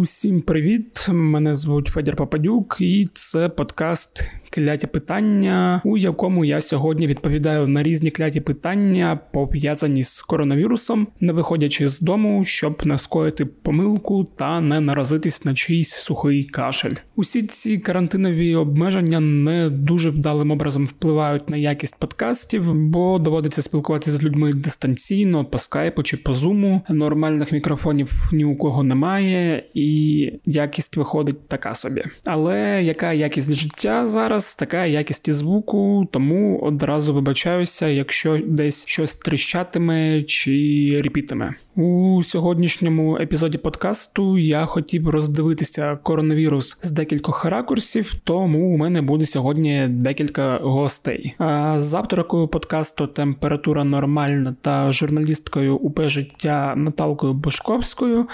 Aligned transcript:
Усім 0.00 0.40
привіт! 0.40 1.06
Мене 1.08 1.54
звуть 1.54 1.88
Федір 1.88 2.16
Пападюк, 2.16 2.76
і 2.80 3.08
це 3.14 3.48
подкаст 3.48 4.24
Кляті 4.50 4.86
питання, 4.86 5.80
у 5.84 5.96
якому 5.96 6.44
я 6.44 6.60
сьогодні 6.60 7.06
відповідаю 7.06 7.68
на 7.68 7.82
різні 7.82 8.10
кляті 8.10 8.40
питання, 8.40 9.20
пов'язані 9.32 10.02
з 10.02 10.22
коронавірусом, 10.22 11.06
не 11.20 11.32
виходячи 11.32 11.88
з 11.88 12.00
дому, 12.00 12.44
щоб 12.44 12.82
не 12.84 12.98
скоїти 12.98 13.44
помилку 13.44 14.24
та 14.36 14.60
не 14.60 14.80
наразитись 14.80 15.44
на 15.44 15.54
чийсь 15.54 15.90
сухий 15.90 16.44
кашель. 16.44 16.94
Усі 17.16 17.42
ці 17.42 17.78
карантинові 17.78 18.54
обмеження 18.54 19.20
не 19.20 19.70
дуже 19.70 20.10
вдалим 20.10 20.50
образом 20.50 20.84
впливають 20.86 21.50
на 21.50 21.56
якість 21.56 21.98
подкастів, 21.98 22.74
бо 22.74 23.18
доводиться 23.18 23.62
спілкуватися 23.62 24.16
з 24.16 24.24
людьми 24.24 24.52
дистанційно 24.52 25.44
по 25.44 25.58
скайпу 25.58 26.02
чи 26.02 26.16
по 26.16 26.32
зуму. 26.32 26.82
Нормальних 26.88 27.52
мікрофонів 27.52 28.12
ні 28.32 28.44
у 28.44 28.56
кого 28.56 28.82
немає, 28.82 29.64
і 29.74 30.32
якість 30.46 30.96
виходить 30.96 31.48
така 31.48 31.74
собі. 31.74 32.04
Але 32.24 32.82
яка 32.82 33.12
якість 33.12 33.54
життя 33.54 34.06
зараз, 34.06 34.39
така 34.44 34.86
якість 34.86 35.32
звуку, 35.32 36.08
тому 36.10 36.58
одразу 36.58 37.14
вибачаюся, 37.14 37.88
якщо 37.88 38.38
десь 38.46 38.86
щось 38.86 39.16
тріщатиме 39.16 40.22
чи 40.22 41.00
репітиме. 41.04 41.52
У 41.76 42.22
сьогоднішньому 42.22 43.16
епізоді 43.16 43.58
подкасту 43.58 44.38
я 44.38 44.64
хотів 44.64 45.08
роздивитися 45.08 45.98
коронавірус 46.02 46.78
з 46.82 46.90
декількох 46.90 47.44
ракурсів, 47.44 48.14
тому 48.24 48.74
у 48.74 48.76
мене 48.76 49.02
буде 49.02 49.26
сьогодні 49.26 49.86
декілька 49.88 50.58
гостей. 50.58 51.34
А 51.38 51.80
з 51.80 51.94
авторкою 51.94 52.48
подкасту 52.48 53.06
Температура 53.06 53.84
нормальна 53.84 54.56
та 54.60 54.92
журналісткою 54.92 55.76
УП 55.76 56.08
життя 56.08 56.74
Наталкою 56.76 57.32
Бушковською 57.32 58.26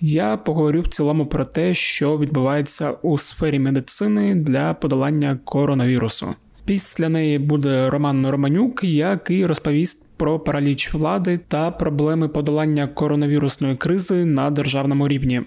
я 0.00 0.36
поговорю 0.36 0.80
в 0.80 0.88
цілому 0.88 1.26
про 1.26 1.44
те, 1.44 1.74
що 1.74 2.18
відбувається 2.18 2.90
у 2.90 3.18
сфері 3.18 3.58
медицини 3.58 4.34
для 4.34 4.74
подолання 4.74 5.38
коронавірусу. 5.54 6.34
Після 6.64 7.08
неї 7.08 7.38
буде 7.38 7.90
Роман 7.90 8.26
Романюк, 8.26 8.84
який 8.84 9.46
розповість 9.46 10.10
про 10.16 10.38
параліч 10.38 10.94
влади 10.94 11.38
та 11.48 11.70
проблеми 11.70 12.28
подолання 12.28 12.86
коронавірусної 12.86 13.76
кризи 13.76 14.24
на 14.24 14.50
державному 14.50 15.08
рівні. 15.08 15.42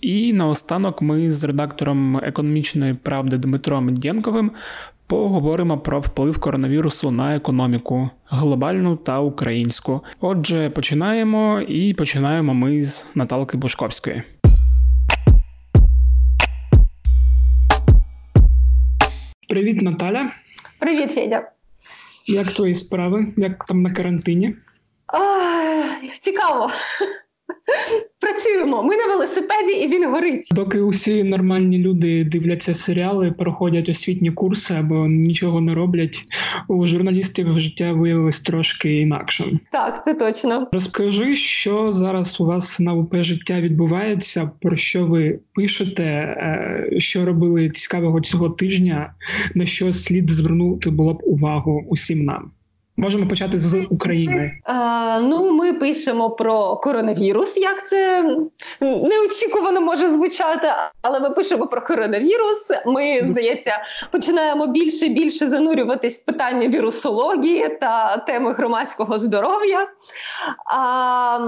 І 0.00 0.32
наостанок 0.32 1.02
ми 1.02 1.30
з 1.30 1.44
редактором 1.44 2.16
економічної 2.16 2.94
правди 2.94 3.38
Дмитром 3.38 3.94
Дєнковим 3.94 4.50
поговоримо 5.06 5.78
про 5.78 6.00
вплив 6.00 6.38
коронавірусу 6.38 7.10
на 7.10 7.36
економіку 7.36 8.10
глобальну 8.28 8.96
та 8.96 9.20
українську. 9.20 10.00
Отже, 10.20 10.70
починаємо 10.70 11.60
і 11.60 11.94
починаємо 11.94 12.54
ми 12.54 12.82
з 12.82 13.06
Наталки 13.14 13.56
Бушковської. 13.56 14.22
Привіт, 19.50 19.82
Наталя. 19.82 20.30
Привіт, 20.78 21.12
Федя. 21.12 21.50
Як 22.26 22.52
твої 22.52 22.74
справи? 22.74 23.26
Як 23.36 23.64
там 23.64 23.82
на 23.82 23.92
карантині? 23.92 24.56
А, 25.06 25.18
Цікаво. 26.20 26.70
Працюємо. 28.20 28.82
Ми 28.82 28.96
на 28.96 29.06
велосипеді, 29.06 29.72
і 29.72 29.88
він 29.88 30.10
горить. 30.10 30.48
Доки 30.52 30.80
усі 30.80 31.24
нормальні 31.24 31.78
люди 31.78 32.24
дивляться 32.24 32.74
серіали, 32.74 33.30
проходять 33.30 33.88
освітні 33.88 34.30
курси 34.30 34.74
або 34.74 35.06
нічого 35.06 35.60
не 35.60 35.74
роблять. 35.74 36.22
У 36.68 36.86
журналістів 36.86 37.60
життя 37.60 37.92
виявилось 37.92 38.40
трошки 38.40 39.00
інакшим. 39.00 39.60
Так, 39.72 40.04
це 40.04 40.14
точно. 40.14 40.68
Розкажи, 40.72 41.36
що 41.36 41.92
зараз 41.92 42.40
у 42.40 42.46
вас 42.46 42.80
на 42.80 42.94
УП 42.94 43.14
життя 43.22 43.60
відбувається, 43.60 44.50
про 44.60 44.76
що 44.76 45.06
ви 45.06 45.38
пишете, 45.54 46.04
е, 46.04 46.86
що 46.98 47.24
робили 47.24 47.70
цікавого 47.70 48.20
цього 48.20 48.50
тижня, 48.50 49.14
на 49.54 49.66
що 49.66 49.92
слід 49.92 50.30
звернути 50.30 50.90
було 50.90 51.14
б 51.14 51.20
увагу 51.22 51.84
усім 51.88 52.24
нам. 52.24 52.50
Можемо 53.00 53.26
почати 53.26 53.58
з 53.58 53.86
України. 53.90 54.52
А, 54.64 55.20
Ну, 55.22 55.52
ми 55.52 55.72
пишемо 55.72 56.30
про 56.30 56.76
коронавірус. 56.76 57.56
Як 57.56 57.88
це 57.88 58.22
неочікувано 58.80 59.80
може 59.80 60.12
звучати, 60.12 60.72
але 61.02 61.20
ми 61.20 61.30
пишемо 61.30 61.66
про 61.66 61.82
коронавірус. 61.82 62.70
Ми 62.86 63.20
здається 63.22 63.72
починаємо 64.12 64.66
більше 64.66 65.06
і 65.06 65.08
більше 65.08 65.48
занурюватись 65.48 66.22
в 66.22 66.24
питання 66.24 66.68
вірусології 66.68 67.68
та 67.80 68.16
теми 68.16 68.52
громадського 68.52 69.18
здоров'я. 69.18 69.88
А, 70.74 71.38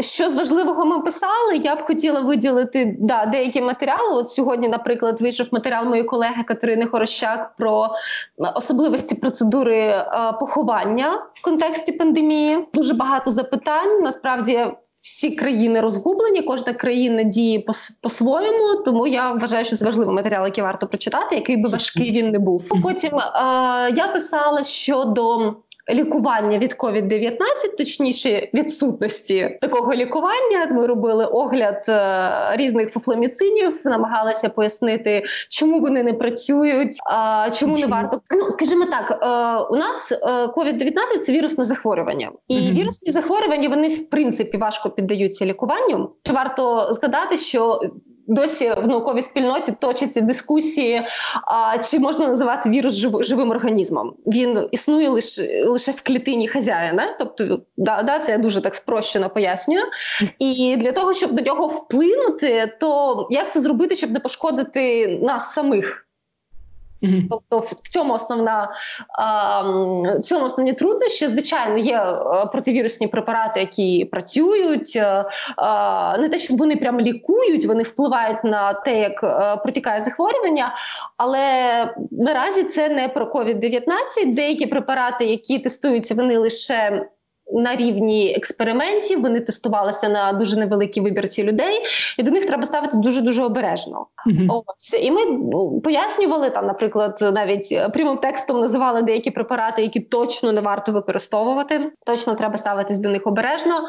що 0.00 0.30
з 0.30 0.34
важливого 0.34 0.84
ми 0.84 1.00
писали, 1.00 1.56
я 1.62 1.74
б 1.74 1.82
хотіла 1.82 2.20
виділити 2.20 2.96
да, 3.00 3.26
деякі 3.26 3.60
матеріали. 3.60 4.14
От 4.14 4.30
сьогодні, 4.30 4.68
наприклад, 4.68 5.20
вийшов 5.20 5.46
матеріал 5.52 5.84
моєї 5.84 6.04
колеги 6.04 6.42
Катерини 6.42 6.86
Хорощак 6.86 7.56
про 7.56 7.88
особливості 8.54 9.14
процедури 9.14 9.78
е, 9.78 10.06
поховання 10.40 11.26
в 11.34 11.42
контексті 11.42 11.92
пандемії. 11.92 12.68
Дуже 12.74 12.94
багато 12.94 13.30
запитань. 13.30 14.02
Насправді. 14.02 14.66
Всі 15.04 15.30
країни 15.30 15.80
розгублені, 15.80 16.42
кожна 16.42 16.72
країна 16.72 17.22
діє 17.22 17.64
по-своєму, 18.02 18.82
тому 18.84 19.06
я 19.06 19.32
вважаю, 19.32 19.64
що 19.64 19.76
це 19.76 19.84
важливий 19.84 20.14
матеріал, 20.14 20.44
який 20.44 20.64
варто 20.64 20.86
прочитати, 20.86 21.34
який 21.34 21.56
би 21.56 21.68
важкий 21.68 22.10
він 22.10 22.30
не 22.30 22.38
був. 22.38 22.68
Потім 22.82 23.18
е, 23.18 23.22
я 23.96 24.08
писала 24.12 24.64
щодо 24.64 25.54
лікування 25.90 26.58
від 26.58 26.74
COVID-19, 26.74 27.36
точніше 27.78 28.48
відсутності 28.54 29.58
такого 29.60 29.94
лікування. 29.94 30.66
Ми 30.70 30.86
робили 30.86 31.24
огляд 31.24 31.84
е, 31.88 32.56
різних 32.56 32.90
фуфломіцинів, 32.90 33.82
намагалися 33.84 34.48
пояснити, 34.48 35.24
чому 35.48 35.80
вони 35.80 36.02
не 36.02 36.12
працюють, 36.12 36.96
а 37.10 37.48
чому, 37.50 37.76
чому? 37.76 37.88
не 37.88 37.96
варто 37.96 38.20
ну 38.30 38.50
скажімо 38.50 38.84
так. 38.84 39.10
Е, 39.10 39.74
у 39.74 39.76
нас 39.76 40.12
е, 40.12 40.16
COVID-19– 40.46 41.18
це 41.22 41.32
вірусне 41.32 41.64
захворювання, 41.64 42.30
і 42.48 42.56
mm-hmm. 42.56 42.72
вірусні 42.72 43.12
захворювання 43.12 43.68
вони 43.68 43.88
в 43.88 44.10
принципі 44.10 44.56
важко 44.56 44.90
піддаються 44.90 45.46
лікуванню. 45.46 46.10
Чи 46.22 46.32
Варто 46.32 46.88
згадати, 46.92 47.36
що 47.36 47.80
досі 48.26 48.72
в 48.82 48.86
науковій 48.86 49.22
спільноті 49.22 49.72
точаться 49.72 50.20
дискусії, 50.20 51.02
а, 51.46 51.78
чи 51.78 51.98
можна 51.98 52.26
називати 52.26 52.70
вірус 52.70 52.94
жив, 52.94 53.22
живим 53.22 53.50
організмом. 53.50 54.14
Він 54.26 54.68
існує 54.70 55.08
лише 55.08 55.64
лише 55.64 55.92
в 55.92 56.02
клітині 56.02 56.48
хазяїна, 56.48 57.16
тобто 57.18 57.60
да, 57.76 58.02
да, 58.02 58.18
це 58.18 58.32
я 58.32 58.38
дуже 58.38 58.60
так 58.60 58.74
спрощено 58.74 59.30
пояснюю. 59.30 59.82
І 60.38 60.76
для 60.76 60.92
того, 60.92 61.14
щоб 61.14 61.32
до 61.32 61.42
нього 61.42 61.66
вплинути, 61.66 62.72
то 62.80 63.26
як 63.30 63.52
це 63.52 63.60
зробити, 63.60 63.94
щоб 63.94 64.10
не 64.10 64.20
пошкодити 64.20 65.08
нас 65.22 65.52
самих? 65.54 66.06
Тобто, 67.30 67.58
в 67.58 67.88
цьому 67.88 68.14
основна 68.14 68.70
в 70.18 70.20
цьому 70.20 70.44
основні 70.44 70.72
труднощі. 70.72 71.28
Звичайно, 71.28 71.78
є 71.78 71.96
е, 71.96 72.46
противірусні 72.46 73.06
препарати, 73.06 73.60
які 73.60 74.04
працюють. 74.04 74.92
Е, 74.96 75.24
не 76.18 76.28
те, 76.28 76.38
що 76.38 76.54
вони 76.54 76.76
прямо 76.76 77.00
лікують, 77.00 77.66
вони 77.66 77.82
впливають 77.82 78.44
на 78.44 78.74
те, 78.74 78.98
як 78.98 79.24
е, 79.24 79.56
протікає 79.62 80.00
захворювання, 80.00 80.74
але 81.16 81.44
наразі 82.10 82.64
це 82.64 82.88
не 82.88 83.08
про 83.08 83.26
COVID-19. 83.26 84.34
Деякі 84.34 84.66
препарати, 84.66 85.24
які 85.24 85.58
тестуються, 85.58 86.14
вони 86.14 86.38
лише 86.38 87.06
на 87.52 87.76
рівні 87.76 88.34
експериментів. 88.36 89.22
Вони 89.22 89.40
тестувалися 89.40 90.08
на 90.08 90.32
дуже 90.32 90.56
невеликій 90.56 91.00
вибірці 91.00 91.42
людей, 91.42 91.80
і 92.18 92.22
до 92.22 92.30
них 92.30 92.46
треба 92.46 92.66
ставитися 92.66 93.00
дуже 93.00 93.22
дуже 93.22 93.42
обережно. 93.42 94.06
Mm-hmm. 94.26 94.62
Ось 94.66 94.94
і 95.02 95.10
ми 95.10 95.20
пояснювали 95.80 96.50
там, 96.50 96.66
наприклад, 96.66 97.18
навіть 97.34 97.92
прямим 97.92 98.16
текстом 98.16 98.60
називали 98.60 99.02
деякі 99.02 99.30
препарати, 99.30 99.82
які 99.82 100.00
точно 100.00 100.52
не 100.52 100.60
варто 100.60 100.92
використовувати. 100.92 101.90
Точно 102.06 102.34
треба 102.34 102.56
ставитись 102.56 102.98
до 102.98 103.08
них 103.08 103.26
обережно. 103.26 103.88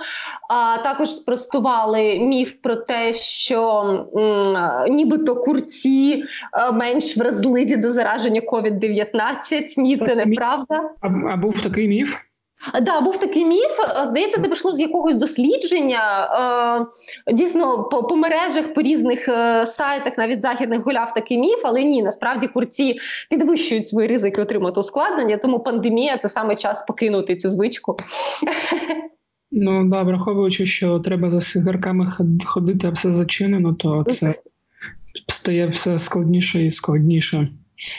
А 0.50 0.78
також 0.78 1.10
спростували 1.10 2.20
міф 2.20 2.54
про 2.54 2.76
те, 2.76 3.14
що 3.14 3.82
м, 4.16 4.94
нібито 4.94 5.36
курці 5.36 6.24
е, 6.54 6.72
менш 6.72 7.18
вразливі 7.18 7.76
до 7.76 7.92
зараження 7.92 8.42
COVID-19. 8.42 9.64
Ні, 9.78 9.98
це 9.98 10.16
неправда. 10.16 10.82
А, 11.02 11.08
а 11.08 11.38
був 11.38 11.62
такий 11.62 11.88
міф. 11.88 12.18
Да, 12.82 13.02
був 13.02 13.18
такий 13.18 13.46
міф. 13.46 13.80
Здається, 14.04 14.42
це 14.42 14.50
пішло 14.50 14.72
з 14.72 14.80
якогось 14.80 15.16
дослідження. 15.16 16.30
Дійсно, 17.34 17.84
по 17.84 18.04
по 18.04 18.16
мережах, 18.16 18.74
по 18.74 18.82
різних 18.82 19.30
е, 19.30 19.66
сайтах, 19.66 20.18
навіть 20.18 20.42
західних 20.42 20.86
гуляв 20.86 21.14
такий 21.14 21.38
міф, 21.38 21.60
але 21.64 21.84
ні, 21.84 22.04
насправді 22.04 22.48
курці 22.48 22.96
підвищують 23.30 23.88
свої 23.88 24.08
ризики 24.08 24.42
отримати 24.42 24.80
ускладнення, 24.80 25.38
тому 25.38 25.60
пандемія 25.60 26.18
це 26.18 26.30
саме 26.30 26.56
час 26.56 26.86
покинути 26.88 27.36
цю 27.36 27.50
звичку. 27.50 27.96
Ну 29.52 29.90
да, 29.90 30.04
враховуючи, 30.04 30.66
що 30.66 31.00
треба 31.00 31.30
за 31.30 31.42
сигарками 31.42 32.14
ходити, 32.46 32.88
а 32.88 32.90
все 32.90 33.14
зачинено, 33.14 33.74
то 33.74 34.04
це 34.04 34.36
стає 35.28 35.68
все 35.68 36.00
складніше 36.00 36.64
і 36.64 36.70
складніше. 36.70 37.50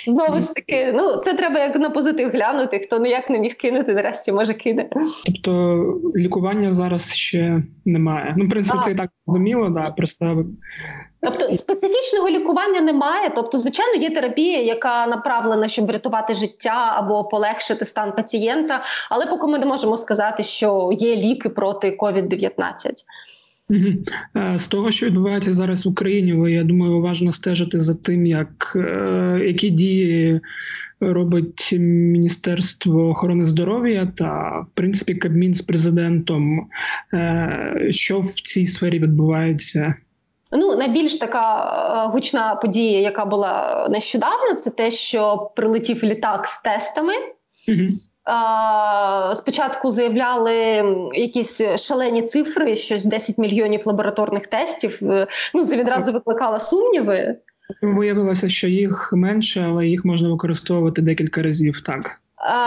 Знову 0.06 0.40
ж 0.40 0.54
таки, 0.54 0.92
ну 0.94 1.16
це 1.16 1.34
треба 1.34 1.60
як 1.60 1.76
на 1.76 1.90
позитив 1.90 2.30
глянути. 2.30 2.78
Хто 2.78 2.98
ніяк 2.98 3.30
не 3.30 3.38
міг 3.38 3.56
кинути, 3.56 3.94
нарешті 3.94 4.32
може 4.32 4.54
кине. 4.54 4.88
Тобто 5.26 5.82
лікування 6.16 6.72
зараз 6.72 7.14
ще 7.14 7.62
немає. 7.84 8.34
Ну, 8.38 8.44
в 8.44 8.48
принципі, 8.48 8.78
а. 8.80 8.84
це 8.84 8.90
і 8.90 8.94
так 8.94 9.10
зрозуміло, 9.26 9.68
да 9.68 9.90
просто 9.90 10.44
Тобто 11.20 11.56
специфічного 11.56 12.28
лікування 12.28 12.80
немає. 12.80 13.30
Тобто, 13.34 13.58
звичайно, 13.58 13.94
є 13.94 14.10
терапія, 14.10 14.62
яка 14.62 15.06
направлена, 15.06 15.68
щоб 15.68 15.86
врятувати 15.86 16.34
життя 16.34 16.94
або 16.96 17.24
полегшити 17.24 17.84
стан 17.84 18.12
пацієнта. 18.16 18.82
Але 19.10 19.26
поки 19.26 19.46
ми 19.46 19.58
не 19.58 19.66
можемо 19.66 19.96
сказати, 19.96 20.42
що 20.42 20.90
є 20.92 21.16
ліки 21.16 21.48
проти 21.48 21.96
COVID-19. 22.00 22.92
Е, 23.70 24.58
з 24.58 24.68
того, 24.68 24.90
що 24.90 25.06
відбувається 25.06 25.52
зараз 25.52 25.86
в 25.86 25.88
Україні, 25.88 26.32
ви 26.32 26.52
я 26.52 26.64
думаю, 26.64 26.96
уважно 26.96 27.32
стежити 27.32 27.80
за 27.80 27.94
тим, 27.94 28.26
як 28.26 28.72
е, 28.76 29.40
які 29.46 29.70
дії 29.70 30.40
робить 31.00 31.72
Міністерство 31.78 33.08
охорони 33.08 33.44
здоров'я 33.44 34.12
та 34.16 34.60
в 34.60 34.66
принципі 34.74 35.14
Кабмін 35.14 35.54
з 35.54 35.62
президентом, 35.62 36.68
е, 37.14 37.88
що 37.90 38.20
в 38.20 38.32
цій 38.32 38.66
сфері 38.66 38.98
відбувається. 38.98 39.94
Ну, 40.52 40.76
найбільш 40.76 41.16
така 41.16 42.10
гучна 42.12 42.54
подія, 42.54 43.00
яка 43.00 43.24
була 43.24 43.88
нещодавно, 43.90 44.54
це 44.58 44.70
те, 44.70 44.90
що 44.90 45.50
прилетів 45.56 46.04
літак 46.04 46.46
з 46.46 46.62
тестами. 46.62 47.12
Угу. 47.68 47.88
Спочатку 49.34 49.90
заявляли 49.90 50.84
якісь 51.12 51.62
шалені 51.76 52.22
цифри, 52.22 52.74
щось 52.74 53.04
10 53.04 53.38
мільйонів 53.38 53.80
лабораторних 53.86 54.46
тестів. 54.46 55.00
Е, 55.02 55.26
ну 55.54 55.64
це 55.64 55.76
відразу 55.76 56.12
викликало 56.12 56.58
сумніви. 56.58 57.36
Виявилося, 57.82 58.48
що 58.48 58.68
їх 58.68 59.10
менше, 59.12 59.66
але 59.68 59.86
їх 59.86 60.04
можна 60.04 60.28
використовувати 60.28 61.02
декілька 61.02 61.42
разів 61.42 61.80
так. 61.80 62.20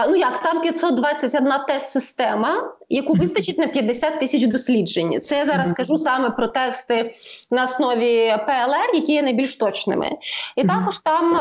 Ну 0.09 0.15
як 0.15 0.41
там 0.41 0.61
521 0.61 1.53
тест-система, 1.67 2.73
яку 2.89 3.13
вистачить 3.13 3.57
на 3.57 3.67
50 3.67 4.19
тисяч 4.19 4.47
досліджень. 4.47 5.21
Це 5.21 5.37
я 5.37 5.45
зараз 5.45 5.73
кажу 5.73 5.97
саме 5.97 6.29
про 6.29 6.47
тексти 6.47 7.11
на 7.51 7.63
основі 7.63 8.37
ПЛР, 8.45 8.95
які 8.95 9.13
є 9.13 9.23
найбільш 9.23 9.57
точними. 9.57 10.09
І 10.55 10.63
також 10.63 10.99
там, 10.99 11.39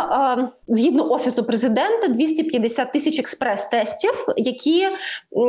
згідно 0.69 1.11
офісу 1.11 1.45
президента, 1.45 2.09
250 2.09 2.93
тисяч 2.93 3.19
експрес-тестів, 3.19 4.35
які 4.37 4.89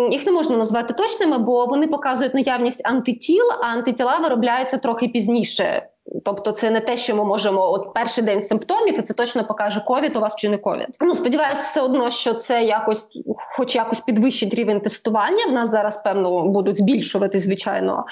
їх 0.10 0.26
не 0.26 0.32
можна 0.32 0.58
назвати 0.58 0.94
точними, 0.94 1.38
бо 1.38 1.66
вони 1.66 1.88
показують 1.88 2.34
наявність 2.34 2.82
антитіл, 2.88 3.46
а 3.62 3.66
антитіла 3.66 4.18
виробляються 4.18 4.78
трохи 4.78 5.08
пізніше. 5.08 5.88
Тобто, 6.26 6.52
це 6.52 6.72
не 6.72 6.80
те, 6.82 6.98
що 6.98 7.16
ми 7.16 7.24
можемо 7.24 7.72
от 7.72 7.94
перший 7.94 8.24
день 8.24 8.44
симптомів, 8.44 9.00
і 9.00 9.02
це 9.02 9.14
точно 9.14 9.44
покаже 9.44 9.84
ковід 9.88 10.18
у 10.18 10.20
вас 10.20 10.36
чи 10.36 10.50
не 10.50 10.58
ковід. 10.58 10.88
Ну 11.02 11.16
сподіваюся, 11.16 11.64
все 11.64 11.82
одно, 11.82 12.10
що 12.10 12.34
це 12.34 12.64
якось, 12.64 13.10
хоч 13.56 13.76
якось 13.76 14.00
підвищить 14.00 14.54
рівень 14.54 14.82
тестування. 14.82 15.46
В 15.48 15.52
нас 15.52 15.70
зараз 15.70 16.04
певно 16.04 16.44
будуть 16.44 16.78
збільшувати 16.78 17.40
звичайно 17.40 18.06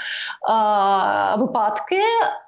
випадки. 1.37 1.99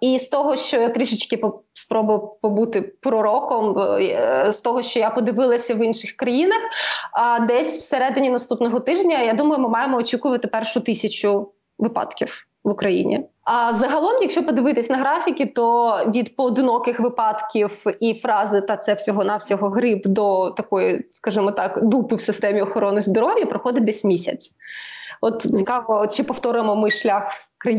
І 0.01 0.19
з 0.19 0.29
того, 0.29 0.55
що 0.55 0.81
я 0.81 0.89
трішечки 0.89 1.41
спробую 1.73 2.29
побути 2.41 2.81
пророком, 2.81 3.77
е, 3.79 4.45
з 4.49 4.61
того, 4.61 4.81
що 4.81 4.99
я 4.99 5.09
подивилася 5.09 5.75
в 5.75 5.85
інших 5.85 6.11
країнах, 6.11 6.59
а 7.13 7.39
десь 7.39 7.79
всередині 7.79 8.29
наступного 8.29 8.79
тижня 8.79 9.21
я 9.21 9.33
думаю, 9.33 9.61
ми 9.61 9.69
маємо 9.69 9.97
очікувати 9.97 10.47
першу 10.47 10.81
тисячу 10.81 11.51
випадків 11.77 12.47
в 12.63 12.71
Україні. 12.71 13.25
А 13.51 13.73
загалом, 13.73 14.17
якщо 14.21 14.43
подивитись 14.43 14.89
на 14.89 14.97
графіки, 14.97 15.45
то 15.45 15.97
від 16.15 16.35
поодиноких 16.35 16.99
випадків 16.99 17.83
і 17.99 18.13
фрази 18.13 18.61
та 18.61 18.77
це 18.77 18.93
всього 18.93 19.23
навсього 19.23 19.69
грип 19.69 20.07
до 20.07 20.49
такої, 20.49 21.05
скажімо 21.11 21.51
так, 21.51 21.79
дупи 21.83 22.15
в 22.15 22.21
системі 22.21 22.61
охорони 22.61 23.01
здоров'я 23.01 23.45
проходить 23.45 23.83
десь 23.83 24.05
місяць. 24.05 24.51
От 25.21 25.41
цікаво, 25.41 26.07
чи 26.07 26.23
повторимо 26.23 26.75
ми 26.75 26.91
шлях 26.91 27.31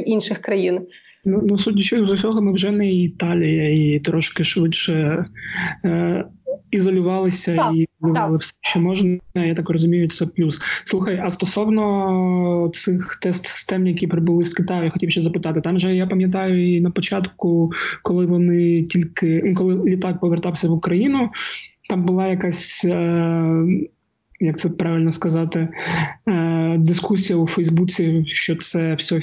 інших 0.06 0.38
країн. 0.38 0.86
Ну, 1.24 1.40
ну 1.42 1.58
судячи 1.58 2.04
з 2.04 2.12
усього, 2.12 2.42
ми 2.42 2.52
вже 2.52 2.70
не 2.70 2.92
Італія, 2.92 3.94
і 3.94 4.00
трошки 4.00 4.44
швидше 4.44 5.24
е, 5.84 6.24
ізолювалися 6.70 7.56
так, 7.56 7.74
і 7.74 7.88
вивели 8.00 8.36
все, 8.36 8.52
що 8.60 8.80
можна. 8.80 9.18
Я 9.34 9.54
так 9.54 9.70
розумію, 9.70 10.08
це 10.08 10.26
плюс. 10.26 10.60
Слухай, 10.84 11.20
а 11.24 11.30
стосовно 11.30 12.70
цих 12.74 13.18
тест-систем, 13.22 13.86
які 13.86 14.06
прибули 14.06 14.44
з 14.44 14.54
Китаю, 14.54 14.84
я 14.84 14.90
хотів 14.90 15.10
ще 15.10 15.22
запитати. 15.22 15.60
Там 15.60 15.78
же 15.78 15.96
я 15.96 16.06
пам'ятаю 16.06 16.76
і 16.76 16.80
на 16.80 16.90
початку, 16.90 17.72
коли 18.02 18.26
вони 18.26 18.82
тільки 18.82 19.42
ну, 19.44 19.54
коли 19.54 19.90
літак 19.90 20.20
повертався 20.20 20.68
в 20.68 20.72
Україну, 20.72 21.30
там 21.88 22.04
була 22.04 22.26
якась. 22.26 22.84
Е, 22.84 23.64
як 24.40 24.58
це 24.58 24.68
правильно 24.68 25.10
сказати, 25.10 25.68
е, 26.28 26.76
дискусія 26.78 27.38
у 27.38 27.46
Фейсбуці, 27.46 28.24
що 28.26 28.56
це 28.56 28.94
все 28.94 29.20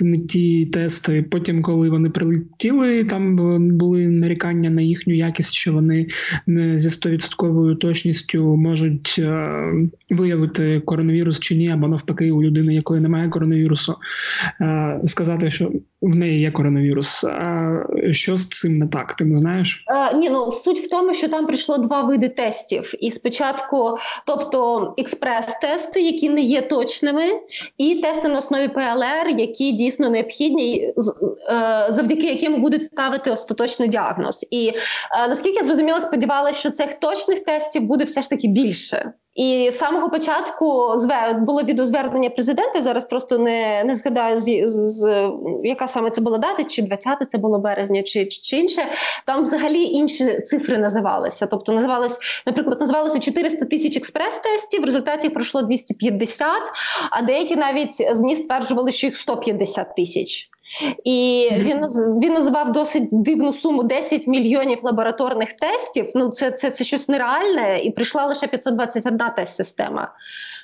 не 0.00 0.18
ті 0.18 0.66
тести. 0.66 1.22
Потім, 1.30 1.62
коли 1.62 1.90
вони 1.90 2.10
прилетіли, 2.10 3.04
там 3.04 3.36
були 3.78 4.08
нарікання 4.08 4.70
на 4.70 4.82
їхню 4.82 5.14
якість, 5.14 5.54
що 5.54 5.72
вони 5.72 6.06
не 6.46 6.78
зі 6.78 6.88
100% 6.88 7.76
точністю 7.76 8.56
можуть 8.56 9.16
е, 9.18 9.60
виявити 10.10 10.80
коронавірус 10.80 11.40
чи 11.40 11.56
ні, 11.56 11.70
або 11.70 11.88
навпаки, 11.88 12.32
у 12.32 12.42
людини, 12.42 12.74
якої 12.74 13.00
немає 13.00 13.28
коронавірусу, 13.28 13.94
е, 14.60 15.00
сказати, 15.04 15.50
що 15.50 15.72
в 16.08 16.16
неї 16.16 16.40
є 16.40 16.50
коронавірус. 16.50 17.24
А 17.24 17.72
що 18.10 18.38
з 18.38 18.48
цим 18.48 18.78
не 18.78 18.86
так? 18.86 19.14
Ти 19.14 19.24
не 19.24 19.34
знаєш? 19.34 19.84
Е, 19.88 20.16
ні, 20.16 20.30
ну 20.30 20.50
суть 20.50 20.78
в 20.78 20.90
тому, 20.90 21.14
що 21.14 21.28
там 21.28 21.46
прийшло 21.46 21.78
два 21.78 22.02
види 22.02 22.28
тестів, 22.28 22.94
і 23.00 23.10
спочатку, 23.10 23.96
тобто 24.26 24.94
експрес-тести, 24.98 26.00
які 26.00 26.30
не 26.30 26.40
є 26.40 26.62
точними, 26.62 27.24
і 27.78 27.94
тести 27.94 28.28
на 28.28 28.38
основі 28.38 28.68
ПЛР, 28.68 29.38
які 29.38 29.72
дійсно 29.72 30.10
необхідні, 30.10 30.80
е, 30.80 30.92
завдяки 31.88 32.26
яким 32.26 32.62
будуть 32.62 32.84
ставити 32.84 33.30
остаточний 33.30 33.88
діагноз. 33.88 34.46
І 34.50 34.68
е, 34.68 35.28
наскільки 35.28 35.56
я 35.56 35.62
зрозуміла, 35.62 36.00
сподівалася, 36.00 36.58
що 36.58 36.70
цих 36.70 36.94
точних 36.94 37.40
тестів 37.40 37.82
буде 37.82 38.04
все 38.04 38.22
ж 38.22 38.30
таки 38.30 38.48
більше. 38.48 39.12
І 39.34 39.68
з 39.70 39.78
самого 39.78 40.10
початку 40.10 40.94
було 41.40 41.62
відеозвернення 41.62 42.30
президента. 42.30 42.82
Зараз 42.82 43.04
просто 43.04 43.38
не 43.38 43.84
не 43.84 43.94
згадаю 43.94 44.38
з, 44.38 44.68
з 44.68 45.30
яка 45.64 45.88
саме 45.88 46.10
це 46.10 46.20
була 46.20 46.38
дата, 46.38 46.64
чи 46.64 46.82
20 46.82 47.30
це 47.30 47.38
було 47.38 47.58
березня, 47.58 48.02
чи, 48.02 48.26
чи 48.26 48.56
інше. 48.56 48.82
Там 49.24 49.42
взагалі 49.42 49.82
інші 49.82 50.40
цифри 50.40 50.78
називалися. 50.78 51.46
Тобто 51.46 51.72
називалось, 51.72 52.18
наприклад, 52.46 52.80
називалося 52.80 53.20
400 53.20 53.64
тисяч 53.64 53.96
експрес-тестів. 53.96 54.82
В 54.82 54.84
результаті 54.84 55.28
пройшло 55.28 55.62
250, 55.62 56.48
а 57.10 57.22
деякі 57.22 57.56
навіть 57.56 58.08
змі 58.12 58.36
стверджували, 58.36 58.92
що 58.92 59.06
їх 59.06 59.16
150 59.16 59.96
тисяч. 59.96 60.50
І 61.04 61.48
він 61.52 61.86
він 62.22 62.32
називав 62.32 62.72
досить 62.72 63.08
дивну 63.12 63.52
суму 63.52 63.82
10 63.82 64.26
мільйонів 64.26 64.78
лабораторних 64.82 65.52
тестів. 65.52 66.10
Ну 66.14 66.28
це 66.28 66.50
це, 66.50 66.70
це 66.70 66.84
щось 66.84 67.08
нереальне, 67.08 67.80
і 67.82 67.90
прийшла 67.90 68.26
лише 68.26 68.46
521 68.46 69.30
тест-система. 69.36 70.12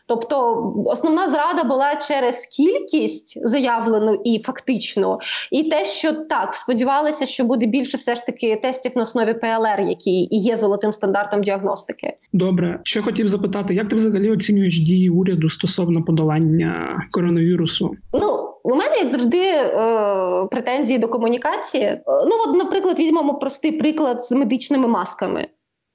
Тобто 0.06 0.64
основна 0.86 1.28
зрада 1.28 1.64
була 1.64 1.96
через 1.96 2.46
кількість 2.46 3.48
заявлену 3.48 4.22
і 4.24 4.42
фактичну, 4.44 5.18
і 5.50 5.62
те, 5.62 5.84
що 5.84 6.12
так 6.12 6.54
сподівалися, 6.54 7.26
що 7.26 7.44
буде 7.44 7.66
більше 7.66 7.96
все 7.96 8.14
ж 8.14 8.26
таки 8.26 8.56
тестів 8.62 8.92
на 8.96 9.02
основі 9.02 9.34
ПЛР, 9.34 9.80
які 9.88 10.10
і 10.10 10.28
є 10.38 10.56
золотим 10.56 10.92
стандартом 10.92 11.42
діагностики. 11.42 12.16
Добре, 12.32 12.80
ще 12.82 13.02
хотів 13.02 13.28
запитати, 13.28 13.74
як 13.74 13.88
ти 13.88 13.96
взагалі 13.96 14.30
оцінюєш 14.30 14.78
дії 14.78 15.10
уряду 15.10 15.50
стосовно 15.50 16.04
подолання 16.04 17.02
коронавірусу? 17.10 17.90
Ну 18.12 18.50
у 18.62 18.74
мене, 18.74 18.96
як 18.96 19.08
завжди, 19.08 19.38
е, 19.38 20.46
претензії 20.50 20.98
до 20.98 21.08
комунікації. 21.08 21.84
Е, 21.84 22.02
ну, 22.06 22.30
от, 22.48 22.56
наприклад, 22.56 22.98
візьмемо 22.98 23.34
простий 23.34 23.72
приклад 23.72 24.24
з 24.24 24.32
медичними 24.32 24.88
масками. 24.88 25.48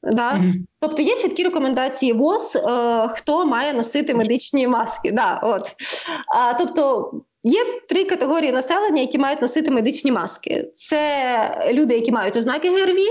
Да? 0.05 0.31
Mm-hmm. 0.33 0.53
Тобто 0.79 1.01
є 1.01 1.15
чіткі 1.15 1.43
рекомендації 1.43 2.13
ВОЗ, 2.13 2.55
е, 2.55 2.61
хто 3.07 3.45
має 3.45 3.73
носити 3.73 4.15
медичні 4.15 4.67
маски. 4.67 5.11
Да, 5.11 5.39
от. 5.43 5.75
А, 6.35 6.53
Тобто 6.53 7.11
є 7.43 7.59
три 7.89 8.03
категорії 8.03 8.51
населення, 8.51 9.01
які 9.01 9.17
мають 9.17 9.41
носити 9.41 9.71
медичні 9.71 10.11
маски: 10.11 10.71
це 10.73 10.99
люди, 11.71 11.95
які 11.95 12.11
мають 12.11 12.37
ознаки 12.37 12.69
ГРВІ, 12.69 13.07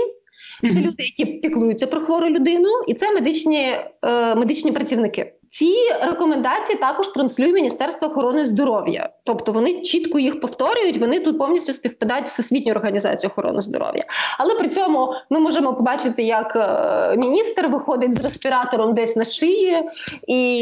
це 0.73 0.79
люди, 0.79 0.95
які 0.97 1.25
піклуються 1.25 1.87
про 1.87 2.01
хвору 2.01 2.29
людину, 2.29 2.69
і 2.87 2.93
це 2.93 3.13
медичні, 3.13 3.77
е, 4.01 4.35
медичні 4.35 4.71
працівники. 4.71 5.33
Ці 5.55 5.75
рекомендації 6.01 6.79
також 6.79 7.07
транслює 7.07 7.51
Міністерство 7.51 8.07
охорони 8.07 8.45
здоров'я, 8.45 9.09
тобто 9.23 9.51
вони 9.51 9.81
чітко 9.81 10.19
їх 10.19 10.39
повторюють. 10.39 10.97
Вони 10.97 11.19
тут 11.19 11.37
повністю 11.37 11.73
співпадають 11.73 12.25
всесвітню 12.25 12.71
організацію 12.71 13.31
охорони 13.31 13.61
здоров'я. 13.61 14.03
Але 14.39 14.55
при 14.55 14.67
цьому 14.67 15.13
ми 15.29 15.39
можемо 15.39 15.73
побачити, 15.73 16.23
як 16.23 16.55
е, 16.55 17.17
міністр 17.17 17.67
виходить 17.67 18.13
з 18.13 18.23
респіратором 18.23 18.93
десь 18.95 19.15
на 19.15 19.23
шиї 19.23 19.83
і 20.27 20.57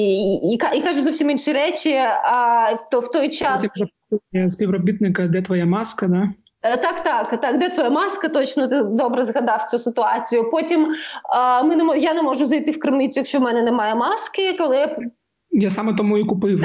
і, 0.00 0.52
і, 0.52 0.54
і 0.54 0.82
каже 0.82 1.02
зовсім 1.02 1.30
інші 1.30 1.52
речі. 1.52 1.94
А 2.24 2.72
в, 2.72 2.98
в 2.98 3.10
той 3.10 3.28
час 3.28 3.66
співробітника, 4.48 5.26
де 5.26 5.42
твоя 5.42 5.66
маска? 5.66 6.06
Да? 6.06 6.28
Е, 6.62 6.76
так, 6.76 7.02
так, 7.02 7.40
так. 7.40 7.58
Де 7.58 7.68
твоя 7.68 7.90
маска? 7.90 8.28
Точно 8.28 8.68
ти 8.68 8.82
добре 8.82 9.24
згадав 9.24 9.64
цю 9.64 9.78
ситуацію. 9.78 10.50
Потім 10.50 10.94
а, 11.30 11.62
ми 11.62 11.76
не 11.76 11.98
я 11.98 12.14
не 12.14 12.22
можу 12.22 12.46
зайти 12.46 12.70
в 12.70 12.78
крамницю, 12.78 13.20
якщо 13.20 13.38
в 13.38 13.42
мене 13.42 13.62
немає 13.62 13.94
маски. 13.94 14.52
Коли 14.52 14.96
я 15.50 15.70
саме 15.70 15.94
тому 15.94 16.18
і 16.18 16.24
купив, 16.24 16.64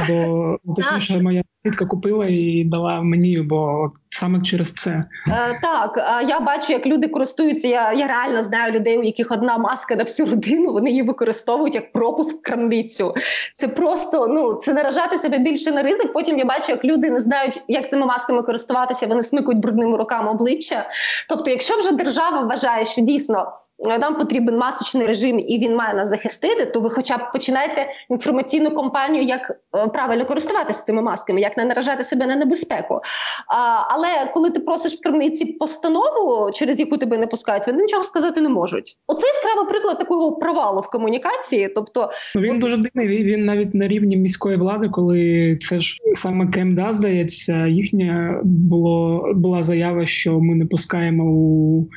бо 0.63 0.73
точніше 0.73 1.21
моя 1.21 1.43
тітка 1.63 1.85
купила 1.85 2.25
і 2.29 2.63
дала 2.65 3.01
мені, 3.01 3.41
бо 3.41 3.91
саме 4.09 4.41
через 4.41 4.73
це 4.73 5.03
Е, 5.27 5.59
так. 5.61 6.23
Я 6.27 6.39
бачу, 6.39 6.73
як 6.73 6.85
люди 6.85 7.07
користуються. 7.07 7.67
Я 7.67 7.93
я 7.93 8.07
реально 8.07 8.43
знаю 8.43 8.73
людей, 8.73 8.97
у 8.97 9.03
яких 9.03 9.31
одна 9.31 9.57
маска 9.57 9.95
на 9.95 10.03
всю 10.03 10.29
родину. 10.29 10.73
Вони 10.73 10.89
її 10.89 11.03
використовують 11.03 11.75
як 11.75 11.91
пропуск 11.91 12.37
в 12.37 12.41
крамницю. 12.41 13.13
Це 13.53 13.67
просто 13.67 14.27
ну 14.27 14.53
це 14.53 14.73
наражати 14.73 15.17
себе 15.17 15.37
більше 15.37 15.71
на 15.71 15.83
ризик. 15.83 16.13
Потім 16.13 16.37
я 16.37 16.45
бачу, 16.45 16.71
як 16.71 16.85
люди 16.85 17.11
не 17.11 17.19
знають, 17.19 17.63
як 17.67 17.89
цими 17.89 18.05
масками 18.05 18.43
користуватися. 18.43 19.07
Вони 19.07 19.23
смикують 19.23 19.61
брудними 19.61 19.97
руками 19.97 20.31
обличчя. 20.31 20.89
Тобто, 21.29 21.51
якщо 21.51 21.77
вже 21.77 21.91
держава 21.91 22.41
вважає, 22.41 22.85
що 22.85 23.01
дійсно. 23.01 23.53
Е, 23.79 23.97
нам 23.97 24.15
потрібен 24.15 24.57
масочний 24.57 25.07
режим, 25.07 25.39
і 25.39 25.59
він 25.59 25.75
має 25.75 25.93
нас 25.93 26.07
захистити. 26.09 26.65
То 26.65 26.79
ви, 26.79 26.89
хоча 26.89 27.17
б 27.17 27.31
починаєте 27.31 27.89
інформаційну 28.09 28.75
кампанію, 28.75 29.23
як 29.23 29.51
е, 29.75 29.87
правильно 29.87 30.25
користуватися 30.25 30.83
цими 30.83 31.01
масками, 31.01 31.41
як 31.41 31.52
не 31.57 31.65
наражати 31.65 32.03
себе 32.03 32.27
на 32.27 32.35
небезпеку. 32.35 33.01
А, 33.47 33.85
Але 33.89 34.07
коли 34.33 34.49
ти 34.49 34.59
просиш 34.59 34.93
в 34.93 35.01
крамниці 35.01 35.45
постанову, 35.45 36.51
через 36.53 36.79
яку 36.79 36.97
тебе 36.97 37.17
не 37.17 37.27
пускають, 37.27 37.67
вони 37.67 37.81
нічого 37.81 38.03
сказати 38.03 38.41
не 38.41 38.49
можуть. 38.49 38.97
Оце 39.07 39.27
яскравий 39.27 39.69
приклад 39.69 39.99
такого 39.99 40.31
провалу 40.31 40.81
в 40.81 40.89
комунікації. 40.89 41.69
Тобто 41.75 42.09
ну, 42.35 42.41
він 42.41 42.59
дуже 42.59 42.77
дивний. 42.77 43.23
Він 43.23 43.45
навіть 43.45 43.73
на 43.73 43.87
рівні 43.87 44.17
міської 44.17 44.57
влади, 44.57 44.89
коли 44.89 45.57
це 45.61 45.79
ж 45.79 45.97
саме 46.13 46.47
КМДА, 46.47 46.93
здається, 46.93 47.67
їхня 47.67 48.41
було 48.43 49.31
була 49.35 49.63
заява, 49.63 50.05
що 50.05 50.39
ми 50.39 50.55
не 50.55 50.65
пускаємо 50.65 51.23
у 51.23 51.87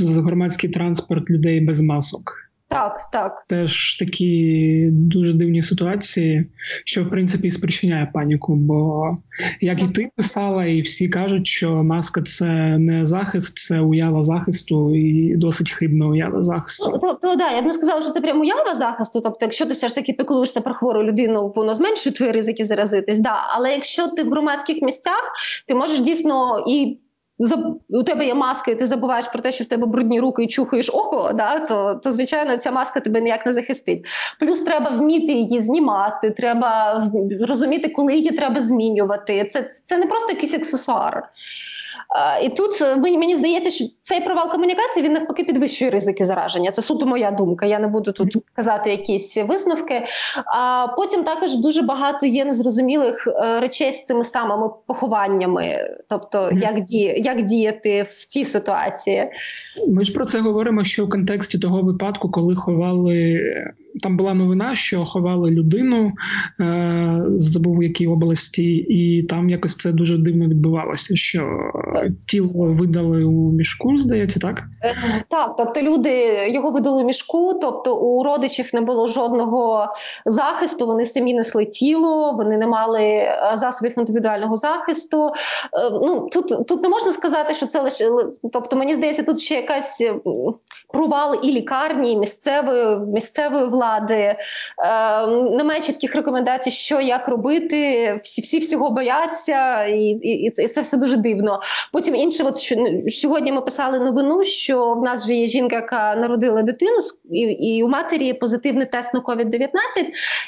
громадський 0.00 0.70
транспорт 0.70 1.30
людей 1.30 1.60
без 1.60 1.80
масок. 1.80 2.49
Так, 2.70 3.10
так. 3.12 3.44
Теж 3.48 3.96
такі 3.96 4.88
дуже 4.92 5.32
дивні 5.32 5.62
ситуації, 5.62 6.46
що 6.84 7.04
в 7.04 7.10
принципі 7.10 7.50
спричиняє 7.50 8.10
паніку. 8.14 8.54
Бо 8.56 9.08
як 9.60 9.82
і 9.82 9.86
ти 9.86 10.10
писала, 10.16 10.64
і 10.64 10.80
всі 10.80 11.08
кажуть, 11.08 11.46
що 11.46 11.70
маска 11.70 12.22
це 12.22 12.46
не 12.78 13.06
захист, 13.06 13.58
це 13.58 13.80
уява 13.80 14.22
захисту, 14.22 14.96
і 14.96 15.36
досить 15.36 15.70
хибна 15.70 16.06
уява 16.06 16.42
захисту. 16.42 17.00
Ну, 17.02 17.18
то, 17.22 17.36
да, 17.36 17.50
я 17.50 17.62
б 17.62 17.66
не 17.66 17.72
сказала, 17.72 18.02
що 18.02 18.10
це 18.10 18.20
прямо 18.20 18.40
уява 18.40 18.74
захисту. 18.74 19.20
Тобто, 19.20 19.38
якщо 19.42 19.66
ти 19.66 19.72
все 19.72 19.88
ж 19.88 19.94
таки 19.94 20.12
піклуєшся 20.12 20.60
про 20.60 20.74
хвору 20.74 21.02
людину, 21.02 21.52
воно 21.56 21.74
зменшує 21.74 22.14
твої 22.14 22.32
ризики 22.32 22.64
заразитись. 22.64 23.18
Да. 23.18 23.36
Але 23.54 23.72
якщо 23.72 24.08
ти 24.08 24.22
в 24.24 24.30
громадських 24.30 24.82
місцях, 24.82 25.32
ти 25.66 25.74
можеш 25.74 26.00
дійсно 26.00 26.64
і 26.68 26.98
у 27.88 28.02
тебе 28.02 28.26
є 28.26 28.34
маска, 28.34 28.70
і 28.70 28.74
ти 28.74 28.86
забуваєш 28.86 29.26
про 29.28 29.40
те, 29.40 29.52
що 29.52 29.64
в 29.64 29.66
тебе 29.66 29.86
брудні 29.86 30.20
руки 30.20 30.42
і 30.42 30.46
чухаєш 30.46 30.90
око, 30.90 31.32
да, 31.34 31.58
то 31.60 32.00
то 32.04 32.12
звичайно 32.12 32.56
ця 32.56 32.70
маска 32.70 33.00
тебе 33.00 33.20
ніяк 33.20 33.46
не 33.46 33.52
захистить. 33.52 34.06
Плюс 34.40 34.60
треба 34.60 34.90
вміти 34.90 35.32
її 35.32 35.60
знімати, 35.60 36.30
треба 36.30 37.02
розуміти, 37.48 37.88
коли 37.88 38.14
її 38.14 38.30
треба 38.30 38.60
змінювати. 38.60 39.44
Це 39.44 39.68
це 39.84 39.98
не 39.98 40.06
просто 40.06 40.32
якийсь 40.32 40.54
аксесуар. 40.54 41.28
І 42.42 42.48
тут 42.48 42.82
е, 42.82 42.96
мені 42.96 43.36
здається, 43.36 43.70
що 43.70 43.84
цей 44.02 44.20
провал 44.20 44.50
комунікації 44.50 45.06
він 45.06 45.12
навпаки 45.12 45.44
підвищує 45.44 45.90
ризики 45.90 46.24
зараження. 46.24 46.70
Це 46.70 46.82
суто 46.82 47.06
моя 47.06 47.30
думка. 47.30 47.66
Я 47.66 47.78
не 47.78 47.88
буду 47.88 48.12
тут 48.12 48.36
казати 48.54 48.90
якісь 48.90 49.36
висновки. 49.36 50.06
А 50.46 50.86
потім 50.96 51.24
також 51.24 51.54
дуже 51.54 51.82
багато 51.82 52.26
є 52.26 52.44
незрозумілих 52.44 53.26
е, 53.26 53.60
речей 53.60 53.92
з 53.92 54.04
цими 54.04 54.24
самими 54.24 54.70
похованнями, 54.86 55.90
тобто 56.08 56.50
як 56.52 56.80
діє, 56.80 57.14
як 57.18 57.42
діяти 57.42 58.02
в 58.02 58.26
цій 58.26 58.44
ситуації. 58.44 59.30
Ми 59.88 60.04
ж 60.04 60.12
про 60.12 60.24
це 60.26 60.40
говоримо, 60.40 60.84
що 60.84 61.06
в 61.06 61.10
контексті 61.10 61.58
того 61.58 61.82
випадку, 61.82 62.30
коли 62.30 62.56
ховали 62.56 63.40
там 64.02 64.16
була 64.16 64.34
новина, 64.34 64.74
що 64.74 65.04
ховали 65.04 65.50
людину, 65.50 66.12
е, 66.60 67.22
забув 67.36 67.78
в 67.78 67.82
якій 67.82 68.06
області, 68.06 68.74
і 68.74 69.22
там 69.22 69.50
якось 69.50 69.76
це 69.76 69.92
дуже 69.92 70.18
дивно 70.18 70.48
відбувалося. 70.48 71.16
Що 71.16 71.48
тіло 72.28 72.64
видали 72.64 73.24
у 73.24 73.52
мішку, 73.52 73.98
здається, 73.98 74.40
так? 74.40 74.62
Е, 74.82 74.96
так, 75.28 75.54
тобто 75.58 75.82
люди 75.82 76.36
його 76.48 76.70
видали 76.70 77.02
у 77.02 77.06
мішку, 77.06 77.58
тобто 77.62 77.96
у 77.96 78.22
родичів 78.22 78.70
не 78.74 78.80
було 78.80 79.06
жодного 79.06 79.86
захисту. 80.26 80.86
Вони 80.86 81.04
самі 81.04 81.34
несли 81.34 81.64
тіло, 81.64 82.32
вони 82.32 82.56
не 82.56 82.66
мали 82.66 83.02
е, 83.02 83.52
засобів 83.54 83.98
індивідуального 83.98 84.56
захисту. 84.56 85.30
Ну 85.92 86.28
тут 86.32 86.68
тут 86.68 86.82
не 86.82 86.88
можна 86.88 87.12
сказати, 87.12 87.54
що 87.54 87.66
це 87.66 87.80
лише 87.80 88.04
тобто, 88.52 88.76
мені 88.76 88.94
здається, 88.94 89.22
тут 89.22 89.40
ще 89.40 89.54
якась 89.54 90.10
провал 90.92 91.40
і 91.42 91.52
лікарні, 91.52 92.12
і 92.12 92.16
місцевої 92.16 92.98
місцевої 92.98 93.66
влади 93.66 93.79
влади, 93.80 94.14
е, 94.14 94.36
немає 95.26 95.80
чітких 95.80 96.14
рекомендацій, 96.14 96.70
що 96.70 97.00
як 97.00 97.28
робити. 97.28 98.20
Всі 98.22 98.42
всі 98.42 98.58
всього 98.58 98.90
бояться, 98.90 99.84
і 99.84 100.02
і, 100.02 100.46
і, 100.46 100.50
це, 100.50 100.62
і 100.62 100.68
це 100.68 100.80
все 100.80 100.96
дуже 100.96 101.16
дивно. 101.16 101.60
Потім 101.92 102.14
інше, 102.14 102.44
от 102.44 102.58
що 102.58 102.76
сьогодні 103.08 103.52
ми 103.52 103.60
писали 103.60 103.98
новину, 103.98 104.44
що 104.44 104.94
в 104.94 105.02
нас 105.02 105.24
вже 105.24 105.34
є 105.34 105.46
жінка, 105.46 105.76
яка 105.76 106.14
народила 106.14 106.62
дитину, 106.62 106.96
і 107.30 107.40
і 107.40 107.82
у 107.82 107.88
матері 107.88 108.32
позитивний 108.32 108.86
тест 108.86 109.14
на 109.14 109.20
COVID-19, 109.20 109.68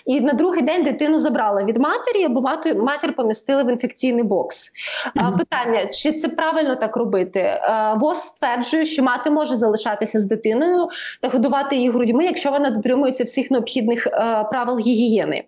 і 0.06 0.20
на 0.20 0.32
другий 0.32 0.62
день 0.62 0.82
дитину 0.82 1.18
забрали 1.18 1.64
від 1.64 1.76
матері, 1.76 2.28
бо 2.28 2.40
матір, 2.40 2.76
матір 2.76 3.16
помістили 3.16 3.64
в 3.64 3.70
інфекційний 3.70 4.24
бокс. 4.24 4.72
Mm-hmm. 5.16 5.38
Питання: 5.38 5.86
чи 5.86 6.12
це 6.12 6.28
правильно 6.28 6.76
так 6.76 6.96
робити? 6.96 7.40
Е, 7.40 7.60
ВОЗ 7.96 8.18
стверджує, 8.18 8.84
що 8.84 9.02
мати 9.02 9.30
може 9.30 9.56
залишатися 9.56 10.20
з 10.20 10.24
дитиною 10.24 10.88
та 11.20 11.28
годувати 11.28 11.76
її 11.76 11.90
грудьми, 11.90 12.24
якщо 12.24 12.50
вона 12.50 12.70
дотримується 12.70 13.21
дотримуються 13.22 13.32
всіх 13.32 13.50
необхідних 13.50 14.06
е, 14.06 14.44
правил 14.50 14.78
гігієни. 14.78 15.44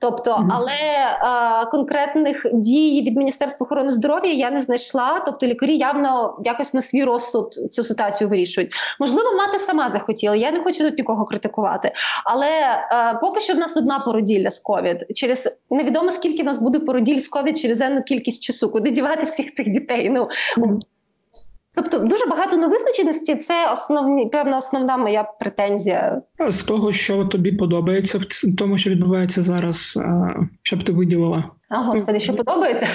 Тобто, 0.00 0.48
але 0.50 0.72
е, 0.72 1.66
конкретних 1.70 2.46
дій 2.52 3.02
від 3.06 3.16
Міністерства 3.16 3.64
охорони 3.64 3.90
здоров'я 3.90 4.32
я 4.32 4.50
не 4.50 4.58
знайшла. 4.58 5.22
Тобто, 5.26 5.46
лікарі 5.46 5.76
явно 5.76 6.38
якось 6.44 6.74
на 6.74 6.82
свій 6.82 7.04
розсуд 7.04 7.54
цю 7.54 7.84
ситуацію 7.84 8.30
вирішують. 8.30 8.74
Можливо, 9.00 9.32
мати 9.32 9.58
сама 9.58 9.88
захотіла. 9.88 10.36
Я 10.36 10.50
не 10.50 10.60
хочу 10.60 10.84
тут 10.84 10.98
нікого 10.98 11.24
критикувати. 11.24 11.92
Але 12.24 12.48
е, 12.48 13.18
поки 13.20 13.40
що 13.40 13.54
в 13.54 13.58
нас 13.58 13.76
одна 13.76 13.98
породілля 13.98 14.50
з 14.50 14.58
ковід. 14.58 15.06
Через 15.14 15.58
невідомо 15.70 16.10
скільки 16.10 16.42
в 16.42 16.46
нас 16.46 16.58
буде 16.58 16.78
породіль 16.80 17.18
з 17.18 17.28
ковід 17.28 17.58
через 17.58 17.80
енну 17.80 18.02
кількість 18.02 18.42
часу. 18.42 18.70
Куди 18.70 18.90
дівати 18.90 19.26
всіх 19.26 19.54
цих 19.54 19.70
дітей? 19.70 20.10
Ну. 20.10 20.28
Тобто 21.74 21.98
дуже 21.98 22.26
багато 22.26 22.56
невизначеності. 22.56 23.36
Це 23.36 23.72
основні 23.72 24.26
певна 24.26 24.58
основна 24.58 24.96
моя 24.96 25.22
претензія. 25.40 26.22
З 26.48 26.62
того, 26.62 26.92
що 26.92 27.24
тобі 27.24 27.52
подобається 27.52 28.18
в 28.18 28.56
тому, 28.58 28.78
що 28.78 28.90
відбувається 28.90 29.42
зараз, 29.42 29.98
щоб 30.62 30.82
ти 30.82 30.92
виділила. 30.92 31.44
А 31.68 31.76
господи, 31.76 32.20
що 32.20 32.34
подобається? 32.34 32.86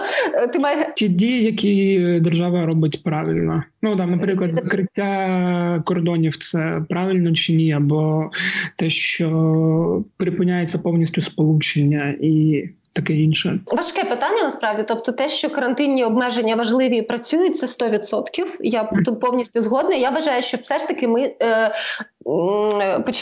Ти 0.52 0.58
має 0.58 0.92
ті 0.96 1.08
дії, 1.08 1.44
які 1.44 2.00
держава 2.20 2.66
робить 2.66 3.02
правильно. 3.02 3.62
Ну 3.82 3.96
там, 3.96 4.10
наприклад, 4.10 4.54
закриття 4.54 5.82
кордонів 5.86 6.36
це 6.36 6.82
правильно 6.88 7.32
чи 7.32 7.52
ні, 7.52 7.72
або 7.72 8.30
те, 8.78 8.90
що 8.90 10.04
припиняється 10.16 10.78
повністю 10.78 11.20
сполучення 11.20 12.16
і 12.20 12.64
таке 12.96 13.12
інше. 13.12 13.60
Важке 13.66 14.04
питання 14.04 14.42
насправді. 14.42 14.84
Тобто, 14.88 15.12
те, 15.12 15.28
що 15.28 15.50
карантинні 15.50 16.04
обмеження 16.04 16.56
важливі 16.56 16.96
і 16.96 17.02
працюють, 17.02 17.56
це 17.56 17.66
100%. 17.66 18.56
Я 18.60 18.90
тут 19.04 19.20
повністю 19.20 19.60
згодна. 19.60 19.94
Я 19.94 20.10
вважаю, 20.10 20.42
що 20.42 20.56
все 20.56 20.78
ж 20.78 20.88
таки 20.88 21.08
ми 21.08 21.34
е, 21.42 21.74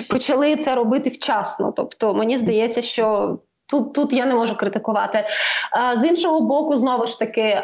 почали 0.08 0.56
це 0.56 0.74
робити 0.74 1.10
вчасно. 1.10 1.72
Тобто, 1.76 2.14
мені 2.14 2.38
здається, 2.38 2.82
що. 2.82 3.38
Тут 3.66 3.92
тут 3.92 4.12
я 4.12 4.26
не 4.26 4.34
можу 4.34 4.56
критикувати. 4.56 5.26
З 5.96 6.04
іншого 6.04 6.40
боку, 6.40 6.76
знову 6.76 7.06
ж 7.06 7.18
таки 7.18 7.60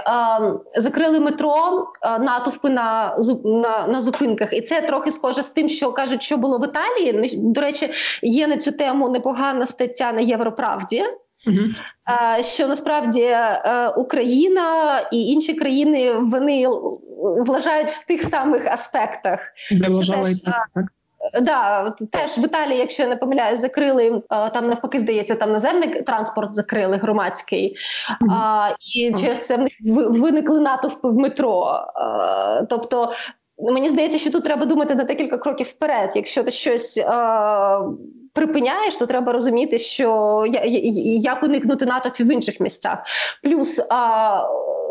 закрили 0.76 1.20
метро 1.20 1.86
натовпи 2.20 2.70
на 2.70 3.16
на, 3.44 3.86
на 3.86 4.00
зупинках, 4.00 4.52
і 4.52 4.60
це 4.60 4.80
трохи 4.80 5.10
схоже 5.10 5.42
з 5.42 5.48
тим, 5.48 5.68
що 5.68 5.92
кажуть, 5.92 6.22
що 6.22 6.36
було 6.36 6.58
в 6.58 6.64
Італії. 6.64 7.36
До 7.36 7.60
речі, 7.60 7.90
є 8.22 8.46
на 8.46 8.56
цю 8.56 8.72
тему 8.72 9.08
непогана 9.08 9.66
стаття 9.66 10.12
на 10.12 10.20
Європравді. 10.20 11.04
Uh-huh. 11.46 12.42
Що 12.42 12.68
насправді 12.68 13.22
е, 13.22 13.88
Україна 13.96 15.00
і 15.12 15.26
інші 15.26 15.54
країни 15.54 16.12
вони 16.12 16.68
влажають 17.46 17.90
в 17.90 18.06
тих 18.06 18.22
самих 18.22 18.66
аспектах. 18.66 19.40
Де 19.72 19.88
вважали 19.88 20.34
так, 20.44 20.68
так? 20.74 20.84
Да, 21.42 21.90
теж 21.90 22.38
в 22.38 22.44
Італії, 22.44 22.78
якщо 22.78 23.02
я 23.02 23.08
не 23.08 23.16
помиляюсь, 23.16 23.60
закрили 23.60 24.22
е, 24.30 24.50
там 24.50 24.68
навпаки, 24.68 24.98
здається, 24.98 25.34
там 25.34 25.52
наземний 25.52 26.02
транспорт 26.02 26.54
закрили 26.54 26.96
громадський, 26.96 27.76
mm-hmm. 27.76 28.32
а, 28.32 28.74
і 28.94 29.14
через 29.20 29.46
це 29.46 29.56
в 29.56 29.60
них 29.60 29.72
виникли 30.10 30.60
натовпи 30.60 31.08
в 31.08 31.14
метро. 31.14 31.60
А, 31.94 32.62
тобто, 32.68 33.12
мені 33.58 33.88
здається, 33.88 34.18
що 34.18 34.30
тут 34.30 34.44
треба 34.44 34.66
думати 34.66 34.94
на 34.94 35.04
декілька 35.04 35.38
кроків 35.38 35.66
вперед. 35.66 36.12
Якщо 36.14 36.42
ти 36.42 36.50
щось. 36.50 37.04
А, 37.06 37.80
припиняєш, 38.32 38.96
то 38.96 39.06
треба 39.06 39.32
розуміти, 39.32 39.78
що 39.78 40.44
як 41.04 41.42
уникнути 41.42 41.86
натовпів 41.86 42.26
в 42.26 42.32
інших 42.32 42.60
місцях. 42.60 42.98
Плюс 43.42 43.86
а, 43.90 44.42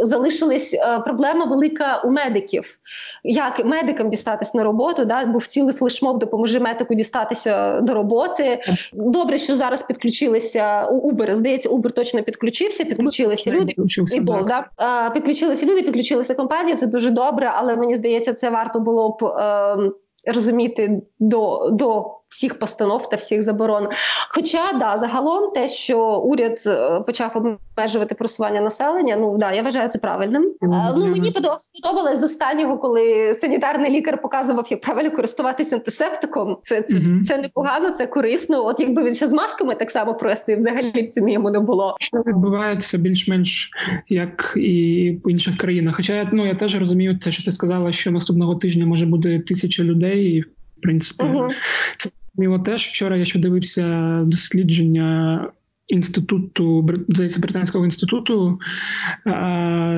залишилась 0.02 0.74
е, 0.74 1.00
проблема 1.00 1.46
велика 1.46 2.02
у 2.06 2.10
медиків. 2.10 2.78
Як 3.24 3.66
медикам 3.66 4.10
дістатись 4.10 4.54
на 4.54 4.64
роботу? 4.64 5.06
Да? 5.06 5.26
Був 5.26 5.46
цілий 5.46 5.74
флешмоб, 5.74 6.20
допоможи 6.20 6.60
медику 6.60 6.94
дістатися 6.94 7.82
до 7.82 7.94
роботи. 7.94 8.60
Добре, 8.94 9.38
що 9.38 9.56
зараз 9.56 9.84
підключилися 9.84 10.86
у 10.86 11.12
Uber, 11.12 11.36
Здається, 11.36 11.70
Uber 11.70 11.92
точно 11.92 12.24
підключився, 12.24 12.86
підключилися 12.86 13.52
люди. 13.52 13.76
І 14.16 14.20
Бол, 14.20 14.46
да? 14.46 15.10
Підключилися 15.10 15.66
люди, 15.66 15.82
підключилися 15.82 16.36
компанії. 16.36 16.78
Це 16.78 16.88
дуже 16.88 17.10
добре, 17.10 17.52
але 17.56 17.76
мені 17.76 17.96
здається, 17.96 18.34
це 18.34 18.50
варто 18.50 18.80
було 18.80 19.10
б. 19.10 19.24
Ем, 19.24 19.94
розуміти 20.26 21.02
до 21.20 21.70
до 21.72 22.19
всіх 22.30 22.60
постанов 22.60 23.10
та 23.10 23.16
всіх 23.16 23.44
заборон. 23.44 23.88
Хоча 24.30 24.74
да, 24.80 24.98
загалом 24.98 25.52
те, 25.52 25.70
що 25.70 26.00
уряд 26.20 26.64
е, 26.68 27.02
почав 27.08 27.32
обмежувати 27.36 28.16
просування 28.16 28.62
населення, 28.62 29.18
ну 29.18 29.38
да, 29.38 29.52
я 29.52 29.62
вважаю 29.62 29.90
це 29.90 30.00
правильним. 30.00 30.54
Mm-hmm. 30.62 30.94
Ну 30.98 31.08
мені 31.08 31.34
сподобалось 31.60 32.20
з 32.20 32.24
останнього, 32.24 32.78
коли 32.78 33.34
санітарний 33.34 33.92
лікар 33.92 34.22
показував, 34.22 34.68
як 34.70 34.82
правильно 34.82 35.12
користуватися 35.12 35.76
антисептиком. 35.76 36.58
Це 36.64 36.82
це, 36.82 36.98
mm-hmm. 36.98 37.22
це 37.22 37.38
непогано, 37.38 37.92
це 37.92 38.08
корисно. 38.08 38.66
От 38.66 38.80
якби 38.80 39.04
він 39.04 39.14
ще 39.14 39.28
з 39.28 39.34
масками 39.34 39.76
так 39.76 39.92
само 39.92 40.16
простив, 40.16 40.58
взагалі 40.58 41.08
ціни 41.08 41.34
йому 41.34 41.50
не 41.50 41.60
було. 41.60 41.96
Що 42.00 42.18
відбувається 42.18 42.98
більш-менш 42.98 43.72
як 44.08 44.54
і 44.56 45.12
в 45.26 45.32
інших 45.32 45.58
країнах. 45.58 45.96
Хоча 45.96 46.30
ну 46.32 46.48
я 46.48 46.56
теж 46.56 46.80
розумію, 46.80 47.20
це 47.20 47.32
що 47.32 47.44
ти 47.44 47.52
сказала, 47.52 47.92
що 47.92 48.12
наступного 48.12 48.56
тижня 48.56 48.86
може 48.86 49.06
бути 49.06 49.40
тисяча 49.40 49.84
людей, 49.84 50.38
і 50.38 50.46
в 50.80 50.82
принципі 50.82 51.24
mm-hmm. 51.24 51.52
це 51.98 52.10
Міло 52.38 52.60
теж 52.60 52.88
вчора 52.88 53.18
я 53.18 53.26
ще 53.26 53.40
дивився 53.40 53.84
дослідження 54.26 55.46
інституту 55.90 56.90
здається, 57.10 57.40
британського 57.40 57.86
інституту, 57.86 58.60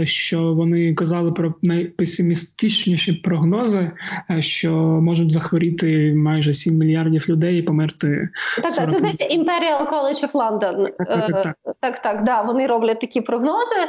що 0.03 0.53
вони 0.53 0.93
казали 0.93 1.31
про 1.31 1.53
найпесимістичніші 1.61 3.13
прогнози, 3.13 3.91
що 4.39 4.71
можуть 4.77 5.31
захворіти 5.31 6.13
майже 6.17 6.53
7 6.53 6.77
мільярдів 6.77 7.25
людей 7.29 7.59
і 7.59 7.61
померти. 7.61 8.29
Так, 8.55 8.75
так, 8.75 8.91
це 8.91 8.97
здається 8.97 9.25
Imperial 9.25 9.89
College 9.89 10.25
of 10.25 10.31
London. 10.31 10.87
Так, 10.97 11.07
так, 11.07 11.27
так, 11.27 11.43
так. 11.43 11.75
так, 11.79 12.01
так, 12.01 12.23
да, 12.23 12.41
вони 12.41 12.67
роблять 12.67 12.99
такі 12.99 13.21
прогнози. 13.21 13.81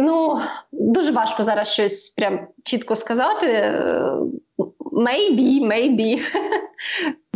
Ну 0.00 0.40
дуже 0.72 1.12
важко 1.12 1.42
зараз 1.42 1.68
щось 1.68 2.08
прям 2.08 2.40
чітко 2.64 2.94
сказати. 2.94 3.74
Maybe, 4.92 5.60
maybe. 5.60 6.18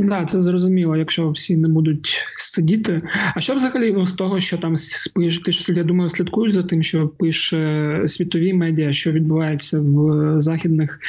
Так, 0.08 0.30
це 0.30 0.40
зрозуміло, 0.40 0.96
якщо 0.96 1.30
всі 1.30 1.56
не 1.56 1.68
будуть 1.68 2.24
сидіти. 2.36 3.00
А 3.34 3.40
що 3.40 3.54
взагалі 3.54 4.06
з 4.06 4.12
того, 4.12 4.40
що 4.40 4.58
там 4.58 4.76
спиш, 4.76 5.38
ти 5.38 5.52
ж 5.52 5.72
я 5.72 5.84
думаю, 5.84 6.08
слідкуєш 6.08 6.52
за 6.52 6.62
тим, 6.62 6.82
що 6.82 7.08
пише 7.08 8.02
світові 8.06 8.54
медіа, 8.54 8.92
що 8.92 9.12
відбувається 9.12 9.80
в 9.80 10.40
західних 10.40 11.00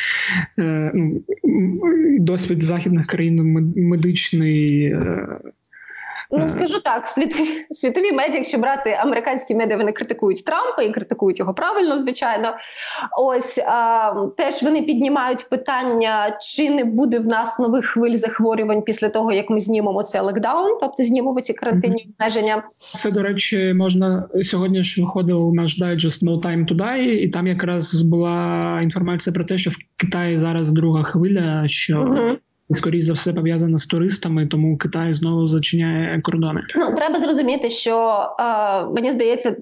е, 0.59 0.91
ну, 0.95 1.23
досвід 2.19 2.63
західних 2.63 3.07
країн 3.07 3.73
медичний. 3.75 4.83
Е, 4.83 5.39
Ну 6.31 6.47
скажу 6.47 6.79
так, 6.79 7.07
світові 7.07 7.65
світові 7.71 8.11
медіа, 8.11 8.35
якщо 8.35 8.57
брати 8.57 8.97
американські 9.01 9.55
медіа, 9.55 9.77
вони 9.77 9.91
критикують 9.91 10.45
Трампа 10.45 10.81
і 10.81 10.91
критикують 10.91 11.39
його 11.39 11.53
правильно, 11.53 11.97
звичайно. 11.97 12.55
Ось 13.17 13.57
а, 13.57 14.13
теж 14.37 14.63
вони 14.63 14.81
піднімають 14.81 15.49
питання, 15.49 16.37
чи 16.41 16.69
не 16.69 16.83
буде 16.83 17.19
в 17.19 17.27
нас 17.27 17.59
нових 17.59 17.85
хвиль 17.85 18.15
захворювань 18.15 18.81
після 18.81 19.09
того, 19.09 19.31
як 19.31 19.49
ми 19.49 19.59
знімемо 19.59 20.03
цей 20.03 20.21
лекдаун, 20.21 20.77
тобто 20.79 21.03
знімемо 21.03 21.41
ці 21.41 21.53
карантинні 21.53 22.07
обмеження. 22.09 22.63
Це 22.67 23.11
до 23.11 23.21
речі, 23.21 23.73
можна 23.77 24.29
сьогодні 24.41 24.83
ж 24.83 25.01
виходив 25.01 25.53
наш 25.53 25.77
дайджест 25.77 26.23
No 26.23 26.41
Time 26.41 26.67
to 26.67 26.75
Die, 26.75 27.09
і 27.09 27.29
там 27.29 27.47
якраз 27.47 28.01
була 28.01 28.79
інформація 28.83 29.33
про 29.33 29.43
те, 29.43 29.57
що 29.57 29.69
в 29.69 29.75
Китаї 29.97 30.37
зараз 30.37 30.71
друга 30.71 31.03
хвиля. 31.03 31.67
що... 31.67 32.37
Скоріш 32.73 33.03
за 33.03 33.13
все 33.13 33.33
пов'язана 33.33 33.77
з 33.77 33.87
туристами, 33.87 34.47
тому 34.47 34.77
Китай 34.77 35.13
знову 35.13 35.47
зачиняє 35.47 36.21
кордони. 36.21 36.61
Ну 36.75 36.95
треба 36.95 37.19
зрозуміти, 37.19 37.69
що 37.69 38.25
е, 38.39 38.85
мені 38.85 39.11
здається. 39.11 39.55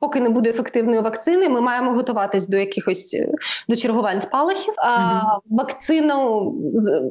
Поки 0.00 0.20
не 0.20 0.28
буде 0.28 0.50
ефективної 0.50 1.00
вакцини, 1.00 1.48
ми 1.48 1.60
маємо 1.60 1.92
готуватись 1.92 2.48
до 2.48 2.56
якихось 2.56 3.14
е, 3.14 3.32
до 3.68 3.76
чергувань 3.76 4.20
спалахів. 4.20 4.74
А 4.76 4.88
mm-hmm. 4.88 5.40
вакцину 5.56 6.52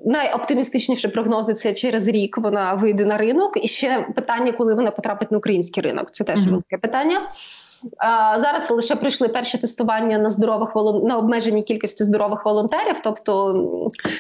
найоптимістичніші 0.06 1.08
прогнози 1.08 1.54
це 1.54 1.74
через 1.74 2.08
рік 2.08 2.38
вона 2.38 2.74
вийде 2.74 3.06
на 3.06 3.18
ринок. 3.18 3.64
І 3.64 3.68
ще 3.68 4.08
питання, 4.16 4.52
коли 4.52 4.76
вона 4.76 4.92
потрапить 4.92 5.32
на 5.32 5.38
український 5.38 5.84
ринок. 5.84 6.12
Це 6.12 6.24
теж 6.24 6.40
mm-hmm. 6.40 6.50
велике 6.50 6.78
питання. 6.78 7.20
Зараз 8.38 8.72
лише 8.72 8.96
прийшли 8.96 9.28
перші 9.28 9.58
тестування 9.58 10.18
на 10.18 10.30
здорових 10.30 10.70
на 11.04 11.18
обмеженій 11.18 11.64
кількості 11.64 12.04
здорових 12.04 12.46
волонтерів, 12.46 13.00
тобто 13.04 13.56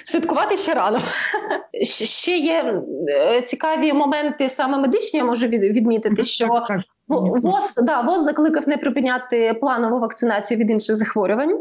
святкувати 0.03 0.57
ще 0.57 0.73
рано. 0.73 0.99
Ще 2.03 2.37
є 2.37 2.81
е, 3.09 3.41
цікаві 3.41 3.93
моменти 3.93 4.49
саме 4.49 4.77
медичні. 4.77 5.19
Я 5.19 5.25
можу 5.25 5.47
відмітити, 5.47 6.23
що 6.23 6.47
ВОЗ 7.09 7.75
да, 7.83 8.01
ВОЗ 8.01 8.23
закликав 8.23 8.67
не 8.67 8.77
припиняти 8.77 9.53
планову 9.53 9.99
вакцинацію 9.99 10.57
від 10.57 10.71
інших 10.71 10.95
захворювань. 10.95 11.59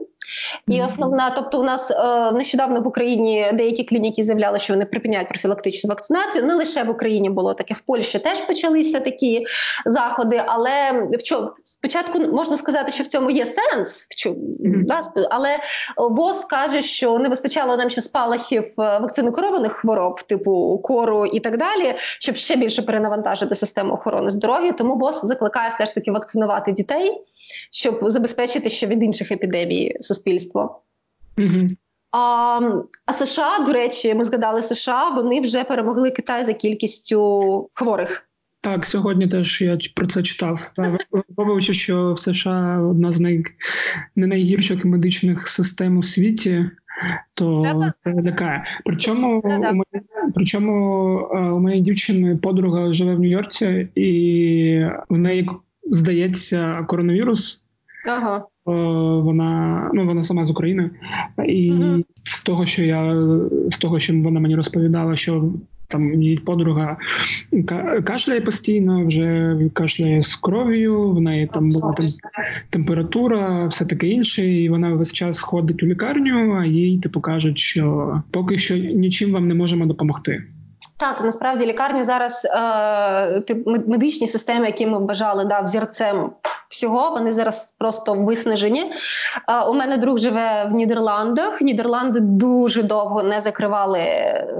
І 0.67 0.83
основна, 0.83 1.31
тобто, 1.31 1.61
у 1.61 1.63
нас 1.63 1.91
е, 1.91 2.33
нещодавно 2.33 2.81
в 2.81 2.89
Україні 2.89 3.51
деякі 3.55 3.85
клініки 3.85 4.23
заявляли, 4.23 4.59
що 4.59 4.75
вони 4.75 4.85
припиняють 4.85 5.29
профілактичну 5.29 5.89
вакцинацію. 5.89 6.45
Не 6.45 6.55
лише 6.55 6.83
в 6.83 6.91
Україні 6.91 7.31
було 7.31 7.55
таке, 7.55 7.75
в 7.75 7.81
Польщі 7.81 8.19
теж 8.19 8.41
почалися 8.41 9.01
такі 9.01 9.47
заходи. 9.87 10.43
Але 10.47 11.09
в 11.13 11.23
чому 11.23 11.51
спочатку 11.65 12.19
можна 12.19 12.57
сказати, 12.57 12.93
що 12.93 13.05
в 13.05 13.07
цьому 13.07 13.31
є 13.31 13.47
сенс, 13.47 14.07
в 14.11 14.15
чому 14.15 14.37
да, 14.61 15.01
але 15.31 15.49
ВОЗ 15.97 16.45
каже, 16.45 16.83
що 16.83 17.19
не 17.19 17.29
вистачало 17.29 17.77
нам 17.77 17.91
ще 17.91 18.01
спалахів 18.01 18.65
е, 18.65 18.83
вакцини 18.99 19.33
хвороб, 19.69 20.23
типу 20.23 20.79
кору 20.85 21.27
і 21.27 21.41
так 21.41 21.57
далі, 21.57 21.95
щоб 21.99 22.37
ще 22.37 22.57
більше 22.57 22.83
перенавантажити 22.83 23.55
систему 23.55 23.95
охорони 23.95 24.31
здоров'я. 24.31 24.73
Тому 24.73 24.97
ВОЗ 24.97 25.21
закликає 25.39 25.71
все 25.71 25.87
ж 25.87 25.95
таки 25.95 26.11
вакцинувати 26.11 26.73
дітей, 26.73 27.11
щоб 27.73 27.99
забезпечити 28.03 28.71
ще 28.71 28.87
від 28.87 29.03
інших 29.03 29.33
епідемій 29.33 29.97
суспільство. 30.01 30.83
Mm-hmm. 31.37 31.69
А 32.13 32.61
а 33.07 33.13
США, 33.13 33.59
до 33.67 33.73
речі, 33.73 34.15
ми 34.15 34.25
згадали 34.25 34.63
США. 34.63 35.11
Вони 35.11 35.41
вже 35.41 35.65
перемогли 35.65 36.11
Китай 36.11 36.45
за 36.45 36.53
кількістю 36.53 37.71
хворих. 37.75 38.25
Так, 38.61 38.87
сьогодні 38.87 39.29
теж 39.29 39.63
я 39.63 39.79
про 39.95 40.07
це 40.07 40.23
читав. 40.23 40.71
Враховуючи, 41.11 41.75
що 41.75 42.13
в 42.13 42.19
США 42.19 42.81
одна 42.91 43.13
з 43.13 43.21
най... 43.21 43.45
не 44.17 44.27
найгірших 44.27 44.85
медичних 44.85 45.49
систем 45.49 45.99
у 45.99 46.03
світі, 46.03 46.71
то 47.35 47.65
це 48.05 48.13
лякає. 48.23 48.65
Причому 48.85 49.41
у 49.45 49.49
мене, 49.49 49.83
причому 50.35 50.73
е, 51.19 51.39
у 51.39 51.59
моєї 51.59 51.83
дівчини 51.83 52.37
подруга 52.37 52.93
живе 52.93 53.15
в 53.15 53.21
Нью-Йорці, 53.21 53.89
і 53.95 54.87
в 55.09 55.19
неї 55.19 55.49
здається 55.91 56.85
коронавірус. 56.89 57.65
Ага. 58.09 58.45
Вона 59.21 59.91
ну 59.95 60.07
вона 60.07 60.23
сама 60.23 60.45
з 60.45 60.51
України, 60.51 60.91
і 61.47 61.73
mm 61.73 62.05
з 62.25 62.43
того, 62.43 62.67
що 62.67 62.85
я 62.85 63.27
з 63.71 63.79
того, 63.79 63.99
що 63.99 64.13
вона 64.23 64.41
мені 64.41 64.57
розповідала, 64.57 65.17
що 65.17 65.53
там 65.89 66.23
її 66.23 66.37
подруга 66.37 66.97
кашляє 68.05 68.41
постійно, 68.41 69.07
вже 69.07 69.57
кашляє 69.73 70.23
з 70.23 70.37
кров'ю. 70.37 71.11
В 71.11 71.21
неї 71.21 71.51
там 71.53 71.71
була 71.71 71.93
там 71.93 72.07
температура, 72.71 73.67
все 73.67 73.85
таке 73.85 74.07
інше. 74.07 74.47
І 74.47 74.69
вона 74.69 74.95
весь 74.95 75.13
час 75.13 75.41
ходить 75.41 75.83
у 75.83 75.87
лікарню. 75.87 76.59
А 76.61 76.65
їй 76.65 77.01
типу 77.01 77.21
кажуть, 77.21 77.59
що 77.59 78.15
поки 78.31 78.59
що 78.59 78.77
нічим 78.77 79.33
вам 79.33 79.49
не 79.49 79.55
можемо 79.55 79.87
допомогти. 79.87 80.45
Так, 80.97 81.21
насправді 81.25 81.67
лікарні 81.67 82.05
зараз 82.05 82.45
е, 82.45 83.55
медичні 83.87 84.27
системи, 84.27 84.67
які 84.67 84.87
ми 84.87 84.99
вважали 84.99 85.45
да, 85.45 85.61
взірцем 85.61 86.31
всього, 86.69 87.11
вони 87.11 87.33
зараз 87.33 87.75
просто 87.79 88.15
виснажені. 88.15 88.93
У 89.69 89.75
мене 89.75 89.97
друг 89.97 90.19
живе 90.19 90.69
в 90.71 90.75
Нідерландах. 90.75 91.61
Нідерланди 91.61 92.21
дуже 92.21 92.83
довго 92.83 93.23
не 93.23 93.41
закривали, 93.41 94.01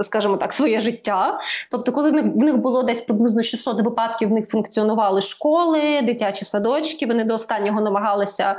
скажімо 0.01 0.37
так, 0.37 0.53
своє 0.53 0.81
життя. 0.81 1.41
Тобто, 1.71 1.93
коли 1.93 2.11
в 2.11 2.37
них 2.37 2.59
було 2.59 2.83
десь 2.83 3.01
приблизно 3.01 3.43
600 3.43 3.81
випадків, 3.81 4.29
в 4.29 4.33
них 4.33 4.49
функціонували 4.49 5.21
школи, 5.21 5.81
дитячі 6.03 6.45
садочки. 6.45 7.07
Вони 7.07 7.25
до 7.25 7.35
останнього 7.35 7.81
намагалися 7.81 8.57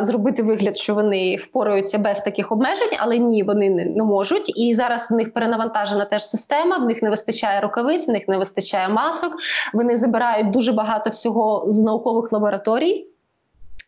зробити 0.00 0.42
вигляд, 0.42 0.76
що 0.76 0.94
вони 0.94 1.36
впораються 1.36 1.98
без 1.98 2.20
таких 2.20 2.52
обмежень, 2.52 2.96
але 2.98 3.18
ні, 3.18 3.42
вони 3.42 3.70
не 3.70 4.04
можуть. 4.04 4.58
І 4.58 4.74
зараз 4.74 5.10
в 5.10 5.14
них 5.14 5.32
перенавантажена 5.32 6.04
теж 6.04 6.26
система 6.26 6.78
В 6.78 6.84
них 6.84 7.02
не 7.02 7.10
вистачає 7.10 7.60
рукавиць, 7.60 8.08
в 8.08 8.10
них 8.10 8.28
не 8.28 8.38
вистачає 8.38 8.88
масок. 8.88 9.32
Вони 9.74 9.96
забирають 9.96 10.50
дуже 10.50 10.72
багато 10.72 11.10
всього 11.10 11.64
з 11.68 11.80
наукових 11.80 12.32
лабораторій. 12.32 12.59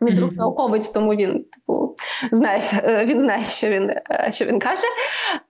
Мій 0.03 0.11
друг 0.11 0.31
науковець, 0.37 0.89
тому 0.89 1.15
він 1.15 1.45
типу 1.45 1.97
знає, 2.33 2.63
е, 2.85 3.05
він 3.05 3.21
знає, 3.21 3.45
що 3.45 3.69
він 3.69 3.91
е, 3.91 4.29
що 4.31 4.45
він 4.45 4.59
каже. 4.59 4.87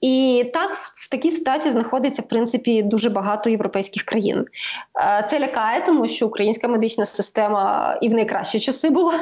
І 0.00 0.44
так 0.54 0.74
в 0.74 1.11
такій 1.11 1.30
ситуації 1.30 1.72
знаходиться 1.72 2.22
в 2.22 2.28
принципі 2.28 2.82
дуже 2.82 3.11
багато 3.11 3.50
європейських 3.50 4.02
країн. 4.02 4.44
Е, 5.18 5.26
це 5.28 5.40
лякає, 5.40 5.82
тому 5.87 6.08
що 6.08 6.26
українська 6.26 6.68
медична 6.68 7.04
система 7.04 7.98
і 8.02 8.08
в 8.08 8.14
найкращі 8.14 8.61
часи 8.61 8.90
була 8.90 9.14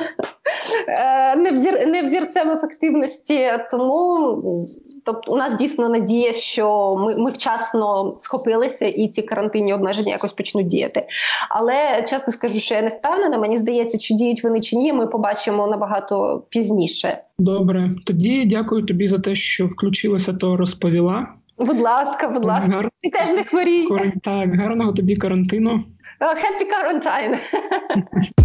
не 1.36 1.50
взір, 1.50 1.86
не 1.86 2.02
взірцем 2.02 2.50
ефективності. 2.50 3.52
Тому 3.70 4.66
тобто, 5.12 5.32
у 5.32 5.36
нас 5.36 5.54
дійсно 5.54 5.88
надія, 5.88 6.32
що 6.32 6.96
ми, 6.98 7.16
ми 7.16 7.30
вчасно 7.30 8.14
схопилися 8.18 8.86
і 8.86 9.08
ці 9.08 9.22
карантинні 9.22 9.74
обмеження 9.74 10.12
якось 10.12 10.32
почнуть 10.32 10.66
діяти. 10.66 11.06
Але 11.50 12.02
чесно 12.02 12.32
скажу, 12.32 12.60
що 12.60 12.74
я 12.74 12.82
не 12.82 12.88
впевнена. 12.88 13.38
Мені 13.38 13.58
здається, 13.58 13.98
чи 13.98 14.14
діють 14.14 14.44
вони 14.44 14.60
чи 14.60 14.76
ні, 14.76 14.92
ми 14.92 15.06
побачимо 15.06 15.66
набагато 15.66 16.42
пізніше. 16.48 17.18
Добре, 17.38 17.90
тоді 18.06 18.44
дякую 18.44 18.86
тобі 18.86 19.08
за 19.08 19.18
те, 19.18 19.34
що 19.34 19.66
включилася, 19.66 20.32
то 20.32 20.56
розповіла. 20.56 21.26
Будь 21.58 21.80
ласка, 21.80 22.28
будь 22.28 22.44
ласка, 22.44 22.72
Гар... 22.72 22.90
ти 23.00 23.10
теж 23.10 23.30
не 23.30 23.44
хворій. 23.44 23.88
Так, 24.24 24.56
гарного 24.56 24.92
тобі 24.92 25.16
карантину. 25.16 25.84
Happy 26.20 26.66
quarantine! 26.66 27.36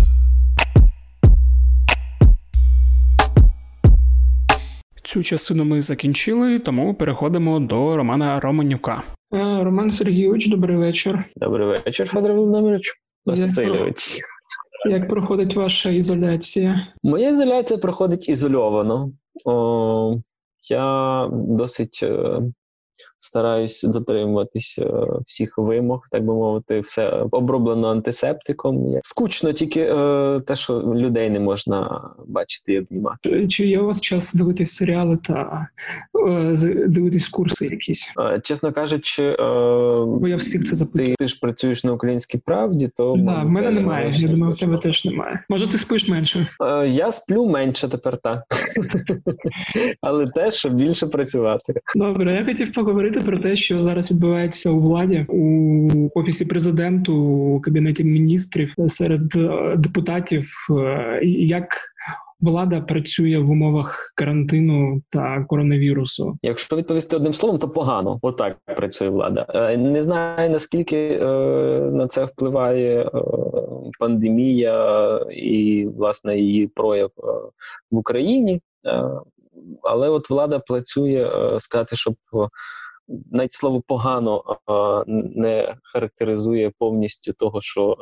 Цю 5.05 5.23
частину 5.23 5.65
ми 5.65 5.81
закінчили, 5.81 6.59
тому 6.59 6.93
переходимо 6.93 7.59
до 7.59 7.97
Романа 7.97 8.39
Романюка. 8.39 9.03
Е, 9.33 9.63
Роман 9.63 9.91
Сергійович, 9.91 10.47
добрий 10.49 10.77
вечір. 10.77 11.23
Добрий 11.35 11.67
вечір, 11.67 12.07
Федор 12.07 12.33
Володимирович. 12.33 12.93
Васильович. 13.25 14.19
Як 14.89 15.07
проходить 15.09 15.55
ваша 15.55 15.89
ізоляція? 15.89 16.87
Моя 17.03 17.29
ізоляція 17.29 17.79
проходить 17.79 18.29
ізольовано. 18.29 19.11
О, 19.45 20.17
Я 20.69 21.27
досить 21.31 21.99
е, 22.03 22.41
стараюсь 23.19 23.83
дотримуватись 23.83 24.79
е, 24.81 24.91
всіх 25.25 25.57
вимог, 25.57 26.07
так 26.11 26.25
би 26.25 26.33
мовити, 26.33 26.79
все 26.79 27.09
оброблено 27.31 27.87
антисептиком. 27.87 28.99
Скучно 29.03 29.53
тільки 29.53 29.81
е, 29.81 30.41
те, 30.47 30.55
що 30.55 30.73
людей 30.79 31.29
не 31.29 31.39
можна 31.39 32.09
бачити 32.27 32.73
і 32.73 32.79
обнімати. 32.79 33.47
Чи 33.47 33.67
є 33.67 33.79
у 33.79 33.85
вас 33.85 34.01
час 34.01 34.33
дивитись 34.33 34.71
серіали 34.71 35.17
та 35.23 35.67
е, 36.27 36.55
дивитись 36.87 37.27
курси 37.27 37.65
якісь? 37.65 38.13
Чесно 38.43 38.73
кажучи, 38.73 39.35
Бо 40.07 40.27
я 40.27 40.35
всіх 40.35 40.65
це 40.65 40.75
запитую. 40.75 41.09
Ти, 41.09 41.15
ти 41.19 41.27
ж 41.27 41.39
працюєш 41.41 41.83
на 41.83 41.93
українській 41.93 42.37
правді, 42.37 42.89
то 42.95 43.15
да, 43.17 43.43
в 43.43 43.49
мене 43.49 43.71
немає. 43.71 44.11
Я 44.13 44.27
думаю, 44.27 44.53
в 44.53 44.59
тебе 44.59 44.77
теж 44.77 45.05
немає. 45.05 45.43
Може, 45.49 45.67
ти 45.67 45.77
спиш 45.77 46.09
менше? 46.09 46.47
Я 46.87 47.11
сплю 47.11 47.45
менше 47.45 47.87
тепер 47.87 48.17
так, 48.17 48.43
але 50.01 50.27
теж 50.27 50.53
щоб 50.53 50.73
більше 50.73 51.07
працювати. 51.07 51.73
Добре, 51.95 52.33
я 52.33 52.45
хотів 52.45 52.71
поговорити 52.71 53.04
говорити 53.05 53.31
про 53.31 53.39
те, 53.39 53.55
що 53.55 53.81
зараз 53.81 54.11
відбувається 54.11 54.71
у 54.71 54.79
владі 54.79 55.25
у 55.29 56.09
офісі 56.15 56.45
президенту, 56.45 57.15
у 57.15 57.61
кабінеті 57.61 58.03
міністрів 58.03 58.73
серед 58.87 59.35
е, 59.35 59.75
депутатів, 59.77 60.49
е, 60.69 61.19
як 61.23 61.67
влада 62.39 62.81
працює 62.81 63.39
в 63.39 63.49
умовах 63.49 64.13
карантину 64.15 65.01
та 65.09 65.45
коронавірусу. 65.49 66.37
Якщо 66.41 66.75
відповісти 66.75 67.15
одним 67.15 67.33
словом, 67.33 67.59
то 67.59 67.69
погано. 67.69 68.19
Отак 68.21 68.57
працює 68.77 69.09
влада. 69.09 69.45
Е, 69.49 69.77
не 69.77 70.01
знаю 70.01 70.49
наскільки 70.49 71.19
на 71.91 72.07
це 72.07 72.23
впливає 72.23 73.11
пандемія 73.99 75.19
і 75.31 75.87
власне 75.97 76.37
її 76.37 76.67
прояв 76.67 77.09
в 77.91 77.97
Україні. 77.97 78.61
Але 79.83 80.09
от 80.09 80.29
влада 80.29 80.59
працює 80.59 81.31
сказати, 81.59 81.95
щоб 81.95 82.15
навіть 83.07 83.51
слово 83.51 83.81
погано 83.87 84.43
не 85.35 85.75
характеризує 85.83 86.71
повністю 86.79 87.33
того, 87.33 87.61
що 87.61 87.97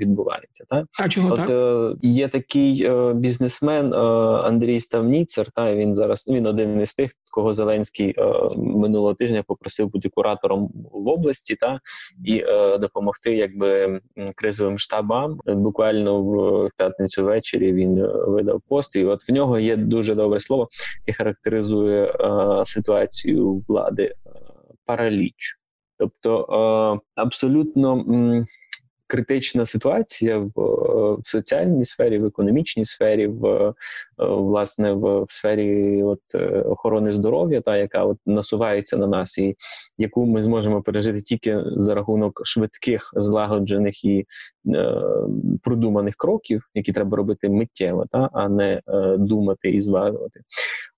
відбувається. 0.00 0.64
Так? 0.68 0.86
А 1.04 1.08
чого 1.08 1.32
От 1.32 1.36
так? 1.36 1.50
Е, 1.50 1.94
є 2.02 2.28
такий 2.28 2.84
е, 2.84 3.14
бізнесмен 3.14 3.94
Андрій 3.94 4.80
Ставніцер. 4.80 5.50
Та 5.50 5.74
він 5.74 5.94
зараз 5.94 6.24
він 6.28 6.46
один 6.46 6.80
із 6.80 6.94
тих, 6.94 7.10
кого 7.30 7.52
Зеленський 7.52 8.14
минулого 8.56 9.14
тижня 9.14 9.42
попросив 9.46 9.90
бути 9.90 10.08
куратором 10.08 10.70
в 10.92 11.08
області, 11.08 11.56
та 11.60 11.80
і 12.24 12.44
допомогти 12.80 13.36
якби 13.36 14.00
кризовим 14.34 14.78
штабам. 14.78 15.40
Буквально 15.46 16.22
в 16.22 16.70
п'ятницю 16.76 17.24
ввечері 17.24 17.72
він 17.72 18.06
видав 18.26 18.60
пост, 18.68 18.96
і 18.96 19.04
от 19.04 19.28
в 19.28 19.32
нього 19.32 19.58
є 19.58 19.76
дуже 19.76 20.14
добре 20.14 20.40
слово, 20.40 20.68
яке 21.06 21.16
характеризує 21.16 22.12
ситуацію 22.64 23.64
влади 23.68 24.14
параліч. 24.88 25.58
Тобто 25.98 26.46
е, 26.96 27.20
абсолютно 27.20 28.04
критична 29.08 29.66
ситуація 29.66 30.38
в, 30.38 30.52
в 31.22 31.28
соціальній 31.28 31.84
сфері, 31.84 32.18
в 32.18 32.24
економічній 32.24 32.84
сфері, 32.84 33.26
в 33.26 33.46
е, 33.46 33.74
власне 34.18 34.92
в 34.92 35.24
сфері 35.28 36.02
от, 36.02 36.20
е, 36.34 36.60
охорони 36.60 37.12
здоров'я, 37.12 37.60
та 37.60 37.76
яка 37.76 38.04
от 38.04 38.18
насувається 38.26 38.96
на 38.96 39.06
нас, 39.06 39.38
і 39.38 39.56
яку 39.98 40.26
ми 40.26 40.42
зможемо 40.42 40.82
пережити 40.82 41.20
тільки 41.20 41.60
за 41.76 41.94
рахунок 41.94 42.40
швидких, 42.44 43.10
злагоджених 43.16 44.04
і 44.04 44.24
е, 44.74 44.94
продуманих 45.62 46.14
кроків, 46.16 46.62
які 46.74 46.92
треба 46.92 47.16
робити 47.16 47.48
миттєво, 47.48 48.06
та 48.10 48.30
а 48.32 48.48
не 48.48 48.82
е, 48.86 49.16
думати 49.18 49.70
і 49.70 49.80
зважувати. 49.80 50.40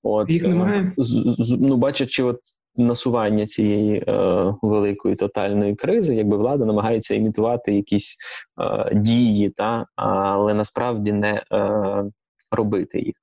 От 0.03 0.31
їх 0.31 0.43
немає. 0.43 0.93
З, 0.97 1.37
з, 1.39 1.57
ну, 1.61 1.77
бачачи, 1.77 2.23
от 2.23 2.41
насування 2.77 3.47
цієї 3.47 4.05
е, 4.09 4.15
великої 4.63 5.17
тотальної 5.17 5.75
кризи, 5.75 6.15
якби 6.15 6.37
влада 6.37 6.65
намагається 6.65 7.15
імітувати 7.15 7.73
якісь 7.75 8.17
е, 8.61 8.95
дії, 8.95 9.51
та 9.51 9.87
але 9.97 10.55
насправді 10.55 11.13
не 11.13 11.43
е, 11.53 12.05
робити 12.51 13.01
їх. 13.01 13.15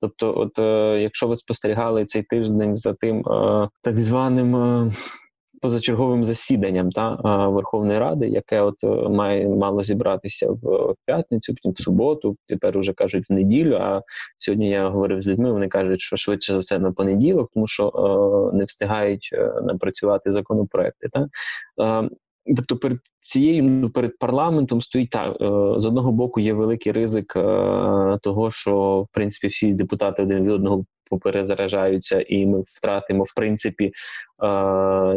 Тобто, 0.00 0.38
от 0.38 0.58
е, 0.58 1.00
якщо 1.02 1.28
ви 1.28 1.36
спостерігали 1.36 2.04
цей 2.04 2.22
тиждень 2.22 2.74
за 2.74 2.94
тим 2.94 3.18
е, 3.18 3.68
так 3.82 3.98
званим 3.98 4.56
е, 4.56 4.90
позачерговим 5.60 6.24
засіданням 6.24 6.90
та 6.90 7.14
Верховної 7.48 7.98
Ради, 7.98 8.28
яке 8.28 8.60
от 8.60 8.84
е, 8.84 9.08
має 9.08 9.48
мало 9.48 9.82
зібратися 9.82 10.50
в 10.50 10.94
п'ятницю, 11.06 11.54
потім 11.54 11.72
в 11.72 11.78
суботу. 11.78 12.36
Тепер 12.46 12.78
уже 12.78 12.92
кажуть 12.92 13.30
в 13.30 13.32
неділю. 13.32 13.74
А 13.74 14.02
сьогодні 14.38 14.70
я 14.70 14.88
говорив 14.88 15.22
з 15.22 15.26
людьми. 15.26 15.52
Вони 15.52 15.68
кажуть, 15.68 16.00
що 16.00 16.16
швидше 16.16 16.52
за 16.52 16.58
все 16.58 16.78
на 16.78 16.92
понеділок, 16.92 17.50
тому 17.54 17.66
що 17.66 17.88
е, 18.52 18.56
не 18.56 18.64
встигають 18.64 19.30
е, 19.32 19.52
напрацювати 19.62 20.30
законопроекти. 20.30 21.08
Та 21.12 21.28
е, 21.84 22.08
Тобто 22.56 22.76
перед 22.76 22.98
цією 23.20 23.62
ну, 23.62 23.90
перед 23.90 24.18
парламентом 24.18 24.80
стоїть 24.80 25.10
так 25.10 25.36
з 25.80 25.86
одного 25.86 26.12
боку 26.12 26.40
є 26.40 26.52
великий 26.52 26.92
ризик 26.92 27.32
того, 28.22 28.50
що 28.50 29.06
в 29.10 29.14
принципі 29.14 29.46
всі 29.46 29.74
депутати 29.74 30.22
один 30.22 30.44
від 30.44 30.50
одного 30.50 30.84
поперезаражаються, 31.10 32.20
і 32.20 32.46
ми 32.46 32.62
втратимо 32.66 33.24
в 33.24 33.34
принципі 33.34 33.84
е, 33.84 33.92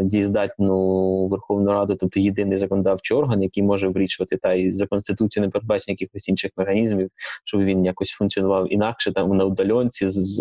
дієздатну 0.01 1.27
Верховну 1.27 1.71
Раду, 1.71 1.95
тобто 1.95 2.19
єдиний 2.19 2.57
законодавчий 2.57 3.17
орган, 3.17 3.43
який 3.43 3.63
може 3.63 3.87
вирішувати 3.87 4.37
та 4.37 4.53
і 4.53 4.71
за 4.71 4.87
конституцією 4.87 5.47
не 5.47 5.51
передбачено 5.51 5.93
якихось 5.99 6.29
інших 6.29 6.51
механізмів, 6.57 7.09
щоб 7.43 7.61
він 7.61 7.85
якось 7.85 8.09
функціонував 8.09 8.73
інакше 8.73 9.13
там 9.13 9.37
на 9.37 9.45
удальонці 9.45 10.07
з 10.07 10.29
з, 10.29 10.35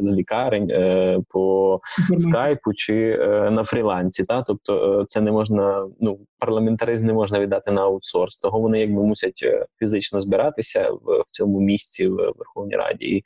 з 0.00 0.12
лікарень 0.12 0.70
е, 0.70 1.18
по 1.28 1.80
скайпу 2.18 2.74
чи 2.74 3.18
е, 3.20 3.50
на 3.50 3.64
фрілансі. 3.64 4.24
Та 4.24 4.42
тобто 4.42 5.04
це 5.08 5.20
не 5.20 5.32
можна, 5.32 5.86
ну 6.00 6.18
парламентаризм 6.38 7.06
не 7.06 7.12
можна 7.12 7.40
віддати 7.40 7.70
на 7.70 7.82
аутсорс. 7.82 8.36
Того 8.36 8.60
вони 8.60 8.80
якби 8.80 9.02
мусять 9.02 9.44
фізично 9.78 10.20
збиратися 10.20 10.90
в, 10.90 11.20
в 11.26 11.30
цьому 11.30 11.60
місці 11.60 12.08
в 12.08 12.14
Верховній 12.14 12.76
Раді. 12.76 13.04
І, 13.06 13.24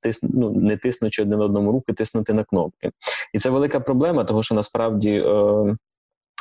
тис, 0.00 0.20
ну, 0.22 0.50
не 0.50 0.76
тиснучи 0.76 1.22
один 1.22 1.40
одному 1.40 1.72
руки, 1.72 1.92
тиснути 1.92 2.32
на 2.32 2.44
кнопки. 2.44 2.90
І 3.32 3.38
це 3.40 3.50
велика 3.50 3.80
проблема, 3.80 4.24
тому 4.24 4.42
що 4.42 4.54
насправді. 4.54 5.24
Е, 5.26 5.76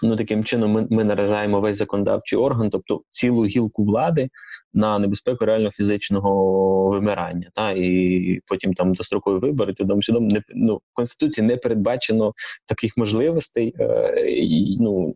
Ну, 0.04 0.16
таким 0.16 0.44
чином, 0.44 0.72
ми 0.72 0.88
ми 0.90 1.04
наражаємо 1.04 1.60
весь 1.60 1.78
законодавчий 1.78 2.40
орган, 2.40 2.70
тобто 2.70 3.02
цілу 3.12 3.46
гілку 3.46 3.84
влади 3.84 4.30
на 4.74 5.00
небезпеку 5.00 5.46
реально 5.46 5.72
фізичного 5.72 6.90
вимирання. 6.90 7.50
Та 7.54 7.72
і 7.72 8.40
потім 8.46 8.74
там 8.74 8.94
дострокові 8.94 9.40
вибори, 9.40 9.74
то 9.74 10.02
судом 10.02 10.28
не 10.28 10.42
ну, 10.56 10.76
в 10.76 10.94
конституції 10.94 11.48
не 11.48 11.58
передбачено 11.58 12.34
таких 12.66 12.98
можливостей, 12.98 13.76
е, 13.80 14.26
і, 14.30 14.78
ну 14.80 15.16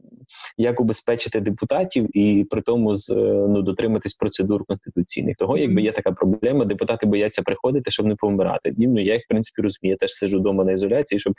як 0.58 0.82
убезпечити 0.82 1.40
депутатів 1.40 2.18
і 2.18 2.48
при 2.50 2.62
тому 2.62 2.96
з 2.96 3.10
ну 3.50 3.62
дотриматись 3.62 4.14
процедур 4.14 4.66
конституційних. 4.66 5.38
Того, 5.38 5.58
якби 5.58 5.82
є 5.82 5.92
така 5.92 6.12
проблема, 6.12 6.66
депутати 6.66 7.06
бояться 7.06 7.42
приходити, 7.42 7.92
щоб 7.92 8.06
не 8.06 8.16
помирати. 8.16 8.72
Ну 8.78 9.02
я 9.02 9.14
їх 9.14 9.24
в 9.24 9.28
принципі 9.30 9.62
розумію. 9.62 9.92
Я 9.92 9.96
теж 9.98 10.12
сиджу 10.12 10.40
вдома 10.40 10.64
на 10.64 10.72
ізоляції, 10.72 11.20
щоб 11.20 11.34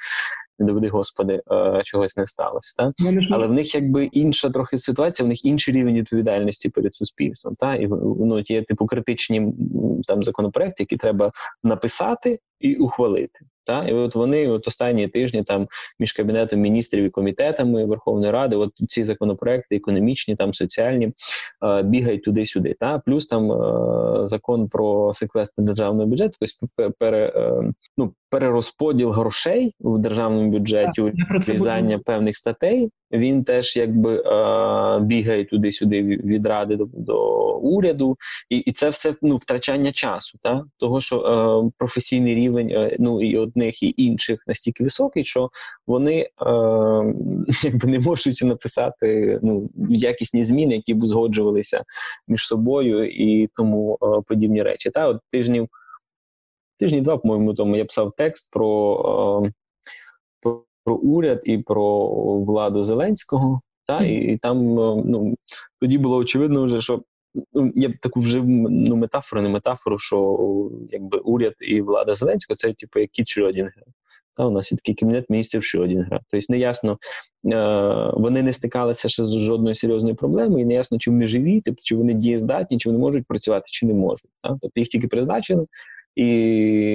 не 0.58 0.66
доведи 0.66 0.88
господи, 0.88 1.42
е, 1.52 1.80
чогось 1.84 2.16
не 2.16 2.26
сталося. 2.26 2.74
Та? 2.76 2.92
Але 3.30 3.46
в 3.46 3.52
них 3.52 3.74
якби 3.74 4.04
інша 4.04 4.50
трохи 4.50 4.78
ситуація, 4.78 5.26
в 5.26 5.28
них 5.28 5.44
інший 5.44 5.74
рівень 5.74 5.94
відповідальності 5.94 6.68
перед 6.68 6.94
суспільством. 6.94 7.54
Та? 7.54 7.74
І 7.74 7.86
ну, 8.20 8.40
є 8.46 8.62
типу 8.62 8.86
критичні 8.86 9.52
там 10.06 10.22
законопроекти, 10.22 10.82
які 10.82 10.96
треба 10.96 11.32
написати 11.62 12.38
і 12.60 12.76
ухвалити. 12.76 13.40
Та? 13.64 13.84
І 13.84 13.92
от 13.92 14.14
вони 14.14 14.48
от 14.48 14.68
останні 14.68 15.08
тижні 15.08 15.42
там 15.42 15.68
між 15.98 16.12
кабінетом 16.12 16.60
міністрів 16.60 17.04
і 17.04 17.10
комітетами 17.10 17.84
Верховної 17.84 18.32
Ради, 18.32 18.56
от 18.56 18.70
ці 18.88 19.04
законопроекти, 19.04 19.76
економічні, 19.76 20.34
там 20.36 20.54
соціальні, 20.54 21.12
е, 21.64 21.82
бігають 21.82 22.22
туди-сюди. 22.22 22.76
Та? 22.80 22.98
Плюс 22.98 23.26
там 23.26 23.52
е, 23.52 24.26
закон 24.26 24.68
про 24.68 25.12
секвестр 25.14 25.62
державного 25.62 26.06
бюджету, 26.06 26.36
тобто 26.40 26.92
пере, 26.98 27.32
е, 27.36 27.72
ну, 27.98 28.12
перерозподіл 28.30 29.10
грошей 29.10 29.74
в 29.80 29.98
державному 29.98 30.50
бюджеті, 30.50 31.02
урізання 31.48 31.98
певних 31.98 32.36
статей. 32.36 32.90
Він 33.12 33.44
теж 33.44 33.76
якби 33.76 34.16
е, 34.16 35.00
бігає 35.00 35.44
туди-сюди 35.44 36.02
від 36.02 36.46
ради 36.46 36.76
до, 36.76 36.88
до 36.92 37.34
уряду, 37.56 38.16
і 38.50 38.56
і 38.56 38.72
це 38.72 38.88
все 38.88 39.14
ну 39.22 39.36
втрачання 39.36 39.92
часу, 39.92 40.38
та 40.42 40.64
того, 40.78 41.00
що 41.00 41.18
е, 41.18 41.70
професійний 41.78 42.34
рівень 42.34 42.70
е, 42.70 42.96
ну 42.98 43.22
і 43.22 43.36
одних 43.54 43.82
і 43.82 43.94
інших 43.96 44.44
настільки 44.46 44.84
високий, 44.84 45.24
що 45.24 45.50
вони 45.86 46.20
е, 46.20 46.28
якби 47.64 47.88
не 47.88 47.98
можуть 47.98 48.42
написати 48.42 49.38
ну 49.42 49.70
якісні 49.88 50.44
зміни, 50.44 50.74
які 50.74 50.94
б 50.94 51.02
узгоджувалися 51.02 51.84
між 52.28 52.46
собою 52.46 53.08
і 53.08 53.48
тому 53.54 53.98
е, 54.02 54.06
подібні 54.26 54.62
речі. 54.62 54.90
Та 54.90 55.08
от 55.08 55.20
тижнів 55.30 55.68
тижні 56.78 57.00
два, 57.00 57.18
по-моєму, 57.18 57.54
тому 57.54 57.76
я 57.76 57.84
писав 57.84 58.12
текст 58.16 58.52
про, 58.52 59.42
е, 59.46 59.52
про, 60.40 60.64
про 60.84 60.94
уряд 60.94 61.40
і 61.44 61.58
про 61.58 62.08
владу 62.38 62.82
Зеленського. 62.82 63.60
Та, 63.86 64.04
і, 64.04 64.14
і 64.14 64.36
там 64.36 64.80
е, 64.80 65.02
ну 65.06 65.34
тоді 65.80 65.98
було 65.98 66.16
очевидно, 66.16 66.64
вже 66.64 66.80
що 66.80 67.02
ну 67.52 67.72
я 67.74 67.88
б 67.88 67.92
таку 68.00 68.20
вже 68.20 68.42
ну 68.44 68.96
метафору, 68.96 69.42
не 69.42 69.48
метафору, 69.48 69.98
що 69.98 70.70
якби 70.90 71.18
уряд 71.18 71.54
і 71.60 71.80
влада 71.80 72.14
Зеленського 72.14 72.56
це 72.56 72.72
типу 72.72 73.00
як 73.00 73.10
кіт 73.10 73.26
Шрёдінгера. 73.26 73.84
Та 74.36 74.46
у 74.46 74.50
нас 74.50 74.72
є 74.72 74.78
такий 74.78 74.94
кабінет 74.94 75.30
міністрів 75.30 75.62
Шрёдінгера. 75.62 76.20
Тобто 76.30 76.46
неясно, 76.52 76.98
е, 77.52 78.10
вони 78.14 78.42
не 78.42 78.52
стикалися 78.52 79.08
ще 79.08 79.24
з 79.24 79.38
жодною 79.38 79.74
серйозною 79.74 80.14
проблемою, 80.14 80.64
і 80.64 80.66
неясно, 80.66 80.98
чи 80.98 81.10
вони 81.10 81.26
живі, 81.26 81.60
тобто 81.64 81.80
чи 81.82 81.96
вони 81.96 82.14
дієздатні, 82.14 82.78
чи 82.78 82.88
вони 82.88 82.98
можуть 82.98 83.26
працювати, 83.26 83.64
чи 83.66 83.86
не 83.86 83.94
можуть. 83.94 84.30
Та? 84.42 84.48
Тобто 84.48 84.80
їх 84.80 84.88
тільки 84.88 85.08
призначили, 85.08 85.66
і 86.16 86.24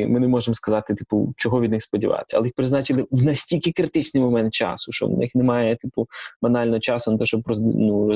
ми 0.09 0.19
не 0.19 0.27
можемо 0.27 0.55
сказати, 0.55 0.93
типу, 0.93 1.33
чого 1.37 1.61
від 1.61 1.71
них 1.71 1.83
сподіватися. 1.83 2.37
Але 2.37 2.47
їх 2.47 2.53
призначили 2.53 3.05
в 3.11 3.23
настільки 3.23 3.71
критичний 3.71 4.23
момент 4.23 4.53
часу, 4.53 4.91
що 4.91 5.07
в 5.07 5.17
них 5.17 5.35
немає, 5.35 5.75
типу, 5.75 6.07
банально 6.41 6.79
часу 6.79 7.11
на 7.11 7.17
те, 7.17 7.25
щоб 7.25 7.47
роз, 7.47 7.59
ну, 7.61 8.13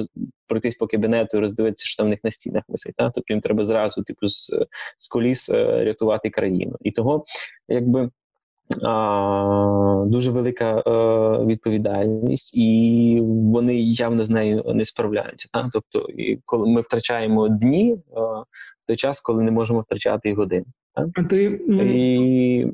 пройтись 0.48 0.76
по 0.76 0.88
кабінету 0.88 1.38
і 1.38 1.40
роздивитися, 1.40 1.86
що 1.86 1.98
там 1.98 2.08
в 2.08 2.10
них 2.10 2.20
на 2.24 2.32
стінах 2.32 2.64
висить. 2.68 2.96
Та? 2.96 3.10
Тобто 3.10 3.34
їм 3.34 3.42
треба 3.42 3.64
зразу, 3.64 4.04
типу, 4.04 4.28
з, 4.28 4.52
з 4.98 5.08
коліс 5.08 5.50
е, 5.50 5.84
рятувати 5.84 6.30
країну. 6.30 6.76
І 6.82 6.92
того, 6.92 7.24
якби. 7.68 8.10
А, 8.84 10.04
Дуже 10.08 10.32
велика 10.32 10.80
е, 10.80 11.46
відповідальність, 11.46 12.58
і 12.58 13.20
вони 13.24 13.76
явно 13.82 14.26
з 14.26 14.30
нею 14.30 14.64
не 14.68 14.86
справляються. 14.86 15.50
Так? 15.54 15.66
Тобто, 15.74 16.00
і 16.10 16.40
коли 16.46 16.68
ми 16.68 16.82
втрачаємо 16.82 17.48
дні 17.48 17.94
е, 17.94 18.00
в 18.84 18.88
той 18.88 18.96
час, 18.96 19.22
коли 19.22 19.44
не 19.44 19.52
можемо 19.52 19.80
втрачати 19.80 20.30
і 20.30 20.34
години. 20.34 20.66
Так? 20.96 21.08
А 21.14 21.24
ти 21.24 21.44
і... 21.70 22.68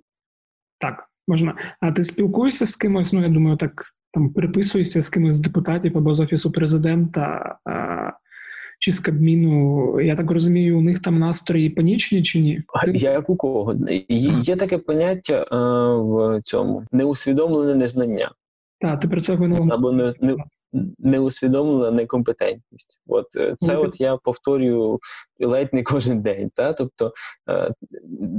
так 0.80 1.10
можна. 1.28 1.56
А 1.80 1.92
ти 1.92 2.04
спілкуєшся 2.04 2.66
з 2.66 2.76
кимось? 2.76 3.14
Ну 3.14 3.22
я 3.22 3.30
думаю, 3.30 3.58
так 3.58 3.86
там 4.12 4.30
переписуєшся 4.30 5.02
з 5.02 5.10
кимось 5.10 5.36
з 5.36 5.40
депутатів 5.40 5.98
або 5.98 6.16
з 6.16 6.20
офісу 6.20 6.52
президента 6.52 7.58
а, 7.66 8.12
чи 8.80 8.92
з 8.92 9.00
Кабміну. 9.00 10.02
Я 10.02 10.16
так 10.16 10.32
розумію, 10.32 10.78
у 10.78 10.82
них 10.82 11.00
там 11.00 11.20
настрої 11.20 11.70
панічні 11.70 12.24
чи 12.24 12.40
ні? 12.40 12.64
Ти... 12.86 12.92
Як 12.92 13.30
у 13.30 13.36
кого 13.36 13.76
є 14.10 14.56
таке 14.56 14.78
поняття 14.78 15.46
а, 15.52 15.58
в 15.96 16.42
цьому 16.42 16.84
неусвідомлене 16.92 17.76
незнання. 17.76 18.32
Так, 18.80 19.00
ти 19.00 19.08
про 19.08 19.22
це 19.22 19.36
вино 19.36 19.68
або 19.72 19.92
не, 19.92 20.14
не 20.22 20.36
неусвідомлена 21.00 21.92
некомпетентність. 21.92 23.00
От 23.08 23.36
е, 23.36 23.56
це 23.58 23.76
mm-hmm. 23.76 23.86
от 23.86 24.02
я 24.02 24.18
повторюю 24.18 25.00
ледь 25.40 25.74
не 25.74 25.84
кожен 25.84 26.22
день. 26.22 26.52
Та? 26.56 26.74
Тобто 26.74 27.14
е, 27.50 27.74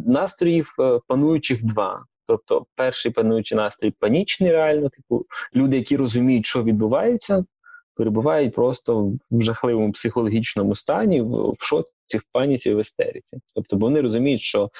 настроїв 0.07 0.75
е, 0.81 1.01
пануючих 1.07 1.65
два. 1.65 2.05
Тобто, 2.27 2.67
перший 2.77 3.13
пануючий 3.13 3.59
настрій 3.59 3.95
панічний, 3.99 4.53
реально, 4.53 4.89
типу, 4.89 5.27
люди, 5.55 5.77
які 5.77 5.97
розуміють, 5.97 6.47
що 6.47 6.63
відбувається, 6.63 7.45
перебувають 7.95 8.55
просто 8.55 9.13
в 9.31 9.43
жахливому 9.43 9.93
психологічному 9.93 10.75
стані, 10.75 11.23
в 11.23 11.57
шоці, 11.59 12.19
в 12.19 12.25
паніці, 12.33 12.75
в 12.75 12.81
істериці. 12.81 13.39
Тобто, 13.55 13.77
бо 13.77 13.87
вони 13.87 14.01
розуміють, 14.01 14.41
що 14.41 14.65
е, 14.65 14.71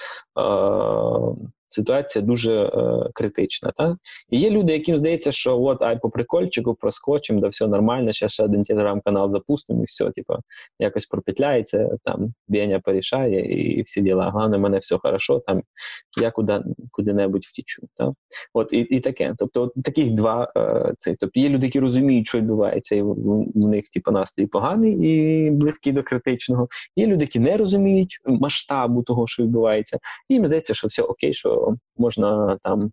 ситуація 1.71 2.25
дуже 2.25 2.63
е, 2.63 3.11
критична. 3.15 3.73
Та? 3.77 3.97
І 4.31 4.39
є 4.39 4.51
люди, 4.51 4.73
яким 4.73 4.97
здається, 4.97 5.33
що 5.33 5.63
от 5.63 5.83
ай 5.83 5.99
по 6.01 6.11
прикольчику 6.11 6.75
проскочимо, 6.75 7.41
да 7.41 7.49
все 7.49 7.67
нормально, 7.67 8.13
ще 8.13 8.29
ще 8.29 8.45
один 8.45 8.63
телеграм-канал 8.65 9.29
запустимо, 9.29 9.83
і 9.83 9.85
все, 9.85 10.11
типу, 10.11 10.35
якось 10.79 11.07
пропетляється, 11.07 11.91
там 12.05 12.35
Беня 12.49 12.81
порішає 12.81 13.41
і 13.79 13.83
всі 13.83 14.01
діла. 14.01 14.31
Головне, 14.31 14.57
в 14.57 14.61
мене 14.61 14.79
все 14.79 14.99
хорошо, 14.99 15.39
там 15.47 15.63
я 16.21 16.31
куди, 16.31 16.61
куди-небудь 16.91 17.45
втічу. 17.45 17.83
Та? 17.95 18.13
От, 18.55 18.73
І 18.73 18.79
і 18.79 19.01
таке. 19.01 19.35
Тобто, 19.39 19.63
от 19.63 19.85
таких 19.85 20.11
два 20.11 20.53
е, 20.57 20.95
цей. 20.99 21.17
Тобто 21.21 21.41
є 21.41 21.49
люди, 21.49 21.67
які 21.67 21.81
розуміють, 21.81 22.27
що 22.27 22.39
відбувається, 22.39 22.97
і 22.97 23.03
в, 23.03 23.15
в 23.55 23.67
них 23.69 23.89
типу, 23.89 24.11
настрій 24.11 24.47
поганий 24.47 24.93
і 24.93 25.51
близький 25.51 25.93
до 25.93 26.03
критичного. 26.03 26.69
Є 26.97 27.07
люди, 27.07 27.25
які 27.25 27.41
не 27.41 27.57
розуміють 27.57 28.19
масштабу 28.25 29.03
того, 29.03 29.27
що 29.27 29.43
відбувається, 29.43 29.99
і 30.29 30.35
їм 30.35 30.47
здається, 30.47 30.75
що 30.75 30.89
все 30.89 31.03
окей, 31.03 31.33
що 31.33 31.60
можна 31.97 32.59
там 32.63 32.91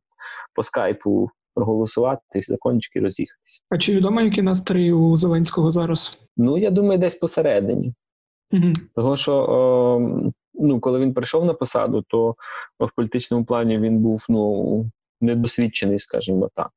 по 0.54 0.64
скайпу 0.64 1.30
проголосувати, 1.56 2.42
закончики 2.42 3.00
роз'їхатися. 3.00 3.62
А 3.70 3.78
чи 3.78 3.96
відомо, 3.96 4.22
які 4.22 4.42
настрої 4.42 4.94
у 4.94 5.18
Зеленського 5.18 5.72
зараз? 5.72 6.20
Ну 6.38 6.58
я 6.58 6.72
думаю, 6.72 7.00
десь 7.00 7.16
посередині. 7.16 7.94
Угу. 8.52 8.74
Того, 8.96 9.18
що 9.18 9.34
о, 9.34 10.32
ну, 10.54 10.80
коли 10.80 11.00
він 11.00 11.14
прийшов 11.14 11.46
на 11.46 11.54
посаду, 11.54 12.04
то 12.08 12.36
в 12.80 12.90
політичному 12.96 13.46
плані 13.46 13.80
він 13.80 14.00
був 14.00 14.26
ну, 14.30 14.86
недосвідчений, 15.22 16.00
скажімо 16.00 16.50
так. 16.54 16.72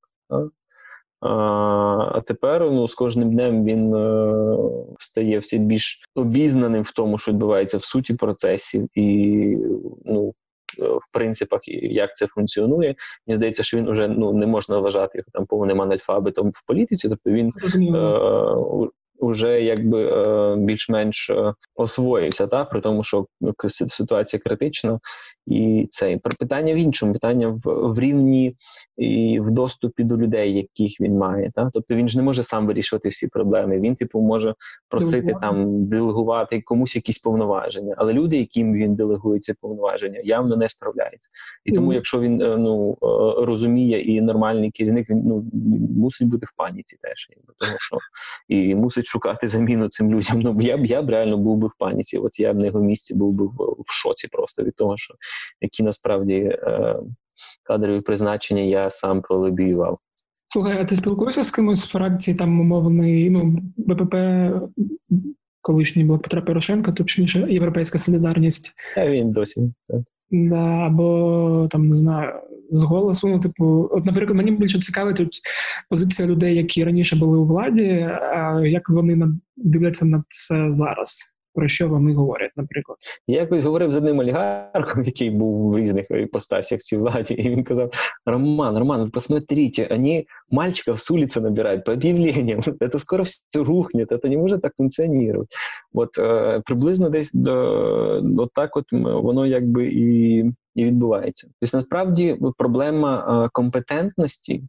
А 1.20 2.20
тепер 2.26 2.70
ну, 2.70 2.88
з 2.88 2.94
кожним 2.94 3.30
днем 3.30 3.64
він 3.64 3.94
е, 3.94 4.26
стає 4.98 5.38
все 5.38 5.58
більш 5.58 6.00
обізнаним 6.14 6.82
в 6.82 6.90
тому, 6.90 7.18
що 7.18 7.32
відбувається 7.32 7.76
в 7.76 7.84
суті 7.84 8.14
процесів, 8.14 8.88
і 8.94 9.56
ну, 10.04 10.34
в 10.78 11.12
принципах, 11.12 11.68
і 11.68 11.94
як 11.94 12.16
це 12.16 12.26
функціонує. 12.26 12.94
Мені 13.26 13.36
здається, 13.36 13.62
що 13.62 13.76
він 13.76 13.88
уже 13.88 14.08
ну 14.08 14.32
не 14.32 14.46
можна 14.46 14.78
вважати 14.78 15.18
його 15.18 15.28
там 15.32 15.46
повним 15.46 15.82
анальфабетом 15.82 16.50
в 16.50 16.66
політиці, 16.66 17.08
тобто 17.08 17.30
він 17.30 17.50
вже 19.20 19.62
якби 19.62 20.04
е, 20.04 20.56
більш-менш 20.56 21.30
е, 21.30 21.54
освоївся, 21.74 22.46
та 22.46 22.64
при 22.64 22.80
тому, 22.80 23.02
що 23.02 23.26
ситуація 23.88 24.40
критична, 24.40 25.00
і 25.46 25.86
це 25.90 26.18
питання 26.38 26.74
в 26.74 26.76
іншому, 26.76 27.12
питання 27.12 27.48
в, 27.48 27.60
в 27.64 27.98
рівні 27.98 28.56
і 28.96 29.40
в 29.40 29.52
доступі 29.52 30.04
до 30.04 30.16
людей, 30.16 30.54
яких 30.54 31.00
він 31.00 31.18
має. 31.18 31.50
Та 31.50 31.70
тобто 31.72 31.94
він 31.94 32.08
ж 32.08 32.18
не 32.18 32.22
може 32.22 32.42
сам 32.42 32.66
вирішувати 32.66 33.08
всі 33.08 33.28
проблеми. 33.28 33.80
Він, 33.80 33.94
типу, 33.94 34.20
може 34.20 34.54
просити 34.88 35.20
Делегувати. 35.20 35.46
там 35.46 35.86
делегувати 35.86 36.60
комусь 36.60 36.96
якісь 36.96 37.18
повноваження, 37.18 37.94
але 37.98 38.12
люди, 38.12 38.36
яким 38.36 38.72
він 38.72 38.94
делегує 38.94 39.40
ці 39.40 39.54
повноваження, 39.60 40.20
явно 40.24 40.56
не 40.56 40.68
справляються. 40.68 41.30
І 41.64 41.72
тому, 41.72 41.92
якщо 41.92 42.20
він 42.20 42.42
е, 42.42 42.56
ну 42.56 42.98
розуміє 43.38 44.00
і 44.00 44.20
нормальний 44.20 44.70
керівник, 44.70 45.10
він 45.10 45.22
ну 45.24 45.44
мусить 45.96 46.28
бути 46.28 46.46
в 46.46 46.56
паніці, 46.56 46.96
теж 47.02 47.28
тому 47.58 47.76
що 47.78 47.98
і 48.48 48.74
мусить 48.74 49.06
шукати 49.10 49.48
заміну 49.48 49.88
цим 49.88 50.10
людям. 50.10 50.40
Ну 50.40 50.56
я 50.60 50.76
б 50.76 50.86
я 50.86 51.02
б 51.02 51.10
реально 51.10 51.38
був 51.38 51.58
би 51.58 51.68
в 51.68 51.74
паніці. 51.78 52.18
От 52.18 52.40
я 52.40 52.52
б 52.52 52.58
на 52.58 52.66
його 52.66 52.80
місці 52.80 53.14
був 53.14 53.34
би 53.34 53.44
в, 53.46 53.92
шоці 53.92 54.28
просто 54.28 54.62
від 54.62 54.74
того, 54.74 54.96
що 54.96 55.14
які 55.60 55.82
насправді 55.82 56.34
е, 56.34 56.96
кадрові 57.62 58.00
призначення 58.00 58.62
я 58.62 58.90
сам 58.90 59.22
пролобіював. 59.22 59.98
Слухай, 60.48 60.78
а 60.80 60.84
ти 60.84 60.96
спілкуєшся 60.96 61.42
з 61.42 61.50
кимось 61.50 61.80
з 61.80 61.86
фракції 61.86 62.36
там 62.36 62.60
умовний 62.60 63.30
ну, 63.30 63.58
БПП, 63.76 64.14
колишній 65.60 66.04
блок 66.04 66.22
Петра 66.22 66.42
Порошенка, 66.42 66.92
точніше 66.92 67.46
Європейська 67.50 67.98
Солідарність? 67.98 68.72
А 68.96 69.06
він 69.06 69.30
досі. 69.30 69.72
так. 69.88 70.00
Або 70.82 71.68
там 71.70 71.88
не 71.88 71.94
знаю, 71.94 72.32
з 72.70 72.82
голосу. 72.82 73.28
Ну, 73.28 73.40
типу, 73.40 73.88
от, 73.92 74.06
наприклад, 74.06 74.36
мені 74.36 74.50
більше 74.50 74.80
цікавить 74.80 75.16
тут 75.16 75.40
позиція 75.88 76.28
людей, 76.28 76.56
які 76.56 76.84
раніше 76.84 77.16
були 77.16 77.38
у 77.38 77.46
владі, 77.46 78.08
а 78.36 78.60
як 78.66 78.90
вони 78.90 79.28
дивляться 79.56 80.04
на 80.04 80.24
це 80.28 80.72
зараз 80.72 81.32
про 81.55 81.67
що 81.67 81.87
вони 81.89 82.13
говорять, 82.13 82.51
наприклад. 82.55 82.97
Я 83.27 83.39
якось 83.39 83.63
говорив 83.63 83.91
з 83.91 83.95
одним 83.95 84.19
олігархом, 84.19 85.03
який 85.03 85.29
був 85.29 85.71
в 85.71 85.77
різних 85.77 86.11
іпостасях 86.11 86.79
в 86.79 86.83
цій 86.83 86.97
владі, 86.97 87.33
і 87.33 87.49
він 87.49 87.63
казав: 87.63 87.91
Роман, 88.25 88.77
Роман, 88.77 89.01
ви 89.01 89.09
посмотрите, 89.09 89.87
вони 89.91 90.25
мальчиков 90.51 90.99
с 90.99 91.11
улицы 91.11 91.41
набирают 91.41 91.85
по 91.85 91.91
объявлениям. 91.91 92.59
Это 92.79 92.99
скоро 92.99 93.23
все 93.23 93.63
рухнет, 93.63 94.11
это 94.11 94.29
не 94.29 94.37
може 94.37 94.57
так 94.57 94.73
функціонувати. 94.77 95.55
От 95.93 96.17
е, 96.19 96.61
приблизно 96.65 97.09
десь 97.09 97.31
до, 97.33 98.23
от 98.37 98.49
так 98.53 98.77
от 98.77 98.85
воно 98.91 99.45
якби 99.45 99.87
і 99.87 100.45
і 100.75 100.85
відбувається. 100.85 101.47
Тобто, 101.59 101.77
насправді, 101.77 102.37
проблема 102.57 103.49
компетентності 103.53 104.63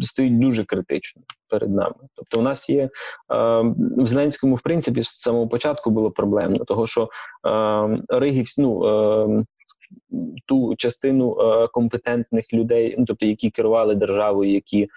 стоїть 0.00 0.38
дуже 0.38 0.64
критично 0.64 1.22
перед 1.48 1.70
нами. 1.70 1.94
Тобто, 2.14 2.40
у 2.40 2.42
нас 2.42 2.70
є 2.70 2.90
в 3.28 4.06
Зеленському, 4.06 4.54
в 4.54 4.62
принципі, 4.62 5.02
з 5.02 5.08
самого 5.08 5.48
початку 5.48 5.90
було 5.90 6.10
проблемно, 6.10 6.64
того 6.64 6.86
що 6.86 7.08
Ригів, 8.08 8.46
ну 8.58 9.46
ту 10.46 10.74
частину 10.76 11.36
компетентних 11.72 12.52
людей, 12.52 12.94
ну 12.98 13.04
тобто 13.04 13.26
які 13.26 13.50
керували 13.50 13.94
державою, 13.94 14.52
які 14.52 14.82
Е, 14.82 14.88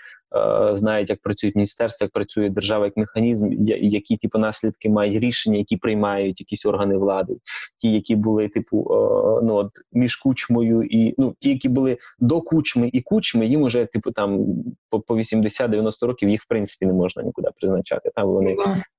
знають, 0.71 1.09
як 1.09 1.21
працюють 1.21 1.55
міністерства, 1.55 2.05
як 2.05 2.11
працює 2.11 2.49
держава 2.49 2.85
як 2.85 2.97
механізм, 2.97 3.49
які 3.81 4.17
типу 4.17 4.39
наслідки 4.39 4.89
мають 4.89 5.15
рішення, 5.15 5.57
які 5.57 5.77
приймають 5.77 6.39
якісь 6.39 6.65
органи 6.65 6.97
влади, 6.97 7.37
ті, 7.77 7.91
які 7.91 8.15
були 8.15 8.47
типу 8.47 8.79
е, 8.79 9.45
ну 9.45 9.55
от 9.55 9.71
між 9.93 10.15
кучмою 10.15 10.83
і 10.83 11.15
ну 11.17 11.35
ті, 11.39 11.49
які 11.49 11.69
були 11.69 11.97
до 12.19 12.41
кучми 12.41 12.89
і 12.93 13.01
кучми, 13.01 13.45
їм 13.45 13.61
уже 13.61 13.85
типу 13.85 14.11
там 14.11 14.45
по 14.89 14.99
по 14.99 15.15
80-90 15.15 16.05
років 16.05 16.29
їх 16.29 16.41
в 16.41 16.47
принципі 16.47 16.85
не 16.85 16.93
можна 16.93 17.23
нікуди 17.23 17.49
призначати. 17.59 18.11
Там 18.15 18.27
вони 18.27 18.55
ну 18.57 18.75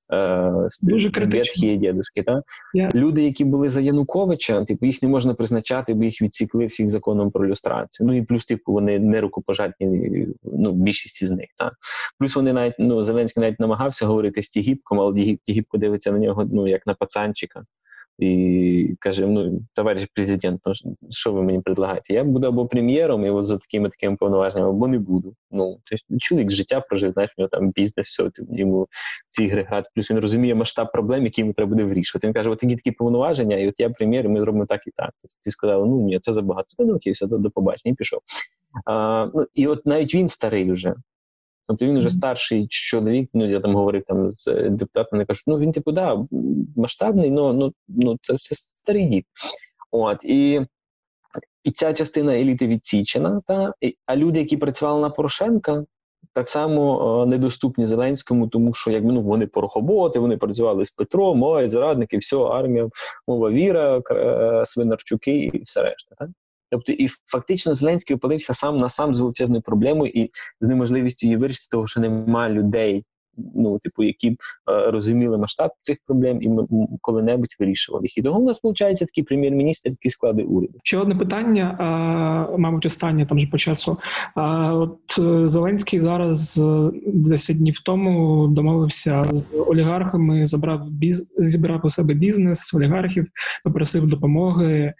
Дуже 0.81 1.09
ветхі 1.25 1.77
дідушки. 1.77 2.23
Та? 2.23 2.41
Yeah. 2.75 2.95
Люди, 2.95 3.23
які 3.23 3.45
були 3.45 3.69
за 3.69 3.81
Януковича, 3.81 4.65
типу 4.65 4.85
їх 4.85 5.03
не 5.03 5.09
можна 5.09 5.33
призначати, 5.33 5.93
бо 5.93 6.03
їх 6.03 6.21
відсікли 6.21 6.65
всіх 6.65 6.89
законом 6.89 7.31
про 7.31 7.47
люстрацію. 7.47 8.07
Ну 8.07 8.17
і 8.17 8.21
плюс, 8.21 8.45
типу, 8.45 8.71
вони 8.71 8.99
не 8.99 9.21
рукопожатні, 9.21 10.27
ну 10.43 10.71
більшість 10.71 11.25
з 11.25 11.31
них. 11.31 11.47
Та? 11.57 11.71
Плюс 12.19 12.35
вони 12.35 12.53
навіть 12.53 12.75
ну 12.79 13.03
Зеленський 13.03 13.41
навіть 13.41 13.59
намагався 13.59 14.05
говорити 14.05 14.43
з 14.43 14.49
Тігіпком, 14.49 14.99
але 14.99 15.37
Тігіпко 15.45 15.77
дивиться 15.77 16.11
на 16.11 16.19
нього 16.19 16.49
ну 16.51 16.67
як 16.67 16.87
на 16.87 16.93
пацанчика 16.93 17.63
і 18.21 18.95
каже: 18.99 19.27
Ну, 19.27 19.61
товариш 19.73 20.07
президент, 20.13 20.61
ну 20.65 20.73
що 21.09 21.33
ви 21.33 21.43
мені 21.43 21.59
предлагаєте? 21.59 22.13
Я 22.13 22.23
буду 22.23 22.47
або 22.47 22.67
прем'єром, 22.67 23.25
і 23.25 23.29
от 23.29 23.45
за 23.45 23.57
такими 23.57 23.89
такими 23.89 24.15
повноваженнями, 24.15 24.69
або 24.69 24.87
не 24.87 24.99
буду. 24.99 25.35
Ну 25.51 25.79
тобто, 25.83 26.17
чоловік 26.19 26.51
життя 26.51 26.81
прожив, 26.81 27.11
знаєш, 27.11 27.33
у 27.37 27.41
нього 27.41 27.49
там 27.49 27.71
бізнес, 27.71 28.07
все 28.07 28.29
йому 28.49 28.87
ці 29.29 29.43
ігри. 29.43 29.67
Плюс 29.95 30.11
він 30.11 30.19
розуміє 30.19 30.55
масштаб 30.55 30.91
проблем, 30.91 31.23
які 31.23 31.41
йому 31.41 31.53
треба 31.53 31.69
буде 31.69 31.83
вирішувати. 31.83 32.27
Він 32.27 32.33
каже: 32.33 32.49
От 32.49 32.59
такі 32.59 32.75
такі 32.75 32.91
повноваження, 32.91 33.57
і 33.57 33.67
от 33.67 33.79
я 33.79 33.89
прем'єр, 33.89 34.25
і 34.25 34.29
ми 34.29 34.39
зробимо 34.39 34.65
так 34.65 34.87
і 34.87 34.91
так. 34.91 35.11
Ти 35.43 35.51
сказав, 35.51 35.85
ну 35.87 36.01
ні, 36.01 36.19
це 36.19 36.33
забагато. 36.33 36.67
Ну 36.79 36.95
окей, 36.95 37.13
все, 37.13 37.27
до, 37.27 37.51
побачення 37.51 37.91
і 37.91 37.95
пішов. 37.95 38.19
А, 38.85 39.27
ну, 39.33 39.45
І 39.53 39.67
от 39.67 39.85
навіть 39.85 40.15
він 40.15 40.29
старий 40.29 40.71
вже. 40.71 40.93
Тобто 41.67 41.85
він 41.85 41.97
вже 41.97 42.09
старший 42.09 42.67
чоловік, 42.69 43.29
ну 43.33 43.49
я 43.49 43.59
там 43.59 43.75
говорив 43.75 44.03
там 44.07 44.31
з 44.31 44.69
депутатами, 44.69 45.25
кажуть, 45.25 45.43
ну 45.47 45.59
він 45.59 45.71
типу, 45.71 45.91
да, 45.91 46.25
масштабний, 46.75 47.31
но 47.31 47.53
ну, 47.53 47.73
ну 47.87 48.17
це 48.21 48.33
все 48.33 48.55
старий 48.55 49.05
дід. 49.05 49.25
От 49.91 50.23
і 50.23 50.65
і 51.63 51.71
ця 51.71 51.93
частина 51.93 52.33
еліти 52.33 52.67
відсічена, 52.67 53.41
та 53.47 53.73
а 54.05 54.15
люди, 54.15 54.39
які 54.39 54.57
працювали 54.57 55.01
на 55.01 55.09
Порошенка, 55.09 55.85
так 56.33 56.49
само 56.49 57.05
о, 57.05 57.25
недоступні 57.25 57.85
Зеленському, 57.85 58.47
тому 58.47 58.73
що 58.73 58.91
якби 58.91 59.11
ну 59.11 59.21
вони 59.21 59.47
порохоботи, 59.47 60.19
вони 60.19 60.37
працювали 60.37 60.85
з 60.85 60.91
Петром, 60.91 61.43
ой, 61.43 61.67
зрадники, 61.67 62.17
все, 62.17 62.37
армія, 62.37 62.89
мова 63.27 63.49
віра, 63.49 64.01
е, 64.11 64.65
свинарчуки 64.65 65.37
і 65.37 65.61
все 65.61 65.83
решта. 65.83 66.15
Так? 66.17 66.29
Тобто, 66.71 66.91
і 66.91 67.07
фактично 67.07 67.73
Зеленський 67.73 68.15
опинився 68.15 68.53
сам 68.53 68.77
на 68.77 68.89
сам 68.89 69.13
з 69.13 69.19
величезною 69.19 69.61
проблемою 69.61 70.11
і 70.15 70.31
з 70.61 70.67
неможливістю 70.67 71.27
її 71.27 71.37
вирішити, 71.37 71.67
тому 71.71 71.87
що 71.87 71.99
немає 71.99 72.53
людей, 72.53 73.05
ну, 73.55 73.79
типу, 73.79 74.03
які 74.03 74.29
б 74.29 74.35
е, 74.71 74.91
розуміли 74.91 75.37
масштаб 75.37 75.71
цих 75.81 75.97
проблем 76.05 76.41
і 76.41 76.49
ми 76.49 76.67
коли-небудь 77.01 77.55
вирішували 77.59 78.05
їх. 78.05 78.17
І 78.17 78.21
того 78.21 78.39
у 78.39 78.45
нас 78.45 78.59
виходить 78.63 78.99
такий 78.99 79.23
прем'єр-міністр, 79.23 79.89
такі 79.89 80.09
склади 80.09 80.43
уряду. 80.43 80.73
Ще 80.83 80.97
одне 80.97 81.15
питання, 81.15 81.75
а, 81.79 82.57
мабуть, 82.57 82.85
останнє 82.85 83.25
там 83.25 83.39
же 83.39 83.47
по 83.47 83.57
часу. 83.57 83.97
А, 84.35 84.73
От 84.73 85.19
е, 85.19 85.47
Зеленський 85.49 85.99
зараз 85.99 86.61
10 87.05 87.55
е, 87.55 87.59
днів 87.59 87.79
тому 87.85 88.47
домовився 88.47 89.25
з 89.31 89.45
олігархами, 89.67 90.47
забрав 90.47 90.89
біз 90.89 91.31
зібрав 91.37 91.81
у 91.83 91.89
себе 91.89 92.13
бізнес 92.13 92.73
олігархів, 92.73 93.27
попросив 93.63 94.07
допомоги. 94.07 94.93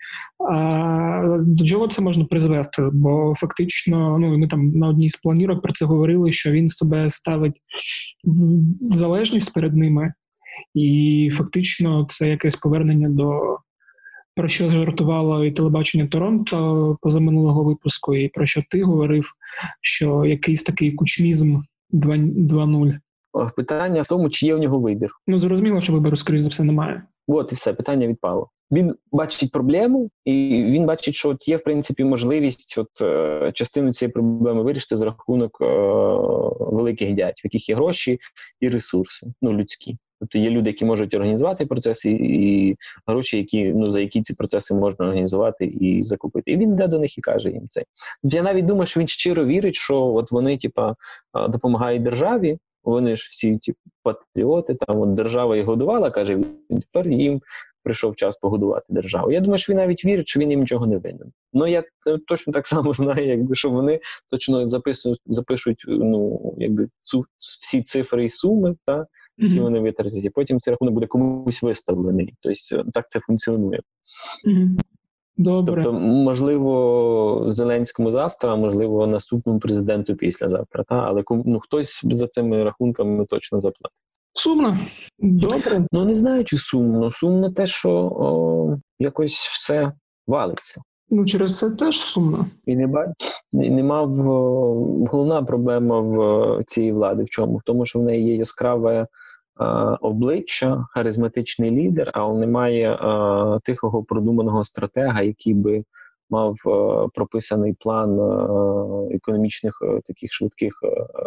А 0.51 1.37
До 1.41 1.65
чого 1.65 1.87
це 1.87 2.01
можна 2.01 2.25
призвести? 2.25 2.89
Бо 2.93 3.35
фактично, 3.37 4.17
ну 4.19 4.37
ми 4.37 4.47
там 4.47 4.71
на 4.71 4.87
одній 4.87 5.09
з 5.09 5.15
планірок 5.15 5.61
про 5.61 5.73
це 5.73 5.85
говорили, 5.85 6.31
що 6.31 6.51
він 6.51 6.67
себе 6.67 7.09
ставить 7.09 7.61
залежність 8.81 9.53
перед 9.53 9.75
ними, 9.75 10.13
і 10.73 11.29
фактично 11.33 12.05
це 12.09 12.29
якесь 12.29 12.55
повернення 12.55 13.09
до 13.09 13.57
про 14.35 14.47
що 14.47 14.69
жартувало 14.69 15.45
і 15.45 15.51
телебачення 15.51 16.07
Торонто 16.07 16.97
позаминулого 17.01 17.63
випуску, 17.63 18.15
і 18.15 18.27
про 18.27 18.45
що 18.45 18.63
ти 18.69 18.83
говорив, 18.83 19.33
що 19.81 20.25
якийсь 20.25 20.63
такий 20.63 20.91
кучмізм 20.91 21.59
2.0. 21.93 22.97
Питання 23.55 24.01
в 24.01 24.07
тому, 24.07 24.29
чи 24.29 24.45
є 24.45 24.55
в 24.55 24.59
нього 24.59 24.79
вибір. 24.79 25.09
Ну 25.27 25.39
зрозуміло, 25.39 25.81
що 25.81 25.93
вибору, 25.93 26.15
скоріш 26.15 26.41
за 26.41 26.49
все, 26.49 26.63
немає. 26.63 27.03
От 27.27 27.51
і 27.51 27.55
все 27.55 27.73
питання 27.73 28.07
відпало. 28.07 28.49
Він 28.71 28.95
бачить 29.11 29.51
проблему, 29.51 30.09
і 30.25 30.63
він 30.67 30.85
бачить, 30.85 31.15
що 31.15 31.29
от 31.29 31.47
є 31.47 31.57
в 31.57 31.63
принципі 31.63 32.03
можливість 32.03 32.77
от 32.77 33.01
е, 33.01 33.51
частину 33.53 33.93
цієї 33.93 34.11
проблеми 34.11 34.63
вирішити 34.63 34.97
за 34.97 35.05
рахунок 35.05 35.57
е, 35.61 35.65
великих 36.59 37.13
дядь, 37.13 37.33
в 37.33 37.45
яких 37.45 37.69
є 37.69 37.75
гроші 37.75 38.19
і 38.59 38.69
ресурси, 38.69 39.27
ну 39.41 39.53
людські. 39.53 39.97
Тобто 40.19 40.39
є 40.39 40.49
люди, 40.49 40.69
які 40.69 40.85
можуть 40.85 41.13
організувати 41.13 41.65
процеси, 41.65 42.11
і 42.21 42.75
гроші, 43.07 43.37
які 43.37 43.65
ну 43.65 43.85
за 43.85 43.99
які 43.99 44.21
ці 44.21 44.33
процеси 44.33 44.73
можна 44.73 45.05
організувати 45.05 45.65
і 45.65 46.03
закупити. 46.03 46.51
І 46.51 46.57
він 46.57 46.73
йде 46.73 46.87
до 46.87 46.99
них 46.99 47.17
і 47.17 47.21
каже 47.21 47.49
їм 47.49 47.67
це. 47.69 47.83
Я 48.23 48.43
навіть 48.43 48.65
думаю, 48.65 48.85
що 48.85 48.99
він 48.99 49.07
щиро 49.07 49.45
вірить, 49.45 49.75
що 49.75 50.01
от 50.01 50.31
вони, 50.31 50.57
типа, 50.57 50.95
допомагають 51.49 52.03
державі. 52.03 52.57
Вони 52.83 53.15
ж 53.15 53.27
всі 53.31 53.57
ті 53.57 53.73
патріоти, 54.03 54.75
там 54.75 54.99
от 54.99 55.13
держава 55.13 55.57
їх 55.57 55.65
годувала, 55.65 56.11
каже, 56.11 56.39
тепер 56.69 57.07
їм 57.07 57.41
прийшов 57.83 58.15
час 58.15 58.37
погодувати 58.37 58.85
державу. 58.89 59.31
Я 59.31 59.39
думаю, 59.41 59.59
що 59.59 59.73
він 59.73 59.77
навіть 59.77 60.05
вірить, 60.05 60.27
що 60.27 60.39
він 60.39 60.51
їм 60.51 60.59
нічого 60.59 60.87
не 60.87 60.97
винен. 60.97 61.31
Ну 61.53 61.67
я 61.67 61.83
точно 62.27 62.53
так 62.53 62.67
само 62.67 62.93
знаю, 62.93 63.27
якби 63.27 63.55
що 63.55 63.69
вони 63.69 63.99
точно 64.29 64.69
записують, 64.69 65.21
запишуть 65.25 65.85
ну, 65.87 66.53
якби 66.57 66.87
цю 67.01 67.25
всі 67.39 67.83
цифри 67.83 68.25
і 68.25 68.29
суми, 68.29 68.75
та, 68.85 69.05
які 69.37 69.55
mm-hmm. 69.55 69.61
вони 69.61 69.79
витратять, 69.79 70.25
і 70.25 70.29
потім 70.29 70.59
цей 70.59 70.71
рахунок 70.71 70.93
буде 70.93 71.07
комусь 71.07 71.63
виставлений. 71.63 72.33
Тобто 72.41 72.91
так 72.91 73.05
це 73.09 73.19
функціонує. 73.19 73.79
Mm-hmm. 74.47 74.79
Добре. 75.37 75.83
Тобто, 75.83 75.99
можливо, 75.99 77.45
Зеленському 77.49 78.11
завтра, 78.11 78.53
а 78.53 78.55
можливо, 78.55 79.07
наступному 79.07 79.59
президенту 79.59 80.15
післязавтра. 80.15 80.83
Та? 80.83 80.95
Але 80.95 81.21
ну, 81.45 81.59
хтось 81.59 82.01
за 82.03 82.27
цими 82.27 82.63
рахунками 82.63 83.25
точно 83.25 83.59
заплатить. 83.59 84.03
Сумно. 84.33 84.77
Добре. 85.19 85.85
Ну 85.91 86.05
не 86.05 86.15
знаю, 86.15 86.45
чи 86.45 86.57
сумно. 86.57 87.11
Сумно 87.11 87.51
те, 87.51 87.65
що 87.65 87.91
о, 87.91 88.77
якось 88.99 89.33
все 89.33 89.91
валиться. 90.27 90.81
Ну, 91.09 91.25
через 91.25 91.57
це 91.57 91.69
теж 91.69 91.99
сумно. 91.99 92.45
І 92.65 92.75
не 92.75 92.87
бач, 92.87 93.09
не 93.53 93.83
мав 93.83 94.13
головна 95.07 95.43
проблема 95.43 95.99
в 95.99 96.63
цієї 96.63 96.93
влади. 96.93 97.23
В 97.23 97.29
чому? 97.29 97.57
В 97.57 97.63
тому, 97.65 97.85
що 97.85 97.99
в 97.99 98.03
неї 98.03 98.27
є 98.27 98.35
яскраве 98.35 99.07
обличчя, 100.01 100.85
харизматичний 100.89 101.71
лідер, 101.71 102.09
а 102.13 102.33
немає 102.33 102.91
е, 102.93 103.59
тихого 103.63 104.03
продуманого 104.03 104.63
стратега, 104.63 105.21
який 105.21 105.53
би 105.53 105.83
мав 106.31 106.55
е, 106.67 107.07
прописаний 107.13 107.75
план 107.79 108.19
е, 108.19 109.15
економічних 109.15 109.79
е, 109.81 110.01
таких 110.05 110.33
швидких 110.33 110.73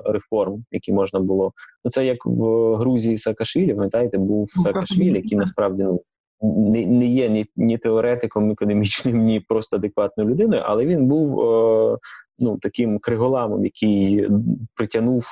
реформ, 0.04 0.64
які 0.70 0.92
можна 0.92 1.20
було. 1.20 1.52
Ну 1.84 1.90
це 1.90 2.06
як 2.06 2.26
в 2.26 2.74
Грузії 2.74 3.18
Саакашвілі, 3.18 3.74
пам'ятаєте, 3.74 4.18
був 4.18 4.48
ну, 4.56 4.62
Саакашвілі, 4.62 5.16
який 5.16 5.38
насправді 5.38 5.82
ну. 5.82 6.00
Не 6.42 6.86
не 6.86 7.06
є 7.06 7.28
ні 7.28 7.46
ні 7.56 7.78
теоретиком 7.78 8.50
економічним, 8.50 9.18
ні 9.18 9.40
просто 9.40 9.76
адекватною 9.76 10.30
людиною, 10.30 10.62
але 10.64 10.86
він 10.86 11.06
був 11.06 11.40
е, 11.40 11.98
ну 12.38 12.58
таким 12.58 12.98
криголамом, 12.98 13.64
який 13.64 14.28
притягнув 14.74 15.24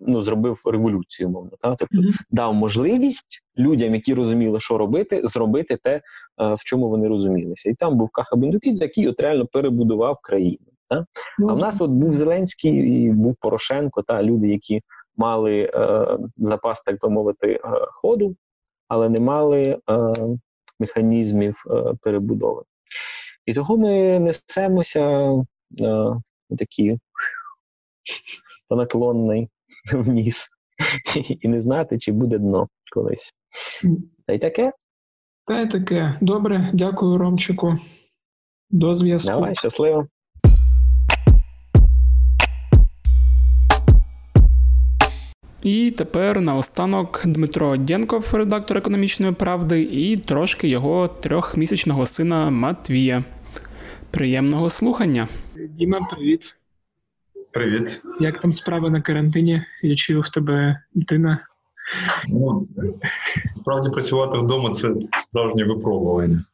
ну 0.00 0.22
зробив 0.22 0.62
революцію, 0.64 1.28
мовно 1.28 1.50
та 1.60 1.76
тобто 1.76 1.98
mm-hmm. 1.98 2.14
дав 2.30 2.54
можливість 2.54 3.42
людям, 3.58 3.94
які 3.94 4.14
розуміли, 4.14 4.60
що 4.60 4.78
робити, 4.78 5.20
зробити 5.24 5.76
те, 5.82 5.94
е, 5.94 6.00
в 6.54 6.64
чому 6.64 6.88
вони 6.88 7.08
розумілися. 7.08 7.70
І 7.70 7.74
там 7.74 7.96
був 7.96 8.10
Каха 8.10 8.36
Бендукідзе, 8.36 8.84
який 8.84 9.08
от 9.08 9.20
реально 9.20 9.46
перебудував 9.46 10.18
країну. 10.22 10.66
Та? 10.88 10.96
Mm-hmm. 10.96 11.50
А 11.50 11.52
в 11.52 11.58
нас 11.58 11.80
от 11.80 11.90
був 11.90 12.16
Зеленський 12.16 12.72
і 12.72 13.10
був 13.12 13.36
Порошенко, 13.40 14.02
та 14.02 14.22
люди, 14.22 14.48
які 14.48 14.82
мали 15.16 15.70
е, 15.74 16.06
запас, 16.36 16.82
так 16.82 17.00
би 17.00 17.08
мовити, 17.08 17.52
е, 17.52 17.60
ходу, 17.92 18.36
але 18.88 19.08
не 19.08 19.20
мали 19.20 19.62
е, 19.62 19.78
механізмів 20.80 21.64
е, 21.70 21.94
перебудови. 22.02 22.62
І 23.46 23.54
того 23.54 23.76
ми 23.76 24.20
несемося 24.20 25.32
е, 25.80 26.14
такі 26.58 26.98
по 28.68 28.76
наклонний 28.76 29.48
вніс 29.92 30.50
і 31.40 31.48
не 31.48 31.60
знати, 31.60 31.98
чи 31.98 32.12
буде 32.12 32.38
дно 32.38 32.68
колись. 32.92 33.32
Та 34.26 34.32
й 34.32 34.38
таке. 34.38 34.72
Та 35.46 35.60
й 35.60 35.68
таке. 35.68 36.18
Добре, 36.20 36.70
дякую, 36.72 37.18
Ромчику. 37.18 37.78
До 38.70 38.94
зв'язку. 38.94 39.30
Давай, 39.30 39.54
щасливо. 39.54 40.06
І 45.62 45.90
тепер 45.90 46.40
наостанок 46.40 47.22
Дмитро 47.24 47.76
Дєнков, 47.76 48.28
редактор 48.32 48.78
економічної 48.78 49.32
правди, 49.32 49.82
і 49.82 50.16
трошки 50.16 50.68
його 50.68 51.08
трьохмісячного 51.08 52.06
сина 52.06 52.50
Матвія. 52.50 53.24
Приємного 54.10 54.70
слухання. 54.70 55.28
Діма, 55.56 56.00
привіт. 56.10 56.57
Привіт. 57.52 58.02
Як 58.20 58.40
там 58.40 58.52
справи 58.52 58.90
на 58.90 59.00
карантині? 59.02 59.62
Я 59.82 59.96
чую 59.96 60.20
в 60.20 60.28
тебе 60.30 60.80
дитина? 60.94 61.38
Ну, 62.28 62.68
Справді 63.56 63.90
працювати 63.90 64.38
вдома 64.38 64.70
це 64.70 64.88
справжнє 65.18 65.64
випробування. 65.64 66.44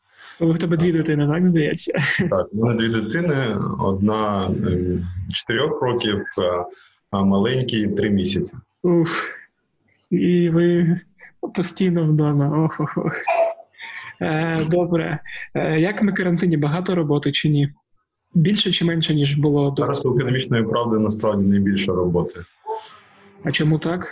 В 0.40 0.58
тебе 0.58 0.76
дві 0.76 0.92
дитини, 0.92 1.26
так 1.28 1.46
здається? 1.46 1.92
Так, 2.30 2.46
у 2.52 2.66
мене 2.66 2.78
дві 2.78 2.88
дитини: 2.88 3.56
одна 3.80 4.46
ем, 4.46 5.06
чотирьох 5.32 5.82
років, 5.82 6.24
а 7.10 7.22
маленький 7.22 7.88
три 7.88 8.10
місяці. 8.10 8.54
Ух. 8.82 9.08
І 10.10 10.48
ви 10.50 11.00
постійно 11.54 12.04
вдома. 12.04 12.64
Ох, 12.64 12.80
ох, 12.80 12.98
ох. 13.06 13.12
Е, 14.20 14.64
Добре. 14.70 15.18
Е, 15.54 15.80
Як 15.80 16.02
на 16.02 16.12
карантині 16.12 16.56
багато 16.56 16.94
роботи 16.94 17.32
чи 17.32 17.48
ні? 17.48 17.72
Більше 18.34 18.70
чи 18.70 18.84
менше, 18.84 19.14
ніж 19.14 19.38
було 19.38 19.70
до 19.70 19.82
Зараз 19.82 20.06
у 20.06 20.14
економічної 20.14 20.64
правди 20.64 20.98
насправді 20.98 21.44
найбільше 21.44 21.92
роботи. 21.92 22.40
А 23.44 23.52
чому 23.52 23.78
так? 23.78 24.08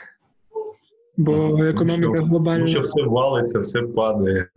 Бо 1.17 1.65
економіка 1.65 2.17
що, 2.19 2.25
глобальна. 2.25 2.67
Що 2.67 2.81
все 2.81 3.03
валиться, 3.03 3.61
все 3.61 3.83
падає. 3.83 4.49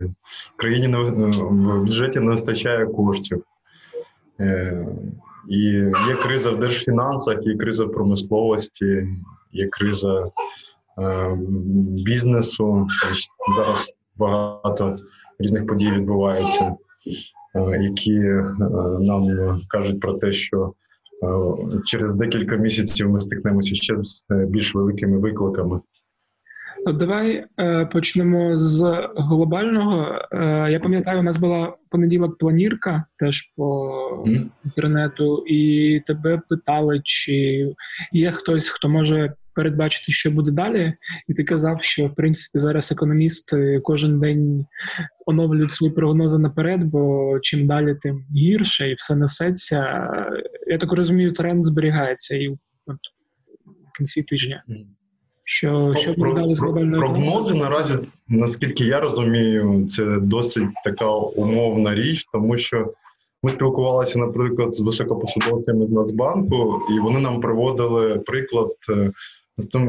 В 0.54 0.56
країні 0.56 0.88
не, 0.88 0.98
в 0.98 1.82
бюджеті 1.82 2.20
не 2.20 2.30
вистачає 2.30 2.86
коштів. 2.86 3.44
Е, 4.40 4.86
І 5.48 5.62
є 6.08 6.14
криза 6.22 6.50
в 6.50 6.58
держфінансах, 6.58 7.38
є 7.42 7.56
криза 7.56 7.84
в 7.84 7.92
промисловості, 7.92 9.08
є 9.52 9.66
криза 9.66 10.30
е, 10.98 11.38
бізнесу. 12.04 12.88
Зараз 13.56 13.94
багато 14.16 14.96
різних 15.38 15.66
подій 15.66 15.90
відбувається, 15.90 16.64
е, 16.64 16.76
які 17.80 18.14
е, 18.14 18.54
нам 19.00 19.28
кажуть 19.68 20.00
про 20.00 20.14
те, 20.14 20.32
що 20.32 20.72
е, 21.22 21.26
через 21.84 22.14
декілька 22.14 22.56
місяців 22.56 23.10
ми 23.10 23.20
стикнемося 23.20 23.74
ще 23.74 23.96
з 23.96 24.24
е, 24.30 24.46
більш 24.46 24.74
великими 24.74 25.18
викликами. 25.18 25.80
Давай 26.94 27.44
е, 27.60 27.86
почнемо 27.92 28.58
з 28.58 29.08
глобального. 29.16 30.22
Е, 30.32 30.68
я 30.70 30.80
пам'ятаю, 30.80 31.20
у 31.20 31.22
нас 31.22 31.36
була 31.36 31.74
понеділок 31.90 32.38
планірка 32.38 33.04
теж 33.18 33.52
по 33.56 34.24
інтернету, 34.64 35.44
і 35.46 36.00
тебе 36.06 36.40
питали, 36.48 37.00
чи 37.04 37.66
є 38.12 38.32
хтось, 38.32 38.68
хто 38.68 38.88
може 38.88 39.34
передбачити, 39.56 40.12
що 40.12 40.30
буде 40.30 40.50
далі. 40.50 40.92
І 41.28 41.34
ти 41.34 41.44
казав, 41.44 41.78
що 41.80 42.06
в 42.06 42.14
принципі 42.14 42.58
зараз 42.58 42.92
економісти 42.92 43.80
кожен 43.84 44.20
день 44.20 44.66
оновлюють 45.26 45.72
свої 45.72 45.92
прогнози 45.92 46.38
наперед, 46.38 46.84
бо 46.84 47.32
чим 47.42 47.66
далі, 47.66 47.94
тим 48.02 48.24
гірше, 48.36 48.90
і 48.90 48.94
все 48.94 49.16
несеться. 49.16 49.76
Я 50.66 50.78
так 50.78 50.92
розумію, 50.92 51.32
тренд 51.32 51.64
зберігається 51.64 52.36
і 52.36 52.48
от, 52.86 52.96
в 53.66 53.96
кінці 53.96 54.22
тижня. 54.22 54.62
Що, 55.44 55.94
що 55.98 56.14
Про- 56.14 56.54
з 56.54 56.58
про- 56.58 56.72
прогнози 56.72 57.54
наразі, 57.54 57.94
наскільки 58.28 58.84
я 58.84 59.00
розумію, 59.00 59.86
це 59.88 60.04
досить 60.22 60.68
така 60.84 61.10
умовна 61.10 61.94
річ, 61.94 62.24
тому 62.32 62.56
що 62.56 62.92
ми 63.42 63.50
спілкувалися, 63.50 64.18
наприклад, 64.18 64.74
з 64.74 64.80
високопосадовцями 64.80 65.86
з 65.86 65.90
Нацбанку, 65.90 66.80
і 66.96 67.00
вони 67.00 67.20
нам 67.20 67.40
приводили 67.40 68.18
приклад 68.18 68.70
е, 68.90 69.12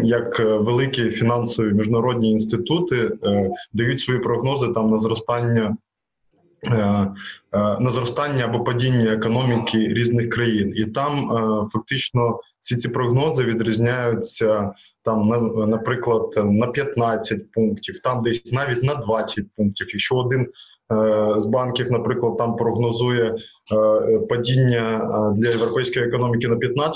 як 0.03 0.39
е, 0.39 0.43
великі 0.43 1.11
фінансові 1.11 1.73
міжнародні 1.73 2.31
інститути 2.31 3.11
е, 3.23 3.51
дають 3.73 3.99
свої 3.99 4.19
прогнози 4.19 4.67
там 4.73 4.91
на 4.91 4.99
зростання. 4.99 5.77
е, 6.71 7.07
На 7.79 7.89
зростання 7.89 8.45
або 8.45 8.63
падіння 8.63 9.13
економіки 9.13 9.77
різних 9.77 10.29
країн, 10.29 10.73
і 10.75 10.85
там 10.85 11.29
фактично 11.73 12.39
всі 12.59 12.75
ці 12.75 12.89
прогнози 12.89 13.43
відрізняються 13.43 14.71
там 15.03 15.21
на 15.27 15.65
наприклад 15.65 16.33
на 16.45 16.67
15 16.67 17.51
пунктів, 17.51 17.99
там 17.99 18.21
десь 18.21 18.51
навіть 18.51 18.83
на 18.83 18.95
20 18.95 19.45
пунктів. 19.55 19.87
Якщо 19.93 20.15
один 20.15 20.47
з 21.37 21.45
банків, 21.45 21.91
наприклад, 21.91 22.37
там 22.37 22.55
прогнозує 22.55 23.35
е, 23.71 24.19
падіння 24.29 25.11
е, 25.33 25.41
для 25.41 25.49
європейської 25.49 26.05
економіки 26.05 26.47
на 26.47 26.55
15%, 26.55 26.91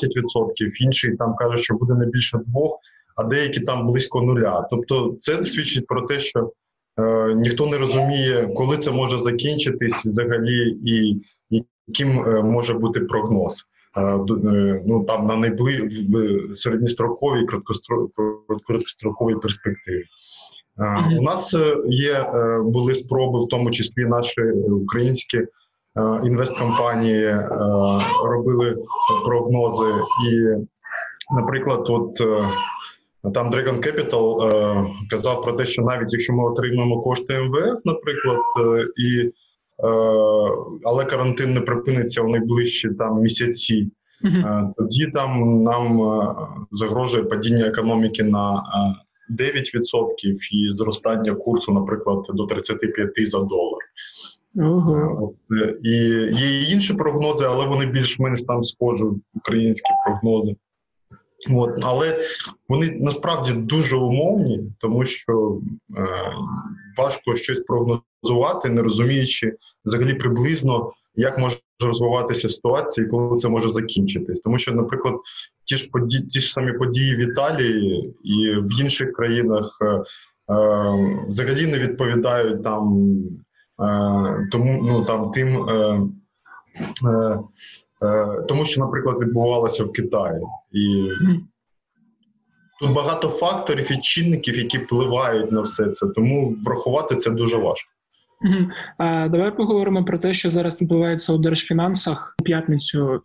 інший 0.79 1.15
там 1.17 1.35
каже, 1.35 1.63
що 1.63 1.73
буде 1.73 1.93
не 1.93 2.05
більше 2.05 2.39
двох, 2.47 2.79
а 3.15 3.23
деякі 3.23 3.59
там 3.59 3.87
близько 3.87 4.21
нуля. 4.21 4.67
Тобто, 4.71 5.15
це 5.19 5.43
свідчить 5.43 5.87
про 5.87 6.01
те, 6.01 6.19
що 6.19 6.51
е, 6.99 7.33
ніхто 7.35 7.67
не 7.67 7.77
розуміє, 7.77 8.51
коли 8.55 8.77
це 8.77 8.91
може 8.91 9.19
закінчитись 9.19 10.05
взагалі, 10.05 10.77
і 10.85 11.21
яким 11.87 12.19
е, 12.19 12.43
може 12.43 12.73
бути 12.73 12.99
прогноз. 12.99 13.63
Е, 13.97 14.01
е, 14.01 14.83
ну 14.85 15.05
там 15.07 15.27
на 15.27 15.35
найбли 15.35 15.81
в 15.81 16.55
середньостроковій 16.55 17.45
короткостро- 17.45 18.09
короткостроковій 18.63 19.35
перспективі. 19.35 20.03
Е. 20.81 21.17
У 21.19 21.21
нас 21.21 21.53
е, 21.53 21.75
є 21.85 22.13
е, 22.13 22.59
були 22.63 22.95
спроби, 22.95 23.39
в 23.39 23.47
тому 23.47 23.71
числі 23.71 24.05
наші 24.05 24.41
українські 24.83 25.39
інвесткомпанії 26.23 27.35
робили 28.25 28.77
прогнози. 29.25 29.85
І, 30.31 30.55
наприклад, 31.35 31.85
от 31.89 32.15
там 33.33 33.51
Dragon 33.51 33.77
Capital 33.79 34.87
казав 35.09 35.41
про 35.41 35.53
те, 35.53 35.65
що 35.65 35.81
навіть 35.81 36.13
якщо 36.13 36.33
ми 36.33 36.43
отримаємо 36.43 37.01
кошти 37.01 37.39
МВФ, 37.39 37.79
наприклад, 37.85 38.39
і 38.97 39.31
але 40.83 41.05
карантин 41.05 41.53
не 41.53 41.61
припиниться 41.61 42.21
в 42.21 42.29
найближчі 42.29 42.89
там 42.89 43.21
місяці. 43.21 43.91
Тоді 44.77 45.07
там 45.07 45.63
нам 45.63 46.01
загрожує 46.71 47.23
падіння 47.23 47.65
економіки 47.65 48.23
на 48.23 48.63
9% 48.63 48.93
і 50.51 50.71
зростання 50.71 51.35
курсу, 51.35 51.71
наприклад, 51.71 52.25
до 52.29 52.45
35 52.45 53.27
за 53.27 53.39
долар. 53.39 53.81
Ого. 54.55 55.17
От, 55.21 55.57
е, 55.57 55.77
і 55.83 55.91
є 56.41 56.61
інші 56.61 56.93
прогнози, 56.93 57.45
але 57.45 57.65
вони 57.65 57.85
більш-менш 57.85 58.41
там 58.41 58.63
схожі 58.63 59.03
українські 59.33 59.89
прогнози. 60.05 60.55
От, 61.49 61.79
але 61.83 62.19
вони 62.69 62.99
насправді 63.01 63.53
дуже 63.53 63.95
умовні, 63.95 64.59
тому 64.79 65.05
що 65.05 65.61
е, 65.97 66.07
важко 66.97 67.35
щось 67.35 67.59
прогнозувати, 67.59 68.69
не 68.69 68.81
розуміючи 68.81 69.53
взагалі 69.85 70.13
приблизно, 70.13 70.91
як 71.15 71.37
може 71.37 71.57
розвиватися 71.85 72.49
ситуація 72.49 73.07
і 73.07 73.09
коли 73.09 73.37
це 73.37 73.49
може 73.49 73.71
закінчитись. 73.71 74.39
Тому 74.39 74.57
що, 74.57 74.71
наприклад, 74.71 75.15
ті 75.63 75.75
ж 75.75 75.89
події, 75.89 76.27
ті 76.27 76.39
ж 76.39 76.51
самі 76.51 76.73
події 76.73 77.15
в 77.15 77.19
Італії 77.19 78.15
і 78.23 78.55
в 78.55 78.81
інших 78.81 79.13
країнах 79.13 79.77
е, 79.81 79.85
е, 79.85 80.03
взагалі 81.27 81.67
не 81.67 81.79
відповідають 81.79 82.63
там 82.63 83.13
е, 83.81 84.47
тому, 84.51 84.83
ну 84.83 85.05
там 85.05 85.31
тим. 85.31 85.69
Е, 85.69 86.01
е, 87.05 87.39
Е, 88.03 88.41
Тому 88.47 88.65
що, 88.65 88.81
наприклад, 88.81 89.17
відбувалося 89.21 89.83
в 89.83 89.91
Китаї, 89.91 90.41
і 90.71 91.09
тут 92.81 92.93
багато 92.93 93.29
факторів 93.29 93.91
і 93.91 93.97
чинників, 93.97 94.57
які 94.57 94.77
впливають 94.77 95.51
на 95.51 95.61
все 95.61 95.89
це. 95.89 96.07
Тому 96.07 96.55
врахувати 96.65 97.15
це 97.15 97.29
дуже 97.29 97.57
важко. 97.57 97.89
Давай 98.99 99.57
поговоримо 99.57 100.05
про 100.05 100.17
те, 100.17 100.33
що 100.33 100.51
зараз 100.51 100.81
відбувається 100.81 101.33
у 101.33 101.37
держфінансах. 101.37 102.35
У 102.39 102.43
п'ятницю, 102.43 103.21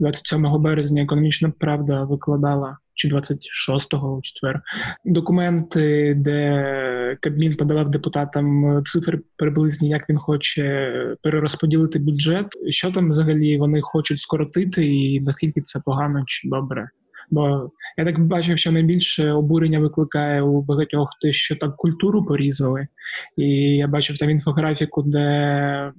27 0.00 0.62
березня, 0.62 1.02
економічна 1.02 1.52
правда 1.58 2.04
викладала. 2.04 2.76
Чи 2.94 3.08
26-го 3.08 4.14
у 4.14 4.22
четвер 4.22 4.60
документи, 5.04 6.14
де 6.16 7.16
Кабмін 7.20 7.56
подавав 7.56 7.90
депутатам 7.90 8.82
цифри 8.84 9.20
приблизні, 9.36 9.88
як 9.88 10.08
він 10.08 10.18
хоче 10.18 11.16
перерозподілити 11.22 11.98
бюджет. 11.98 12.46
Що 12.70 12.92
там 12.92 13.10
взагалі 13.10 13.58
вони 13.58 13.80
хочуть 13.80 14.18
скоротити, 14.18 14.86
і 14.86 15.20
наскільки 15.20 15.60
це 15.60 15.80
погано 15.84 16.22
чи 16.26 16.48
добре? 16.48 16.88
Бо 17.30 17.70
я 17.96 18.04
так 18.04 18.18
бачив, 18.18 18.58
що 18.58 18.72
найбільше 18.72 19.32
обурення 19.32 19.80
викликає 19.80 20.42
у 20.42 20.62
багатьох 20.62 21.10
те, 21.22 21.32
що 21.32 21.56
так 21.56 21.76
культуру 21.76 22.24
порізали. 22.24 22.88
І 23.36 23.46
я 23.76 23.86
бачив 23.86 24.18
там 24.18 24.30
інфографіку, 24.30 25.02
де 25.02 25.92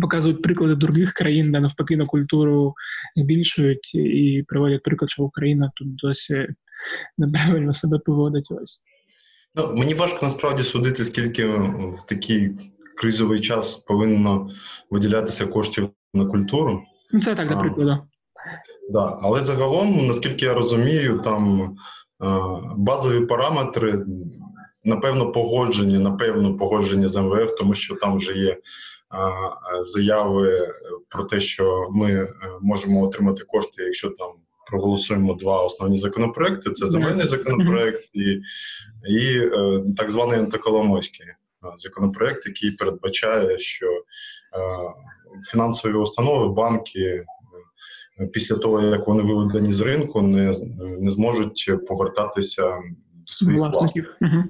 показують 0.00 0.42
приклади 0.42 0.74
других 0.74 1.12
країн, 1.12 1.52
де 1.52 1.60
навпаки 1.60 1.96
на 1.96 2.06
культуру 2.06 2.74
збільшують 3.16 3.94
і 3.94 4.44
приводять 4.48 4.82
приклад, 4.82 5.10
що 5.10 5.22
Україна 5.22 5.70
тут 5.76 5.96
досі 5.96 6.48
неправильно 7.18 7.74
себе 7.74 7.98
поводить. 7.98 8.48
Ось. 8.50 8.82
Ну, 9.54 9.74
мені 9.76 9.94
важко 9.94 10.18
насправді 10.22 10.62
судити, 10.62 11.04
скільки 11.04 11.46
в 11.46 12.06
такій 12.08 12.50
кризовий 12.96 13.40
час 13.40 13.76
повинно 13.76 14.50
виділятися 14.90 15.46
коштів 15.46 15.90
на 16.14 16.26
культуру. 16.26 16.82
Це 17.22 17.34
так, 17.34 17.50
наприклад. 17.50 18.02
Да. 18.92 19.18
Але 19.22 19.42
загалом, 19.42 20.06
наскільки 20.06 20.44
я 20.44 20.54
розумію, 20.54 21.20
там 21.24 21.76
базові 22.76 23.26
параметри, 23.26 24.04
напевно, 24.84 25.32
погоджені, 25.32 25.98
напевно, 25.98 26.56
погоджені 26.56 27.08
з 27.08 27.16
МВФ, 27.16 27.54
тому 27.58 27.74
що 27.74 27.94
там 27.94 28.16
вже 28.16 28.32
є 28.32 28.56
заяви 29.80 30.72
про 31.08 31.24
те, 31.24 31.40
що 31.40 31.88
ми 31.90 32.12
е, 32.12 32.28
можемо 32.60 33.02
отримати 33.02 33.44
кошти, 33.44 33.82
якщо 33.82 34.10
там 34.10 34.28
проголосуємо 34.70 35.34
два 35.34 35.62
основні 35.62 35.98
законопроекти: 35.98 36.70
це 36.70 36.86
земельний 36.86 37.26
законопроект 37.26 38.04
і 38.14 38.40
і 39.08 39.38
е, 39.38 39.82
так 39.96 40.10
званий 40.10 40.38
антиколомойський 40.38 41.26
е, 41.26 41.34
законопроект, 41.76 42.46
який 42.46 42.70
передбачає, 42.70 43.58
що 43.58 43.86
фінансові 45.50 45.92
установи, 45.92 46.48
банки. 46.48 47.24
Після 48.32 48.56
того, 48.56 48.80
як 48.80 49.06
вони 49.06 49.22
виведені 49.22 49.72
з 49.72 49.80
ринку, 49.80 50.22
не 50.22 50.52
не 51.00 51.10
зможуть 51.10 51.70
повертатися 51.88 52.62
до 53.26 53.32
своїх 53.32 53.60
власників. 53.60 54.14
Угу. 54.20 54.44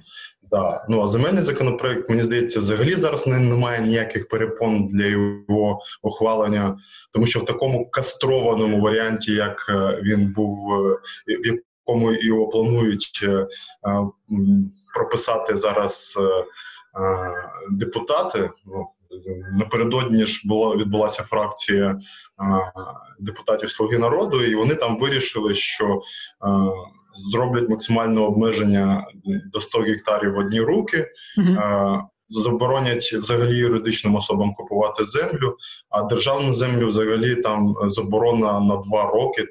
Да. 0.52 0.84
Ну 0.88 1.02
а 1.02 1.08
земельний 1.08 1.42
законопроект, 1.42 2.08
мені 2.08 2.22
здається, 2.22 2.60
взагалі 2.60 2.94
зараз 2.94 3.26
не, 3.26 3.38
немає 3.38 3.80
ніяких 3.82 4.28
перепон 4.28 4.86
для 4.86 5.06
його 5.06 5.80
ухвалення, 6.02 6.78
тому 7.12 7.26
що 7.26 7.40
в 7.40 7.44
такому 7.44 7.90
кастрованому 7.90 8.80
варіанті, 8.80 9.32
як 9.32 9.66
е, 9.68 10.00
він 10.02 10.32
був, 10.32 10.74
е, 10.74 10.98
в 11.26 11.46
якому 11.46 12.12
його 12.12 12.48
планують 12.48 13.20
е, 13.22 13.46
прописати 14.94 15.56
зараз 15.56 16.18
депутати. 17.70 18.50
Ну, 18.66 18.86
Напередодні 19.58 20.24
ж 20.24 20.42
була 20.44 20.76
відбулася 20.76 21.22
фракція 21.22 21.98
депутатів 23.20 23.70
Слуги 23.70 23.98
народу, 23.98 24.44
і 24.44 24.54
вони 24.54 24.74
там 24.74 24.98
вирішили, 24.98 25.54
що 25.54 26.00
зроблять 27.16 27.68
максимальне 27.68 28.20
обмеження 28.20 29.06
до 29.52 29.60
100 29.60 29.80
гектарів 29.80 30.34
в 30.34 30.38
одні 30.38 30.60
руки. 30.60 31.06
Mm-hmm. 31.38 32.02
Заборонять 32.28 33.12
взагалі 33.12 33.56
юридичним 33.56 34.14
особам 34.14 34.54
купувати 34.54 35.04
землю, 35.04 35.56
а 35.90 36.02
державну 36.02 36.52
землю 36.52 36.86
взагалі 36.86 37.36
там 37.36 37.74
заборона 37.86 38.60
на 38.60 38.76
два 38.76 39.10
роки 39.10 39.46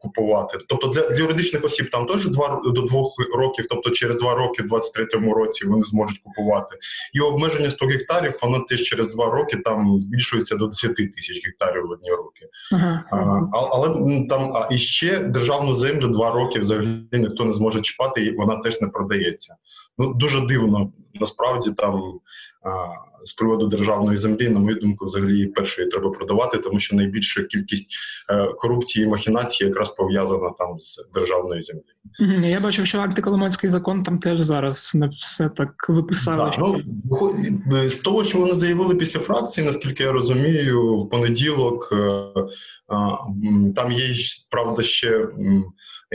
купувати. 0.00 0.58
Тобто 0.68 0.88
для 0.88 1.08
для 1.08 1.16
юридичних 1.16 1.64
осіб 1.64 1.90
там 1.90 2.06
теж 2.06 2.28
два 2.28 2.60
до 2.64 2.82
двох 2.82 3.14
років, 3.36 3.66
тобто 3.70 3.90
через 3.90 4.16
два 4.16 4.34
роки, 4.34 4.62
в 4.62 4.66
23-му 4.66 5.34
році 5.34 5.66
вони 5.66 5.84
зможуть 5.84 6.18
купувати. 6.18 6.76
І 7.12 7.20
обмеження 7.20 7.70
100 7.70 7.86
гектарів, 7.86 8.38
воно 8.42 8.60
теж 8.60 8.82
через 8.82 9.08
два 9.08 9.30
роки 9.30 9.56
там 9.56 10.00
збільшується 10.00 10.56
до 10.56 10.66
10 10.66 10.96
тисяч 10.96 11.46
гектарів 11.46 11.86
в 11.86 11.90
одні 11.90 12.10
роки. 12.10 12.48
Ага. 12.72 13.02
А, 13.52 13.58
але 13.70 13.88
там 14.28 14.52
а 14.54 14.68
і 14.70 14.78
ще 14.78 15.18
державну 15.18 15.74
землю 15.74 16.08
два 16.08 16.30
роки 16.32 16.60
взагалі 16.60 16.88
ніхто 17.12 17.44
не 17.44 17.52
зможе 17.52 17.80
чіпати, 17.80 18.24
і 18.24 18.36
вона 18.36 18.56
теж 18.56 18.80
не 18.80 18.88
продається. 18.88 19.56
Ну 19.98 20.14
дуже 20.14 20.40
дивно 20.40 20.92
насправді 21.20 21.70
там 21.70 22.02
з 23.24 23.32
приводу 23.32 23.66
державної 23.66 24.18
землі, 24.18 24.48
на 24.48 24.58
мою 24.58 24.76
думку, 24.76 25.04
взагалі 25.04 25.46
першої 25.46 25.88
треба 25.88 26.10
продавати, 26.10 26.58
тому 26.58 26.78
що 26.78 26.96
найбільша 26.96 27.42
кількість 27.42 27.96
е, 28.30 28.46
корупції 28.46 29.06
і 29.06 29.08
махінації 29.08 29.68
якраз 29.68 29.90
пов'язана 29.90 30.50
там 30.58 30.80
з 30.80 31.08
державною 31.14 31.62
землею. 31.62 32.50
Я 32.50 32.60
бачив, 32.60 32.86
що 32.86 32.98
антиколоманський 32.98 33.70
закон 33.70 34.02
там 34.02 34.18
теж 34.18 34.40
зараз 34.40 34.92
не 34.94 35.10
все 35.22 35.48
так 35.48 35.88
виписали. 35.88 36.36
Да, 36.36 36.52
ну, 36.58 36.80
з 37.88 37.98
того, 37.98 38.24
що 38.24 38.38
вони 38.38 38.54
заявили 38.54 38.94
після 38.94 39.20
фракції, 39.20 39.66
наскільки 39.66 40.02
я 40.02 40.12
розумію, 40.12 40.96
в 40.96 41.10
понеділок 41.10 41.88
е, 41.92 42.24
там 43.76 43.92
є 43.92 44.14
правда 44.50 44.82
ще 44.82 45.28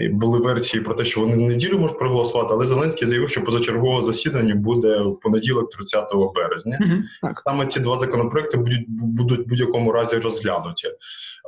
були 0.07 0.39
версії 0.39 0.83
про 0.83 0.93
те, 0.93 1.05
що 1.05 1.21
вони 1.21 1.35
неділю 1.35 1.79
можуть 1.79 1.99
проголосувати, 1.99 2.49
але 2.51 2.65
Зеленський 2.65 3.07
заявив, 3.07 3.29
що 3.29 3.43
позачергове 3.43 4.01
засідання 4.01 4.55
буде 4.55 4.99
в 4.99 5.19
понеділок, 5.19 5.71
30 5.71 6.09
березня. 6.35 6.79
Mm-hmm. 6.81 7.33
Саме 7.45 7.65
ці 7.65 7.79
два 7.79 7.99
законопроекти 7.99 8.57
будуть 8.57 8.85
будуть 8.87 9.45
в 9.45 9.49
будь-якому 9.49 9.91
разі 9.91 10.15
розглянуті. 10.15 10.87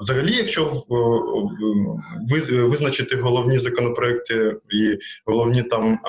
Взагалі, 0.02 0.36
якщо 0.36 0.74
визначити 2.52 3.16
головні 3.16 3.60
законопроекти 3.60 4.56
і 4.70 4.98
головні 5.26 5.64
там 5.64 6.00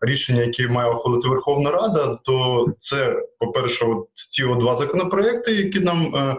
рішення, 0.00 0.42
які 0.42 0.66
має 0.66 0.90
ухвалити 0.90 1.28
Верховна 1.28 1.70
Рада, 1.70 2.18
то 2.24 2.66
це, 2.78 3.22
по-перше, 3.38 3.84
от 3.84 4.08
ці 4.14 4.44
два 4.44 4.74
законопроекти, 4.74 5.54
які 5.54 5.80
нам 5.80 6.14
е, 6.14 6.36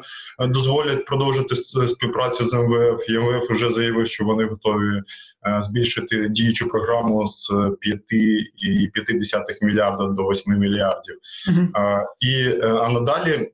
дозволять 0.47 1.05
продовжити 1.05 1.55
співпрацю 1.55 2.45
з 2.45 2.53
МВФ. 2.53 3.09
І 3.09 3.19
МВФ 3.19 3.51
вже 3.51 3.71
заявив, 3.71 4.07
що 4.07 4.25
вони 4.25 4.45
готові 4.45 5.01
е, 5.47 5.61
збільшити 5.61 6.29
діючу 6.29 6.67
програму 6.67 7.27
з 7.27 7.51
5,5 7.51 9.43
мільярда 9.61 10.07
до 10.07 10.23
8 10.23 10.57
мільярдів. 10.57 11.15
Uh-huh. 11.49 12.03
І 12.21 12.43
е, 12.43 12.77
а 12.81 12.89
надалі. 12.89 13.51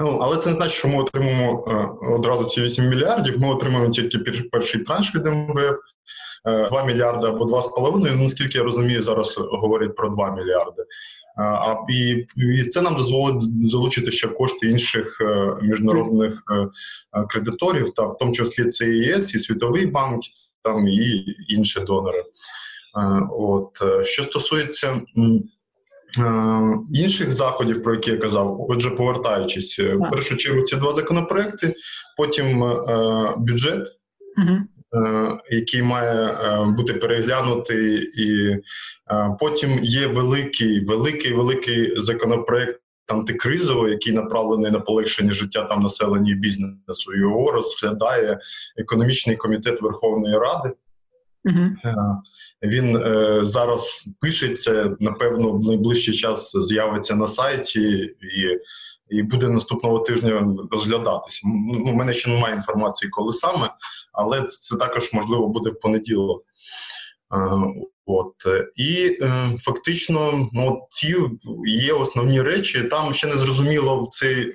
Ну, 0.00 0.18
але 0.22 0.36
це 0.36 0.48
не 0.48 0.54
значить, 0.54 0.74
що 0.74 0.88
ми 0.88 0.98
отримаємо 0.98 1.64
е, 1.66 2.06
одразу 2.14 2.44
ці 2.44 2.62
8 2.62 2.88
мільярдів. 2.88 3.40
Ми 3.40 3.48
отримаємо 3.48 3.90
тільки 3.90 4.42
перший 4.52 4.80
транш 4.80 5.14
від 5.14 5.26
МВФ 5.26 5.76
2 6.70 6.82
е, 6.82 6.86
мільярди 6.86 7.26
або 7.26 7.44
2,5. 7.44 8.22
Наскільки 8.22 8.58
я 8.58 8.64
розумію, 8.64 9.02
зараз 9.02 9.36
говорять 9.38 9.96
про 9.96 10.08
2 10.08 10.30
мільярди. 10.30 10.82
Е, 10.82 10.86
а 11.42 11.76
і, 11.90 12.26
і 12.36 12.64
це 12.64 12.82
нам 12.82 12.96
дозволить 12.96 13.68
залучити 13.68 14.10
ще 14.10 14.28
кошти 14.28 14.68
інших 14.68 15.18
міжнародних 15.62 16.42
кредиторів, 17.28 17.94
та 17.94 18.06
в 18.06 18.18
тому 18.18 18.32
числі 18.32 18.64
це 18.64 18.88
ЄС, 18.88 19.34
і 19.34 19.38
Світовий 19.38 19.86
банк, 19.86 20.20
там 20.62 20.88
і 20.88 21.24
інші 21.48 21.80
донори. 21.80 22.24
От 23.30 23.70
що 24.04 24.22
стосується. 24.22 25.00
Е, 26.18 26.78
інших 26.92 27.32
заходів, 27.32 27.82
про 27.82 27.94
які 27.94 28.10
я 28.10 28.16
казав, 28.16 28.66
отже, 28.68 28.90
повертаючись 28.90 29.78
е, 29.78 29.94
в 29.94 30.10
першу 30.10 30.36
чергу, 30.36 30.62
ці 30.62 30.76
два 30.76 30.92
законопроекти, 30.92 31.74
потім 32.16 32.64
е, 32.64 33.34
бюджет, 33.36 33.88
угу. 34.38 34.58
який 35.50 35.82
має 35.82 36.36
бути 36.66 36.94
переглянутий, 36.94 38.02
і 38.16 38.56
потім 39.40 39.78
є 39.82 40.06
великий, 40.06 40.84
великий, 40.84 41.32
великий 41.32 42.00
законопроект. 42.00 42.80
Антикризовий, 43.08 43.92
який 43.92 44.12
направлений 44.12 44.70
на 44.70 44.80
полегшення 44.80 45.32
життя 45.32 45.62
там 45.62 45.80
населення 45.80 46.32
і 46.32 46.34
бізнесу, 46.34 47.14
його 47.16 47.52
розглядає 47.52 48.40
економічний 48.76 49.36
комітет 49.36 49.82
Верховної 49.82 50.38
Ради. 50.38 50.72
Uh-huh. 51.44 52.16
Він 52.62 52.96
е, 52.96 53.40
зараз 53.42 54.10
пишеться, 54.20 54.96
напевно, 55.00 55.52
в 55.52 55.60
найближчий 55.60 56.14
час 56.14 56.52
з'явиться 56.54 57.14
на 57.14 57.26
сайті 57.26 57.80
і 58.20 58.58
і 59.10 59.22
буде 59.22 59.48
наступного 59.48 59.98
тижня 59.98 60.56
розглядатися. 60.70 61.40
Ну, 61.44 61.84
У 61.86 61.92
мене 61.92 62.12
ще 62.12 62.30
немає 62.30 62.54
інформації, 62.54 63.10
коли 63.10 63.32
саме, 63.32 63.70
але 64.12 64.42
це 64.42 64.76
також 64.76 65.12
можливо 65.12 65.48
буде 65.48 65.70
в 65.70 65.80
понеділок. 65.80 66.44
От 68.12 68.34
і 68.76 69.16
е, 69.20 69.50
фактично, 69.60 70.48
ну 70.52 70.86
ці 70.90 71.16
є 71.66 71.92
основні 71.92 72.42
речі. 72.42 72.82
Там 72.82 73.12
ще 73.12 73.26
не 73.26 73.36
зрозуміло 73.36 74.00
в 74.00 74.08
цей 74.08 74.54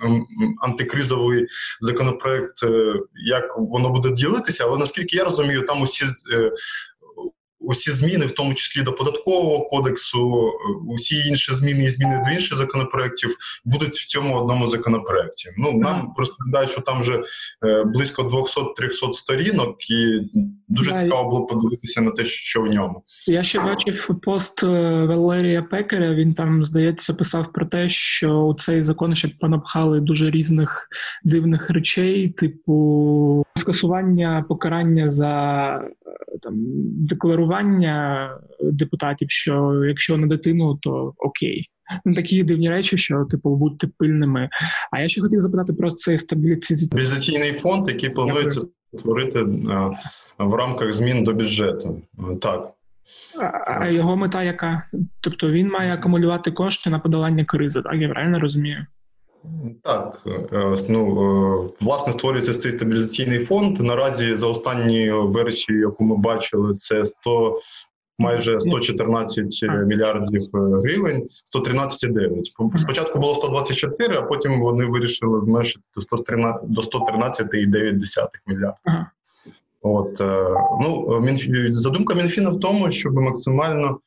антикризовий 0.61 1.45
законопроект, 1.79 2.63
е, 2.63 2.93
як 3.25 3.57
воно 3.57 3.89
буде 3.89 4.11
ділитися, 4.11 4.63
але 4.67 4.77
наскільки 4.77 5.17
я 5.17 5.23
розумію, 5.23 5.61
там 5.61 5.81
усі 5.81 6.05
е, 6.05 6.51
усі 7.65 7.91
зміни, 7.91 8.25
в 8.25 8.31
тому 8.31 8.53
числі 8.53 8.81
до 8.81 8.93
податкового 8.93 9.69
кодексу, 9.69 10.51
усі 10.87 11.19
інші 11.19 11.53
зміни 11.53 11.83
і 11.83 11.89
зміни 11.89 12.23
до 12.25 12.31
інших 12.31 12.57
законопроєктів 12.57 13.35
будуть 13.65 13.97
в 13.97 14.07
цьому 14.07 14.37
одному 14.37 14.67
законопроекті. 14.67 15.49
Ну 15.57 15.71
нам 15.73 16.13
розповідають, 16.17 16.69
що 16.69 16.81
там 16.81 17.01
вже 17.01 17.21
е, 17.65 17.83
близько 17.83 18.23
200-300 18.23 19.13
сторінок, 19.13 19.89
і 19.89 20.19
дуже 20.67 20.91
да, 20.91 20.97
цікаво 20.97 21.29
було 21.29 21.45
подивитися 21.45 22.01
на 22.01 22.11
те, 22.11 22.25
що 22.25 22.61
в 22.61 22.67
ньому. 22.67 23.03
Я 23.27 23.43
ще 23.43 23.59
бачив 23.59 24.09
пост 24.21 24.63
е, 24.63 24.67
Валерія 25.05 25.61
Пекаря. 25.61 26.13
Він 26.13 26.33
там 26.33 26.63
здається 26.63 27.13
писав 27.13 27.53
про 27.53 27.65
те, 27.65 27.89
що 27.89 28.41
у 28.41 28.53
цей 28.53 28.83
закон 28.83 29.15
ще 29.15 29.27
понапхали 29.39 29.99
дуже 29.99 30.31
різних 30.31 30.87
дивних 31.23 31.69
речей, 31.69 32.29
типу 32.29 33.45
скасування 33.55 34.45
покарання 34.49 35.09
за 35.09 35.31
е, 36.04 36.04
там 36.41 36.53
декларування 37.07 38.29
депутатів, 38.61 39.31
що 39.31 39.83
якщо 39.87 40.17
на 40.17 40.27
дитину, 40.27 40.79
то 40.81 41.13
окей. 41.17 41.69
Ну, 42.05 42.13
такі 42.13 42.43
дивні 42.43 42.69
речі, 42.69 42.97
що 42.97 43.25
типу 43.25 43.55
будьте 43.55 43.87
пильними. 43.97 44.49
А 44.91 44.99
я 44.99 45.07
ще 45.07 45.21
хотів 45.21 45.39
запитати 45.39 45.73
про 45.73 45.91
цей 45.91 46.17
стабілізаційний 46.17 47.51
фонд, 47.51 47.87
який 47.87 48.09
планується 48.09 48.61
створити 48.97 49.41
в 50.37 50.53
рамках 50.53 50.91
змін 50.91 51.23
до 51.23 51.33
бюджету. 51.33 52.01
Так. 52.41 52.71
А 53.67 53.87
його 53.87 54.15
мета 54.15 54.43
яка? 54.43 54.83
Тобто 55.21 55.51
він 55.51 55.69
має 55.69 55.93
акумулювати 55.93 56.51
кошти 56.51 56.89
на 56.89 56.99
подолання 56.99 57.45
кризи, 57.45 57.81
так 57.81 57.95
я 57.95 58.09
правильно 58.09 58.39
розумію? 58.39 58.85
Так, 59.83 60.21
е, 60.27 60.75
ну 60.89 61.01
е, 61.01 61.69
власне 61.81 62.13
створюється 62.13 62.53
цей 62.53 62.71
стабілізаційний 62.71 63.45
фонд. 63.45 63.79
Наразі 63.79 64.35
за 64.35 64.47
останні 64.47 65.11
версію, 65.11 65.79
яку 65.79 66.03
ми 66.03 66.17
бачили, 66.17 66.75
це 66.75 67.05
100, 67.05 67.59
майже 68.19 68.61
114 68.61 69.45
мільярдів 69.85 70.41
е, 70.41 70.57
гривень, 70.57 71.27
113,9. 71.55 72.77
Спочатку 72.77 73.19
було 73.19 73.35
124, 73.35 74.17
а 74.17 74.21
потім 74.21 74.61
вони 74.61 74.85
вирішили 74.85 75.41
зменшити 75.41 75.83
до 76.63 76.81
113,9 76.81 78.27
мільярдів. 78.47 79.05
От 79.81 80.19
ну 80.81 81.23
задумка 81.71 82.13
Мінфіна 82.13 82.49
в 82.49 82.59
тому, 82.59 82.91
щоб 82.91 83.13
максимально 83.13 83.99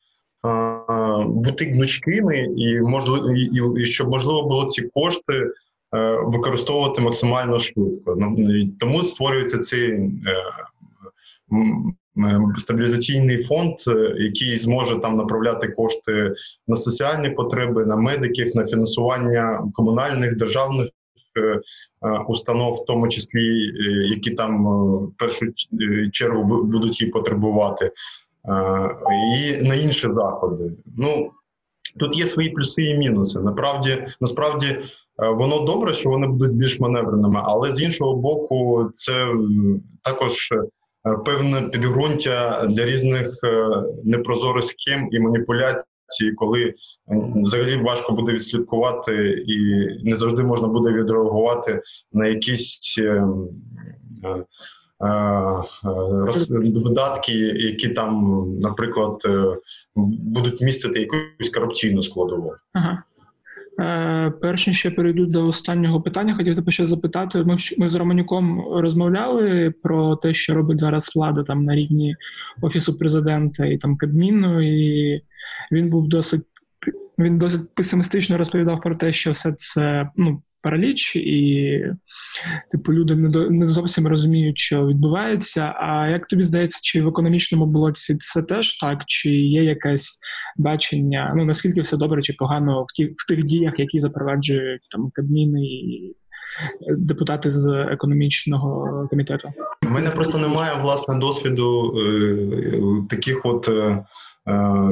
бути 1.27 1.65
гнучкими 1.65 2.37
і 2.57 2.81
можливо 2.81 3.31
і, 3.31 3.81
і 3.81 3.85
щоб 3.85 4.09
можливо 4.09 4.41
було 4.41 4.65
ці 4.65 4.81
кошти 4.81 5.33
е, 5.33 5.51
використовувати 6.25 7.01
максимально 7.01 7.59
швидко. 7.59 8.17
Тому 8.79 9.03
створюється 9.03 9.59
цей 9.59 9.91
е, 9.91 10.11
стабілізаційний 12.57 13.43
фонд, 13.43 13.75
е, 13.87 14.15
який 14.19 14.57
зможе 14.57 14.99
там 14.99 15.17
направляти 15.17 15.67
кошти 15.67 16.33
на 16.67 16.75
соціальні 16.75 17.29
потреби, 17.29 17.85
на 17.85 17.95
медиків, 17.95 18.55
на 18.55 18.65
фінансування 18.65 19.63
комунальних 19.73 20.35
державних. 20.35 20.89
Установ, 22.27 22.73
в 22.73 22.85
тому 22.85 23.07
числі 23.07 23.71
які 24.09 24.31
там 24.31 24.67
першу 25.17 25.45
чергу 26.11 26.63
будуть 26.63 27.01
її 27.01 27.11
потребувати, 27.11 27.91
і 29.37 29.61
на 29.61 29.75
інші 29.75 30.09
заходи. 30.09 30.71
Ну 30.97 31.31
тут 31.99 32.17
є 32.17 32.25
свої 32.25 32.49
плюси 32.49 32.83
і 32.83 32.97
мінуси. 32.97 33.39
Насправді, 33.39 34.07
насправді, 34.21 34.67
е, 34.67 34.81
воно 35.29 35.59
добре, 35.59 35.93
що 35.93 36.09
вони 36.09 36.27
будуть 36.27 36.51
більш 36.51 36.79
маневреними, 36.79 37.41
але 37.43 37.71
з 37.71 37.81
іншого 37.81 38.15
боку, 38.15 38.89
це 38.95 39.27
також 40.03 40.49
е, 40.51 41.17
певне 41.25 41.61
підґрунтя 41.61 42.65
для 42.69 42.85
різних 42.85 43.39
е, 43.43 43.69
непрозорих 44.03 44.63
схем 44.65 45.09
і 45.11 45.19
маніпуляцій. 45.19 45.85
Коли 46.35 46.73
взагалі 47.35 47.75
важко 47.75 48.13
буде 48.13 48.31
відслідкувати, 48.31 49.43
і 49.47 49.57
не 50.03 50.15
завжди 50.15 50.43
можна 50.43 50.67
буде 50.67 50.93
відреагувати 50.93 51.81
на 52.13 52.27
якісь 52.27 52.99
Е, 54.23 54.29
е, 54.29 54.45
видатки, 56.83 57.33
які 57.55 57.89
там, 57.89 58.43
наприклад, 58.59 59.21
е, 59.25 59.55
будуть 59.95 60.61
містити 60.61 60.99
якусь 60.99 61.49
корупційну 61.53 62.03
складову. 62.03 62.53
Ага. 62.73 63.03
Е, 63.79 64.33
перш 64.41 64.67
ніж 64.67 64.85
я 64.85 64.91
перейду 64.91 65.25
до 65.25 65.47
останнього 65.47 66.01
питання, 66.01 66.35
хотів 66.35 66.55
тебе 66.55 66.71
ще 66.71 66.85
запитати. 66.85 67.43
Ми 67.43 67.57
ми 67.77 67.89
з 67.89 67.95
Романюком 67.95 68.65
розмовляли 68.71 69.73
про 69.83 70.15
те, 70.15 70.33
що 70.33 70.53
робить 70.53 70.79
зараз 70.79 71.11
влада 71.15 71.43
там 71.43 71.63
на 71.63 71.75
рівні 71.75 72.15
офісу 72.61 72.97
президента 72.97 73.65
і 73.65 73.77
там 73.77 73.97
Кабміну, 73.97 74.61
і 74.61 75.21
він 75.71 75.89
був 75.89 76.07
досить 76.07 76.43
він 77.19 77.37
досить 77.37 77.75
песимістично 77.75 78.37
розповідав 78.37 78.81
про 78.81 78.95
те, 78.95 79.13
що 79.13 79.31
все 79.31 79.53
це 79.57 80.09
ну 80.15 80.41
параліч, 80.61 81.15
і 81.15 81.83
типу 82.71 82.93
люди 82.93 83.15
не 83.15 83.29
до 83.29 83.49
не 83.49 83.67
зовсім 83.67 84.07
розуміють, 84.07 84.57
що 84.57 84.87
відбувається. 84.87 85.73
А 85.79 86.07
як 86.07 86.27
тобі 86.27 86.43
здається, 86.43 86.79
чи 86.83 87.01
в 87.01 87.07
економічному 87.07 87.65
блоці 87.65 88.17
це 88.17 88.41
теж 88.41 88.77
так, 88.77 89.03
чи 89.05 89.29
є 89.31 89.63
якесь 89.63 90.19
бачення? 90.57 91.33
Ну 91.35 91.45
наскільки 91.45 91.81
все 91.81 91.97
добре 91.97 92.21
чи 92.21 92.33
погано 92.33 92.83
в 92.83 92.93
ті 92.93 93.05
в 93.05 93.27
тих 93.27 93.43
діях, 93.43 93.73
які 93.77 93.99
запроваджують 93.99 94.81
там 94.91 95.11
Кабміни 95.13 95.65
і 95.65 96.15
депутати 96.97 97.51
з 97.51 97.67
економічного 97.91 99.07
комітету? 99.09 99.49
У 99.87 99.89
мене 99.89 100.09
просто 100.09 100.37
немає 100.37 100.81
власне 100.81 101.19
досвіду 101.19 101.93
е, 101.97 103.07
таких 103.09 103.45
от. 103.45 103.69
Е, 103.69 104.05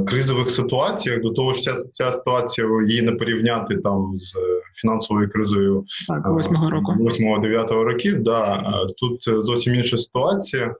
кризових 0.07 0.49
ситуаціях 0.49 1.21
до 1.21 1.29
того 1.29 1.53
ж, 1.53 1.61
ця 1.61 1.73
ця 1.73 2.13
ситуація 2.13 2.67
її 2.87 3.01
не 3.01 3.11
порівняти 3.11 3.77
там 3.77 4.13
з 4.17 4.35
фінансовою 4.81 5.29
кризою 5.29 5.85
восьмого 6.25 6.69
року 6.69 6.93
8-9 6.99 7.83
років. 7.83 8.23
Да 8.23 8.63
тут 8.97 9.45
зовсім 9.45 9.75
інша 9.75 9.97
ситуація. 9.97 10.75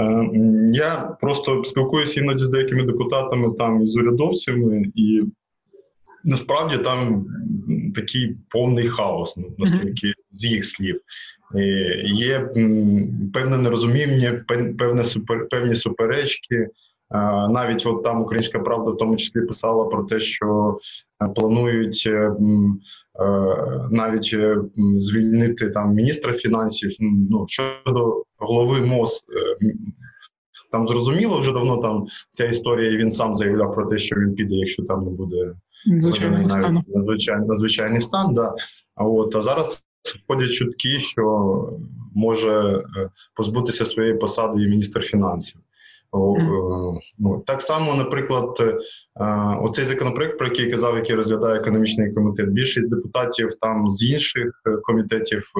Е, 0.00 0.30
я 0.72 1.16
просто 1.20 1.64
спілкуюся 1.64 2.20
іноді 2.20 2.44
з 2.44 2.48
деякими 2.48 2.82
депутатами 2.82 3.54
там 3.58 3.82
і 3.82 3.86
з 3.86 3.96
урядовцями, 3.96 4.82
і 4.94 5.22
насправді 6.24 6.78
там 6.78 7.26
такий 7.94 8.36
повний 8.48 8.88
хаос, 8.88 9.36
ну 9.36 9.54
наскільки 9.58 10.14
з 10.30 10.44
їх 10.44 10.64
слів. 10.64 11.00
Є 12.04 12.50
певне 13.34 13.58
нерозуміння, 13.58 14.44
певне 14.78 15.04
певні 15.50 15.74
суперечки. 15.74 16.68
Навіть 17.50 17.86
от 17.86 18.02
там 18.02 18.22
Українська 18.22 18.58
Правда 18.58 18.90
в 18.90 18.96
тому 18.96 19.16
числі 19.16 19.40
писала 19.40 19.84
про 19.84 20.04
те, 20.04 20.20
що 20.20 20.78
е, 21.22 21.28
планують 21.28 22.04
е, 22.06 22.10
е, 22.10 22.32
навіть 23.90 24.36
звільнити 24.96 25.70
там 25.70 25.94
міністра 25.94 26.32
фінансів. 26.32 26.90
Ну 27.00 27.44
щодо 27.48 28.22
голови 28.38 28.86
МОЗ. 28.86 29.24
Там 30.72 30.86
зрозуміло 30.86 31.38
вже 31.38 31.52
давно 31.52 31.76
там 31.76 32.06
ця 32.32 32.46
історія. 32.46 32.92
і 32.92 32.96
Він 32.96 33.10
сам 33.10 33.34
заявляв 33.34 33.74
про 33.74 33.86
те, 33.86 33.98
що 33.98 34.16
він 34.16 34.34
піде, 34.34 34.54
якщо 34.54 34.82
там 34.82 35.04
не 35.04 35.10
буде 35.10 35.54
надзвичайний 35.86 37.46
надзвичайний 37.46 38.00
стан. 38.00 38.34
Да. 38.34 38.54
А 38.94 39.04
от 39.04 39.36
а 39.36 39.40
зараз 39.40 39.86
входять 40.24 40.52
чутки, 40.52 40.98
що 40.98 41.22
може 42.14 42.82
позбутися 43.34 43.86
своєї 43.86 44.14
посади 44.14 44.62
і 44.62 44.68
міністр 44.68 45.00
фінансів. 45.02 45.60
Mm. 46.12 46.98
Ну, 47.18 47.42
Так 47.46 47.62
само, 47.62 47.94
наприклад, 47.94 48.56
е, 48.60 48.76
оцей 49.62 49.84
законопроект, 49.84 50.38
про 50.38 50.46
який 50.46 50.64
я 50.64 50.70
казав, 50.70 50.96
який 50.96 51.16
розглядає 51.16 51.60
економічний 51.60 52.12
комітет, 52.12 52.48
більшість 52.48 52.90
депутатів 52.90 53.54
там 53.60 53.90
з 53.90 54.10
інших 54.10 54.62
е, 54.66 54.76
комітетів, 54.82 55.52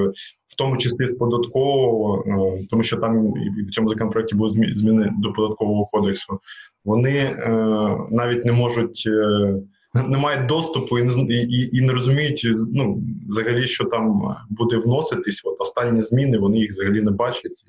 в 0.47 0.57
тому 0.59 0.77
числі 0.77 1.07
з 1.07 1.13
податкового, 1.13 2.25
тому 2.71 2.83
що 2.83 2.97
там 2.97 3.33
в 3.67 3.71
цьому 3.71 3.89
законопроекті 3.89 4.35
будуть 4.35 4.79
зміни 4.79 5.13
до 5.19 5.33
податкового 5.33 5.87
кодексу, 5.87 6.41
вони 6.85 7.37
навіть 8.11 8.45
не 8.45 8.53
можуть. 8.53 9.09
Не 9.95 10.19
мають 10.19 10.47
доступу 10.47 10.99
і 10.99 11.03
не 11.03 11.35
і, 11.35 11.77
і 11.77 11.81
не 11.81 11.93
розуміють 11.93 12.49
ну, 12.73 13.03
взагалі, 13.29 13.67
що 13.67 13.85
там 13.85 14.37
буде 14.51 14.77
вноситись. 14.77 15.43
От 15.45 15.57
останні 15.61 16.03
зміни 16.03 16.39
вони 16.39 16.59
їх 16.59 16.71
взагалі 16.71 17.01
не 17.01 17.11
бачать. 17.11 17.65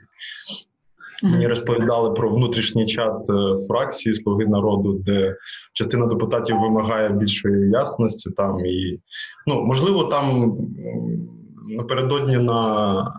Мені 1.24 1.48
розповідали 1.48 2.12
про 2.12 2.30
внутрішній 2.30 2.86
чат 2.86 3.30
е, 3.30 3.68
фракції 3.68 4.16
Слуги 4.16 4.46
народу, 4.46 4.94
де 4.94 5.36
частина 5.74 6.06
депутатів 6.06 6.60
вимагає 6.60 7.10
більшої 7.10 7.70
ясності. 7.70 8.30
Там 8.32 8.66
і 8.66 9.00
ну 9.48 9.62
можливо, 9.66 10.04
там 10.04 10.56
напередодні 11.68 12.38
на 12.38 13.14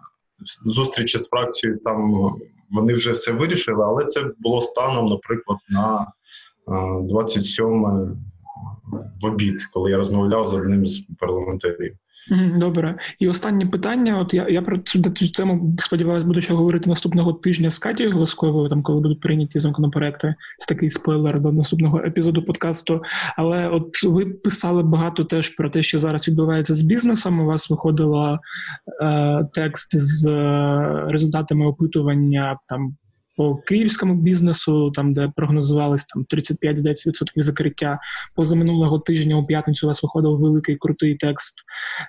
зустрічі 0.64 1.18
з 1.18 1.28
фракцією 1.28 1.78
там 1.78 2.30
вони 2.70 2.94
вже 2.94 3.12
все 3.12 3.32
вирішили, 3.32 3.84
але 3.84 4.05
це 4.05 4.24
було 4.38 4.62
станом, 4.62 5.09
наприклад, 5.09 5.59
на 5.68 6.07
27 7.03 7.86
е, 7.86 8.16
в 9.22 9.26
обід, 9.26 9.64
коли 9.72 9.90
я 9.90 9.96
розмовляв 9.96 10.46
з 10.46 10.55
одним 10.55 10.86
з 10.86 11.03
парламентарів. 11.18 11.94
Добре, 12.57 12.95
і 13.18 13.28
останнє 13.28 13.66
питання. 13.66 14.18
От 14.18 14.35
я 14.35 14.49
я 14.49 14.62
про 14.62 14.78
цю 14.78 15.03
тему 15.37 15.76
сподіваюся, 15.78 16.26
буду 16.26 16.41
ще 16.41 16.55
говорити 16.55 16.89
наступного 16.89 17.33
тижня 17.33 17.70
з 17.70 17.78
Катією 17.78 18.14
Гласковою, 18.14 18.68
там 18.68 18.83
коли 18.83 19.01
будуть 19.01 19.20
прийняті 19.20 19.61
законопроекти. 19.61 20.35
Це 20.59 20.74
такий 20.74 20.91
спойлер 20.91 21.41
до 21.41 21.53
наступного 21.53 21.99
епізоду 21.99 22.43
подкасту. 22.43 23.03
Але 23.37 23.68
от 23.68 24.03
ви 24.03 24.26
писали 24.26 24.83
багато 24.83 25.24
теж 25.24 25.49
про 25.49 25.70
те, 25.70 25.83
що 25.83 25.99
зараз 25.99 26.28
відбувається 26.28 26.74
з 26.74 26.83
бізнесом. 26.83 27.41
У 27.41 27.45
вас 27.45 27.70
виходило 27.70 28.39
е, 29.03 29.49
текст 29.53 29.99
з 29.99 30.26
е, 30.26 31.05
результатами 31.09 31.66
опитування 31.66 32.59
там 32.68 32.97
по 33.41 33.57
київському 33.57 34.14
бізнесу, 34.14 34.91
там 34.91 35.12
де 35.12 35.32
прогнозувались 35.36 36.07
там 36.07 36.26
35-10% 36.34 37.24
закриття. 37.36 37.99
Позаминулого 38.34 38.99
тижня 38.99 39.36
у 39.36 39.47
п'ятницю 39.47 39.86
у 39.86 39.88
вас 39.88 40.03
виходив 40.03 40.38
великий 40.38 40.76
крутий 40.76 41.14
текст 41.14 41.64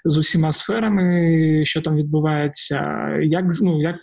з 0.06 0.18
усіма 0.18 0.52
сферами, 0.52 1.66
що 1.66 1.82
там 1.82 1.96
відбувається, 1.96 3.08
як 3.22 3.46
ну 3.62 3.82
як 3.82 3.96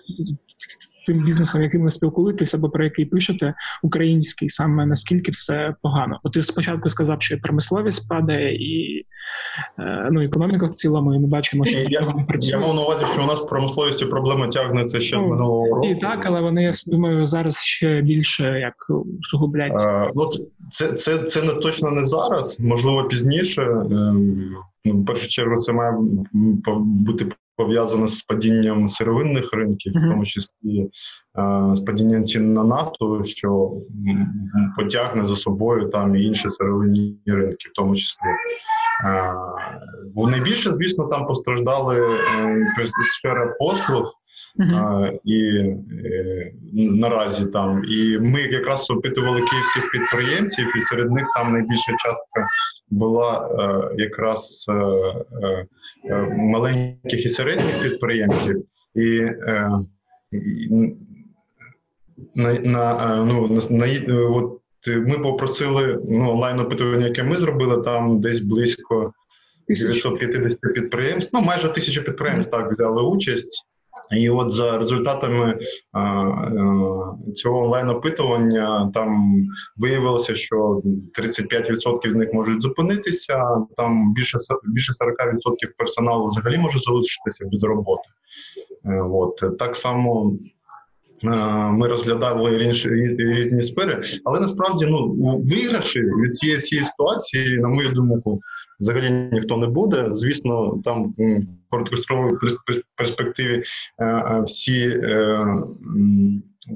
з 0.79 1.07
тим 1.07 1.24
бізнесом, 1.24 1.62
яким 1.62 1.83
ви 1.83 1.91
спілкуєтеся, 1.91 2.57
або 2.57 2.70
про 2.70 2.85
який 2.85 3.05
пишете, 3.05 3.55
український 3.83 4.49
саме 4.49 4.87
наскільки 4.87 5.31
все 5.31 5.74
погано? 5.83 6.20
От 6.22 6.33
ти 6.33 6.43
спочатку 6.43 6.91
сказав, 6.91 7.22
що 7.22 7.39
промисловість 7.39 8.09
падає, 8.09 8.55
і 8.55 9.07
ну 10.11 10.22
економіка 10.22 10.66
в 10.66 10.70
цілому, 10.70 11.14
і 11.14 11.18
ми 11.18 11.26
бачимо, 11.26 11.64
що 11.64 11.78
я. 11.78 12.14
Я 12.41 12.59
мав 12.59 12.74
на 12.74 12.82
увазі, 12.82 13.05
що 13.12 13.22
у 13.22 13.26
нас 13.26 13.41
промисловістю 13.41 14.09
проблема 14.09 14.49
тягнеться 14.49 15.01
ще 15.01 15.16
ну, 15.16 15.28
минулого 15.28 15.66
року. 15.66 15.86
І 15.86 15.95
так, 15.95 16.26
але 16.26 16.41
вони 16.41 16.62
я 16.62 16.70
думаю, 16.86 17.26
зараз 17.26 17.57
ще 17.57 18.03
більше 18.03 18.61
як 18.61 18.74
усугубляться. 19.20 19.91
Е, 19.91 20.11
ну 20.14 20.28
це 20.70 20.93
це 20.93 21.18
це 21.18 21.43
не 21.43 21.53
точно 21.53 21.91
не 21.91 22.05
зараз, 22.05 22.57
можливо, 22.61 23.05
пізніше. 23.05 23.62
Ем, 23.62 24.57
ну, 24.84 25.03
в 25.03 25.07
першу 25.07 25.28
чергу 25.28 25.57
це 25.57 25.72
має 25.72 25.97
бути 26.78 27.26
пов'язано 27.59 28.09
з 28.09 28.22
падінням 28.22 28.89
сировинних 28.89 29.53
ринків, 29.53 29.93
в 29.93 30.11
тому 30.11 30.24
числі 30.24 30.80
е, 30.80 30.91
з 31.74 31.80
падінням 31.80 32.24
цін 32.24 32.53
на 32.53 32.64
нафту, 32.64 33.24
що 33.24 33.72
потягне 34.76 35.24
за 35.24 35.36
собою 35.36 35.89
там 35.89 36.16
і 36.16 36.22
інші 36.22 36.51
сировинні 36.51 37.18
ринки, 37.26 37.68
в 37.68 37.72
тому 37.74 37.97
числі. 37.97 38.26
Е, 39.05 39.34
найбільше, 40.16 40.70
звісно, 40.70 41.05
там 41.05 41.26
постраждали 41.26 42.01
е, 42.01 42.86
сфера 43.05 43.55
послуг. 43.59 44.14
Uh-huh. 44.59 45.18
І 45.24 45.59
е, 46.05 46.53
наразі 46.72 47.46
там, 47.46 47.84
і 47.84 48.18
ми 48.18 48.42
якраз 48.42 48.90
опитували 48.90 49.42
київських 49.42 49.90
підприємців, 49.90 50.76
і 50.76 50.82
серед 50.82 51.12
них 51.12 51.26
там 51.36 51.53
найбільша 51.53 51.92
частка 51.92 52.46
була 52.90 53.49
е, 53.49 53.94
якраз 54.03 54.66
е, 54.68 54.74
е, 56.05 56.20
маленьких 56.36 57.26
і 57.26 57.28
середніх 57.28 57.82
підприємців, 57.82 58.64
і, 58.94 59.18
е, 59.20 59.70
і 60.32 60.96
на, 62.34 62.53
на, 62.53 63.16
ну, 63.24 63.49
на, 63.49 63.86
на 63.86 63.86
от 64.28 64.58
ми 64.87 65.18
попросили 65.18 65.99
ну, 66.09 66.31
онлайн 66.31 66.61
опитування, 66.61 67.07
яке 67.07 67.22
ми 67.22 67.37
зробили, 67.37 67.83
там 67.83 68.20
десь 68.20 68.41
близько 68.41 69.12
950 69.68 70.61
підприємств, 70.74 71.31
ну 71.35 71.41
майже 71.41 71.68
тисячу 71.68 72.05
підприємств 72.05 72.53
так 72.53 72.72
взяли 72.72 73.03
участь. 73.03 73.64
І 74.11 74.31
от 74.31 74.51
за 74.51 74.79
результатами 74.79 75.59
а, 75.93 76.01
а, 76.01 77.14
цього 77.35 77.62
онлайн-опитування 77.64 78.91
там 78.95 79.35
виявилося, 79.76 80.35
що 80.35 80.83
35% 81.20 82.11
з 82.11 82.14
них 82.14 82.33
можуть 82.33 82.62
зупинитися. 82.62 83.45
Там 83.76 84.14
більше 84.14 84.39
більше 84.64 84.93
40% 84.93 85.68
персоналу 85.79 86.26
взагалі 86.26 86.59
може 86.59 86.79
залишитися 86.79 87.45
без 87.53 87.62
роботи. 87.62 88.09
Е, 88.85 89.01
от 89.03 89.59
так 89.59 89.76
само. 89.76 90.33
Ми 91.71 91.89
розглядали 91.89 92.64
інші 92.64 92.89
різні 93.19 93.62
сфери, 93.62 94.01
але 94.25 94.41
насправді 94.41 94.87
ну 94.87 95.09
виграші 95.45 96.01
від 96.01 96.35
цієї 96.35 96.59
цієї 96.59 96.85
ситуації, 96.85 97.59
на 97.59 97.69
мою 97.69 97.89
думку, 97.89 98.41
взагалі 98.81 99.11
ніхто 99.33 99.57
не 99.57 99.66
буде. 99.66 100.11
Звісно, 100.12 100.81
там 100.85 101.05
в 101.07 101.41
короткостроковій 101.71 102.37
перспективі 102.97 103.62
е, 103.99 104.05
е, 104.05 104.43
всі 104.47 104.89
е, 104.89 105.47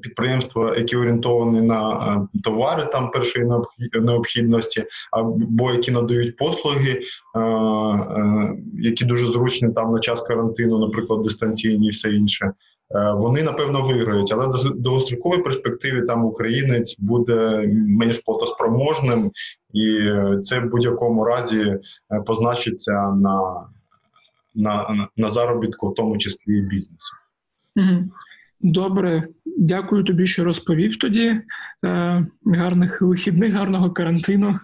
підприємства, 0.03 0.77
які 0.77 0.97
орієнтовані 0.97 1.61
на 1.61 2.29
товари 2.45 2.89
там 2.93 3.11
першої 3.11 3.47
необхідності, 3.95 4.85
або 5.11 5.73
які 5.73 5.91
надають 5.91 6.37
послуги, 6.37 7.01
які 8.79 9.05
дуже 9.05 9.27
зручні 9.27 9.69
там 9.73 9.93
на 9.93 9.99
час 9.99 10.21
карантину, 10.21 10.79
наприклад, 10.79 11.23
дистанційні 11.23 11.87
і 11.87 11.91
все 11.91 12.13
інше. 12.13 12.53
Вони 13.15 13.43
напевно 13.43 13.83
виграють, 13.83 14.33
але 14.33 14.47
до 14.47 14.71
довгостроковій 14.71 15.43
перспективі 15.43 16.03
там 16.03 16.25
українець 16.25 16.97
буде 16.99 17.69
менш 17.73 18.19
платоспроможним, 18.19 19.31
і 19.73 20.11
це 20.43 20.61
в 20.61 20.71
будь-якому 20.71 21.25
разі 21.25 21.77
позначиться 22.27 22.93
на 23.13 23.67
на 24.55 25.07
на 25.17 25.31
заробітку, 25.31 25.89
в 25.89 25.95
тому 25.95 26.19
числі 26.19 26.59
і 26.59 26.61
бізнесу. 26.61 27.15
Добре, 28.61 29.29
дякую 29.45 30.05
тобі, 30.05 30.27
що 30.27 30.45
розповів 30.45 30.99
тоді. 30.99 31.41
Е, 31.85 32.27
гарних 32.47 33.03
вихідних, 33.03 33.53
гарного 33.53 33.91
карантину. 33.91 34.59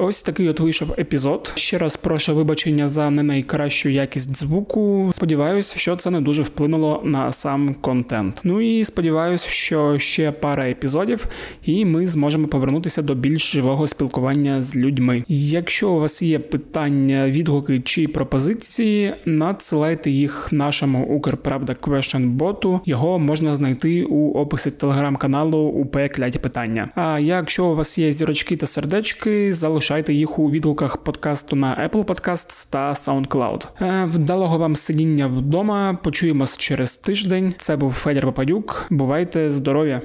Ось 0.00 0.22
такий 0.22 0.48
от 0.48 0.60
вийшов 0.60 0.94
епізод. 0.98 1.52
Ще 1.54 1.78
раз 1.78 1.96
прошу 1.96 2.34
вибачення 2.34 2.88
за 2.88 3.10
не 3.10 3.22
найкращу 3.22 3.88
якість 3.88 4.36
звуку. 4.36 5.10
Сподіваюся, 5.14 5.78
що 5.78 5.96
це 5.96 6.10
не 6.10 6.20
дуже 6.20 6.42
вплинуло 6.42 7.00
на 7.04 7.32
сам 7.32 7.74
контент. 7.74 8.40
Ну 8.44 8.60
і 8.60 8.84
сподіваюся, 8.84 9.48
що 9.48 9.98
ще 9.98 10.32
пара 10.32 10.70
епізодів, 10.70 11.26
і 11.62 11.84
ми 11.84 12.06
зможемо 12.06 12.48
повернутися 12.48 13.02
до 13.02 13.14
більш 13.14 13.52
живого 13.52 13.86
спілкування 13.86 14.62
з 14.62 14.76
людьми. 14.76 15.24
Якщо 15.28 15.90
у 15.90 16.00
вас 16.00 16.22
є 16.22 16.38
питання, 16.38 17.28
відгуки 17.28 17.80
чи 17.80 18.08
пропозиції, 18.08 19.14
надсилайте 19.24 20.10
їх 20.10 20.48
нашому 20.52 21.06
Укрправда 21.06 21.76
Question 21.82 22.28
боту. 22.28 22.80
Його 22.84 23.18
можна 23.18 23.56
знайти 23.56 24.04
у 24.04 24.32
описі 24.32 24.70
телеграм-каналу 24.70 25.58
УП 25.58 25.96
Кляті 26.08 26.38
Питання. 26.38 26.90
А 26.94 27.18
якщо 27.18 27.66
у 27.66 27.74
вас 27.74 27.98
є 27.98 28.12
зірочки 28.12 28.56
та 28.56 28.66
сердечки, 28.66 29.54
залишайте 29.54 29.87
залишайте 29.88 30.14
їх 30.14 30.38
у 30.38 30.50
відгуках 30.50 30.96
подкасту 30.96 31.56
на 31.56 31.88
Apple 31.88 32.04
Podcasts 32.04 32.70
та 32.70 32.92
SoundCloud. 32.92 33.66
Е, 33.80 34.04
вдалого 34.04 34.58
вам 34.58 34.76
сидіння 34.76 35.26
вдома. 35.26 35.98
Почуємось 36.02 36.58
через 36.58 36.96
тиждень. 36.96 37.54
Це 37.58 37.76
був 37.76 37.92
Федір 37.92 38.26
Бападюк. 38.26 38.86
Бувайте 38.90 39.50
здорові! 39.50 40.00